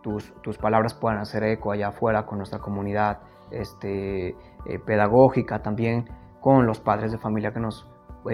tus, 0.02 0.34
tus, 0.42 0.58
palabras 0.58 0.94
puedan 0.94 1.20
hacer 1.20 1.44
eco 1.44 1.72
allá 1.72 1.90
afuera 1.90 2.26
con 2.26 2.38
nuestra 2.38 2.60
comunidad 2.60 3.20
este, 3.52 4.36
pedagógica, 4.86 5.62
también 5.62 6.10
con 6.42 6.66
los 6.66 6.80
padres 6.80 7.12
de 7.12 7.18
familia 7.18 7.54
que 7.54 7.60
nos 7.60 7.88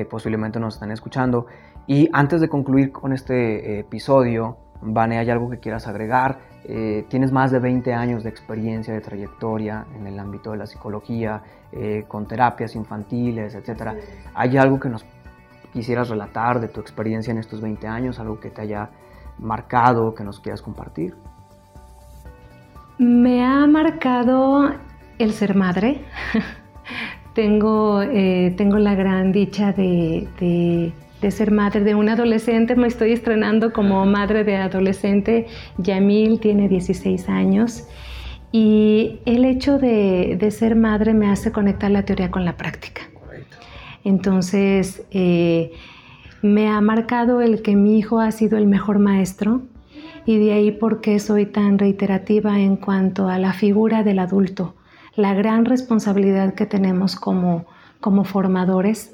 posiblemente 0.10 0.60
nos 0.60 0.76
están 0.76 0.92
escuchando. 0.92 1.48
Y 1.88 2.10
antes 2.14 2.42
de 2.42 2.50
concluir 2.50 2.92
con 2.92 3.14
este 3.14 3.80
episodio, 3.80 4.58
Vane, 4.82 5.18
¿hay 5.18 5.30
algo 5.30 5.50
que 5.50 5.60
quieras 5.60 5.88
agregar? 5.88 6.40
Eh, 6.64 7.06
tienes 7.10 7.32
más 7.32 7.52
de 7.52 7.60
20 7.60 7.94
años 7.94 8.24
de 8.24 8.30
experiencia, 8.30 8.94
de 8.94 9.02
trayectoria 9.02 9.86
en 9.96 10.08
el 10.08 10.20
ámbito 10.20 10.52
de 10.52 10.58
la 10.58 10.68
psicología, 10.68 11.42
eh, 11.72 12.06
con 12.08 12.28
terapias 12.28 12.76
infantiles, 12.76 13.56
etc. 13.56 13.94
¿Hay 14.34 14.58
algo 14.58 14.80
que 14.80 14.90
nos 14.90 15.06
quisieras 15.74 16.10
relatar 16.10 16.62
de 16.62 16.70
tu 16.70 16.80
experiencia 16.80 17.32
en 17.32 17.40
estos 17.40 17.60
20 17.60 17.88
años? 17.88 18.20
¿Algo 18.20 18.40
que 18.40 18.52
te 18.52 18.62
haya 18.62 18.90
marcado, 19.40 20.14
que 20.14 20.24
nos 20.24 20.40
quieras 20.40 20.62
compartir? 20.62 21.16
Me 22.98 23.44
ha 23.44 23.66
marcado 23.68 24.72
el 25.18 25.34
ser 25.34 25.56
madre. 25.56 26.04
tengo, 27.34 28.02
eh, 28.02 28.54
tengo 28.58 28.78
la 28.78 28.96
gran 28.96 29.32
dicha 29.32 29.72
de 29.72 30.94
de 31.22 31.32
ser 31.32 31.52
madre 31.52 31.82
de 31.82 31.96
un 31.96 32.10
adolescente. 32.10 32.76
Me 32.76 32.88
estoy 32.88 33.12
estrenando 33.12 33.74
como 33.74 34.06
madre 34.06 34.44
de 34.44 34.58
adolescente. 34.58 35.48
Yamil 35.78 36.40
tiene 36.40 36.70
16 36.70 37.30
años. 37.30 37.88
Y 38.52 39.20
el 39.26 39.46
hecho 39.46 39.78
de, 39.78 40.48
ser 40.52 40.76
madre 40.76 41.14
me 41.14 41.30
hace 41.30 41.52
conectar 41.52 41.92
la 41.92 42.04
teoría 42.04 42.32
con 42.32 42.46
la 42.46 42.58
práctica. 42.58 43.02
Entonces, 44.04 45.06
eh, 45.12 45.72
me 46.42 46.70
ha 46.70 46.80
marcado 46.82 47.42
el 47.42 47.62
que 47.62 47.76
mi 47.76 47.98
hijo 47.98 48.20
ha 48.20 48.32
sido 48.32 48.58
el 48.58 48.68
mejor 48.68 49.00
maestro 49.00 49.62
y 50.26 50.38
de 50.38 50.54
ahí 50.54 50.72
por 50.72 51.02
qué 51.02 51.20
soy 51.20 51.46
tan 51.46 51.80
reiterativa 51.80 52.60
en 52.60 52.76
cuanto 52.76 53.28
a 53.28 53.40
la 53.40 53.54
figura 53.54 54.04
del 54.04 54.20
adulto, 54.20 54.76
la 55.16 55.34
gran 55.34 55.66
responsabilidad 55.66 56.54
que 56.54 56.66
tenemos 56.66 57.16
como, 57.16 57.66
como 58.00 58.24
formadores 58.24 59.14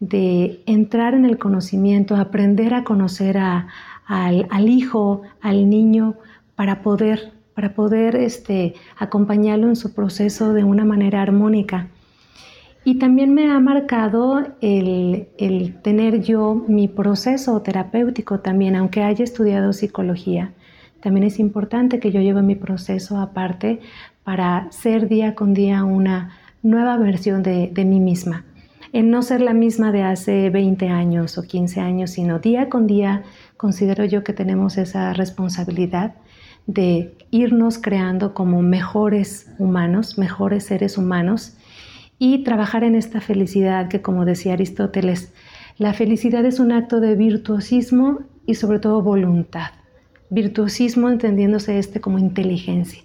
de 0.00 0.62
entrar 0.66 1.14
en 1.14 1.26
el 1.26 1.38
conocimiento, 1.38 2.16
aprender 2.16 2.74
a 2.74 2.84
conocer 2.84 3.38
al, 3.38 4.68
hijo, 4.68 5.22
al 5.40 5.68
niño, 5.68 6.14
para 6.56 6.82
poder, 6.82 7.32
para 7.54 7.74
poder 7.74 8.16
este, 8.16 8.74
acompañarlo 8.98 9.68
en 9.68 9.76
su 9.76 9.94
proceso 9.94 10.52
de 10.52 10.64
una 10.64 10.84
manera 10.84 11.22
armónica. 11.22 11.88
Y 12.84 12.98
también 12.98 13.34
me 13.34 13.50
ha 13.50 13.60
marcado 13.60 14.42
el, 14.60 15.28
el, 15.38 15.74
tener 15.82 16.22
yo 16.22 16.64
mi 16.66 16.88
proceso 16.88 17.60
terapéutico 17.60 18.40
también, 18.40 18.74
aunque 18.74 19.02
haya 19.02 19.22
estudiado 19.22 19.72
psicología. 19.72 20.52
También 21.00 21.24
es 21.24 21.38
importante 21.38 22.00
que 22.00 22.10
yo 22.10 22.20
lleve 22.20 22.42
mi 22.42 22.54
proceso 22.54 23.18
aparte 23.18 23.80
para 24.24 24.70
ser 24.70 25.08
día 25.08 25.34
con 25.34 25.52
día 25.52 25.84
una 25.84 26.30
nueva 26.62 26.96
versión 26.96 27.42
de, 27.42 27.70
de 27.72 27.84
mí 27.84 28.00
misma 28.00 28.44
en 28.92 29.10
no 29.10 29.22
ser 29.22 29.40
la 29.40 29.54
misma 29.54 29.92
de 29.92 30.02
hace 30.02 30.50
20 30.50 30.88
años 30.88 31.38
o 31.38 31.42
15 31.42 31.80
años, 31.80 32.10
sino 32.10 32.40
día 32.40 32.68
con 32.68 32.86
día 32.86 33.22
considero 33.56 34.04
yo 34.04 34.24
que 34.24 34.32
tenemos 34.32 34.78
esa 34.78 35.12
responsabilidad 35.12 36.14
de 36.66 37.14
irnos 37.30 37.78
creando 37.78 38.34
como 38.34 38.62
mejores 38.62 39.48
humanos, 39.58 40.18
mejores 40.18 40.64
seres 40.64 40.98
humanos 40.98 41.54
y 42.20 42.44
trabajar 42.44 42.84
en 42.84 42.94
esta 42.94 43.22
felicidad 43.22 43.88
que 43.88 44.02
como 44.02 44.26
decía 44.26 44.52
Aristóteles, 44.52 45.32
la 45.78 45.94
felicidad 45.94 46.44
es 46.44 46.60
un 46.60 46.70
acto 46.70 47.00
de 47.00 47.16
virtuosismo 47.16 48.20
y 48.46 48.56
sobre 48.56 48.78
todo 48.78 49.02
voluntad. 49.02 49.70
Virtuosismo 50.28 51.08
entendiéndose 51.08 51.78
este 51.78 52.02
como 52.02 52.18
inteligencia. 52.18 53.02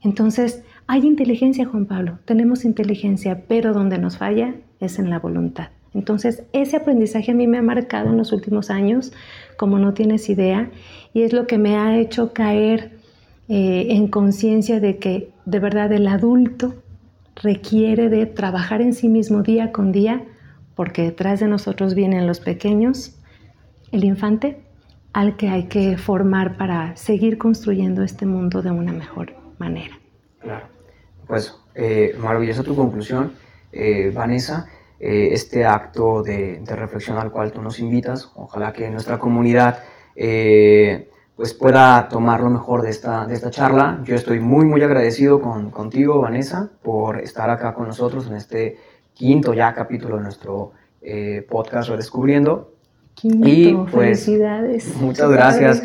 Entonces, 0.00 0.62
hay 0.86 1.04
inteligencia, 1.04 1.66
Juan 1.66 1.86
Pablo, 1.86 2.20
tenemos 2.24 2.64
inteligencia, 2.64 3.42
pero 3.48 3.74
donde 3.74 3.98
nos 3.98 4.18
falla 4.18 4.54
es 4.78 5.00
en 5.00 5.10
la 5.10 5.18
voluntad. 5.18 5.70
Entonces, 5.92 6.44
ese 6.52 6.76
aprendizaje 6.76 7.32
a 7.32 7.34
mí 7.34 7.48
me 7.48 7.58
ha 7.58 7.62
marcado 7.62 8.10
en 8.10 8.16
los 8.16 8.32
últimos 8.32 8.70
años, 8.70 9.12
como 9.56 9.80
no 9.80 9.92
tienes 9.92 10.30
idea, 10.30 10.70
y 11.12 11.22
es 11.22 11.32
lo 11.32 11.48
que 11.48 11.58
me 11.58 11.76
ha 11.76 11.98
hecho 11.98 12.32
caer 12.32 12.92
eh, 13.48 13.88
en 13.90 14.06
conciencia 14.06 14.78
de 14.78 14.98
que 14.98 15.30
de 15.46 15.58
verdad 15.58 15.92
el 15.92 16.06
adulto 16.06 16.81
requiere 17.36 18.08
de 18.08 18.26
trabajar 18.26 18.80
en 18.80 18.94
sí 18.94 19.08
mismo 19.08 19.42
día 19.42 19.72
con 19.72 19.92
día, 19.92 20.24
porque 20.74 21.02
detrás 21.02 21.40
de 21.40 21.48
nosotros 21.48 21.94
vienen 21.94 22.26
los 22.26 22.40
pequeños, 22.40 23.18
el 23.90 24.04
infante, 24.04 24.60
al 25.12 25.36
que 25.36 25.48
hay 25.48 25.64
que 25.64 25.98
formar 25.98 26.56
para 26.56 26.96
seguir 26.96 27.36
construyendo 27.38 28.02
este 28.02 28.24
mundo 28.26 28.62
de 28.62 28.70
una 28.70 28.92
mejor 28.92 29.34
manera. 29.58 29.98
Claro. 30.40 30.66
Pues 31.26 31.54
eh, 31.74 32.14
maravillosa 32.18 32.62
tu 32.62 32.74
conclusión 32.74 33.32
eh, 33.72 34.10
Vanessa, 34.14 34.68
eh, 35.00 35.30
este 35.32 35.64
acto 35.64 36.22
de, 36.22 36.62
reflexión 36.66 37.16
al 37.16 37.32
cual 37.32 37.52
tú 37.52 37.62
nos 37.62 37.78
invitas. 37.78 38.30
Ojalá 38.34 38.72
que 38.72 38.88
nuestra 38.90 39.18
comunidad 39.18 39.82
eh, 40.14 41.08
pues 41.36 41.54
pueda 41.54 42.08
tomar 42.08 42.40
lo 42.40 42.50
mejor 42.50 42.82
de 42.82 42.90
esta, 42.90 43.26
de 43.26 43.34
esta 43.34 43.50
charla. 43.50 44.00
Yo 44.04 44.14
estoy 44.14 44.40
muy, 44.40 44.64
muy 44.64 44.82
agradecido 44.82 45.40
con, 45.40 45.70
contigo, 45.70 46.20
Vanessa, 46.20 46.70
por 46.82 47.20
estar 47.20 47.50
acá 47.50 47.74
con 47.74 47.86
nosotros 47.86 48.26
en 48.26 48.34
este 48.34 48.78
quinto 49.14 49.54
ya 49.54 49.72
capítulo 49.74 50.16
de 50.16 50.22
nuestro 50.22 50.72
podcast 51.48 51.88
Redescubriendo. 51.88 52.72
Quinto, 53.14 53.48
y 53.48 53.74
pues, 53.74 54.24
felicidades. 54.24 54.96
Muchas 54.96 55.30
gracias. 55.30 55.82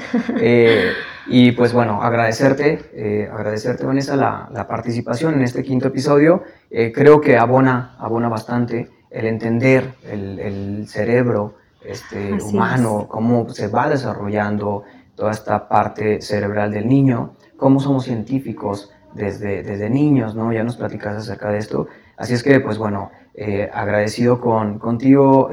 Y 1.30 1.52
pues 1.52 1.74
bueno, 1.74 2.02
agradecerte, 2.02 2.80
eh, 2.94 3.30
agradecerte 3.32 3.86
Vanessa 3.86 4.16
la, 4.16 4.50
la, 4.54 4.68
participación 4.68 5.34
en 5.34 5.42
este 5.42 5.62
quinto 5.62 5.88
episodio. 5.88 6.44
Eh, 6.70 6.94
creo 6.94 7.20
que 7.20 7.38
abona, 7.38 7.96
abona 8.00 8.30
bastante 8.30 8.90
el 9.10 9.26
entender 9.26 9.94
el, 10.10 10.40
el 10.40 10.88
cerebro 10.88 11.56
este, 11.84 12.34
humano, 12.34 13.08
cómo 13.10 13.50
se 13.50 13.68
va 13.68 13.90
desarrollando 13.90 14.84
toda 15.18 15.32
esta 15.32 15.68
parte 15.68 16.22
cerebral 16.22 16.72
del 16.72 16.88
niño, 16.88 17.34
cómo 17.58 17.82
somos 17.82 18.06
científicos 18.06 18.94
desde, 19.14 19.64
desde 19.64 19.90
niños, 19.90 20.34
¿no? 20.34 20.54
Ya 20.54 20.64
nos 20.64 20.78
platicas 20.78 21.18
acerca 21.18 21.50
de 21.50 21.58
esto. 21.58 21.88
Así 22.16 22.34
es 22.34 22.44
que, 22.44 22.62
pues 22.62 22.78
bueno, 22.78 23.12
eh, 23.34 23.70
agradecido 23.74 24.40
con, 24.40 24.80
contigo, 24.80 25.50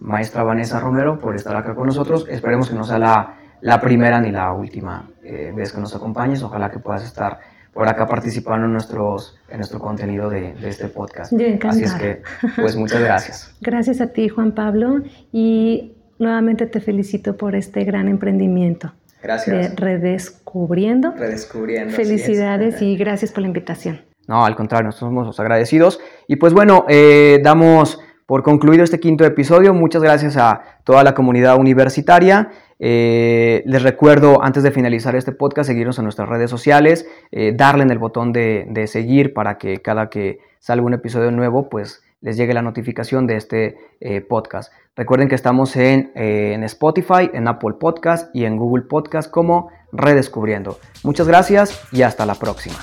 maestra 0.00 0.42
Vanessa 0.42 0.80
Romero, 0.80 1.18
por 1.18 1.36
estar 1.36 1.56
acá 1.56 1.74
con 1.74 1.86
nosotros. 1.86 2.26
Esperemos 2.28 2.68
que 2.68 2.74
no 2.74 2.84
sea 2.84 2.98
la, 2.98 3.36
la 3.60 3.80
primera 3.80 4.20
ni 4.20 4.30
la 4.30 4.52
última 4.52 5.08
eh, 5.22 5.52
vez 5.54 5.72
que 5.72 5.80
nos 5.80 5.94
acompañes. 5.94 6.42
Ojalá 6.42 6.70
que 6.70 6.78
puedas 6.78 7.04
estar 7.04 7.38
por 7.72 7.86
acá 7.88 8.06
participando 8.06 8.66
en, 8.66 8.72
nuestros, 8.72 9.38
en 9.48 9.58
nuestro 9.58 9.78
contenido 9.78 10.28
de, 10.28 10.54
de 10.54 10.68
este 10.68 10.88
podcast. 10.88 11.32
Yo 11.32 11.46
Así 11.68 11.84
es 11.84 11.94
que, 11.94 12.22
pues 12.56 12.74
muchas 12.76 13.00
gracias. 13.00 13.54
Gracias 13.60 14.00
a 14.00 14.08
ti, 14.08 14.28
Juan 14.28 14.52
Pablo, 14.52 15.02
y 15.30 15.92
nuevamente 16.20 16.66
te 16.66 16.80
felicito 16.80 17.36
por 17.36 17.56
este 17.56 17.84
gran 17.84 18.08
emprendimiento. 18.08 18.92
Gracias. 19.22 19.76
De 19.76 19.76
Redescubriendo. 19.76 21.12
Redescubriendo. 21.16 21.94
Felicidades 21.94 22.80
y 22.80 22.96
gracias 22.96 23.32
por 23.32 23.42
la 23.42 23.48
invitación. 23.48 24.00
No, 24.28 24.44
al 24.44 24.54
contrario, 24.54 24.86
nosotros 24.86 25.08
somos 25.08 25.26
los 25.26 25.40
agradecidos. 25.40 26.00
Y 26.28 26.36
pues 26.36 26.54
bueno, 26.54 26.84
eh, 26.88 27.40
damos 27.42 28.00
por 28.26 28.42
concluido 28.44 28.84
este 28.84 29.00
quinto 29.00 29.24
episodio. 29.24 29.74
Muchas 29.74 30.02
gracias 30.02 30.36
a 30.36 30.62
toda 30.84 31.02
la 31.02 31.14
comunidad 31.14 31.58
universitaria. 31.58 32.48
Eh, 32.78 33.62
les 33.66 33.82
recuerdo, 33.82 34.42
antes 34.42 34.62
de 34.62 34.70
finalizar 34.70 35.16
este 35.16 35.32
podcast, 35.32 35.68
seguirnos 35.68 35.98
en 35.98 36.04
nuestras 36.04 36.28
redes 36.28 36.48
sociales, 36.48 37.06
eh, 37.32 37.52
darle 37.54 37.82
en 37.82 37.90
el 37.90 37.98
botón 37.98 38.32
de, 38.32 38.66
de, 38.70 38.86
seguir 38.86 39.34
para 39.34 39.58
que 39.58 39.78
cada 39.82 40.08
que 40.08 40.38
salga 40.60 40.86
un 40.86 40.94
episodio 40.94 41.30
nuevo, 41.30 41.68
pues 41.68 42.02
les 42.20 42.36
llegue 42.36 42.54
la 42.54 42.62
notificación 42.62 43.26
de 43.26 43.36
este 43.36 43.76
eh, 44.00 44.20
podcast. 44.20 44.72
Recuerden 44.94 45.28
que 45.28 45.34
estamos 45.34 45.76
en, 45.76 46.12
eh, 46.14 46.52
en, 46.54 46.64
Spotify, 46.64 47.30
en 47.32 47.48
Apple 47.48 47.74
Podcast 47.80 48.34
y 48.34 48.44
en 48.44 48.56
Google 48.56 48.84
Podcast 48.84 49.30
como 49.30 49.70
Redescubriendo. 49.92 50.78
Muchas 51.02 51.26
gracias 51.26 51.80
y 51.92 52.02
hasta 52.02 52.26
la 52.26 52.34
próxima. 52.34 52.76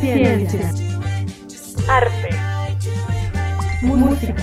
Ciencia, 0.00 0.72
arte, 1.88 2.28
música, 3.82 4.34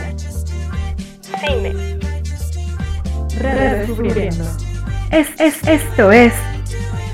cine, 1.40 2.00
redescubriendo. 3.40 4.44
Es, 5.12 5.28
es, 5.40 5.68
esto 5.68 6.12
es 6.12 6.34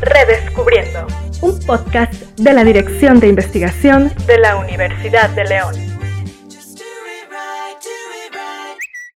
Redescubriendo, 0.02 1.08
un 1.41 1.60
podcast 1.60 2.14
de 2.38 2.54
la 2.54 2.64
Dirección 2.64 3.20
de 3.20 3.28
Investigación 3.28 4.12
de 4.28 4.38
la 4.38 4.58
Universidad 4.58 5.30
de 5.32 5.45
León. 5.45 5.87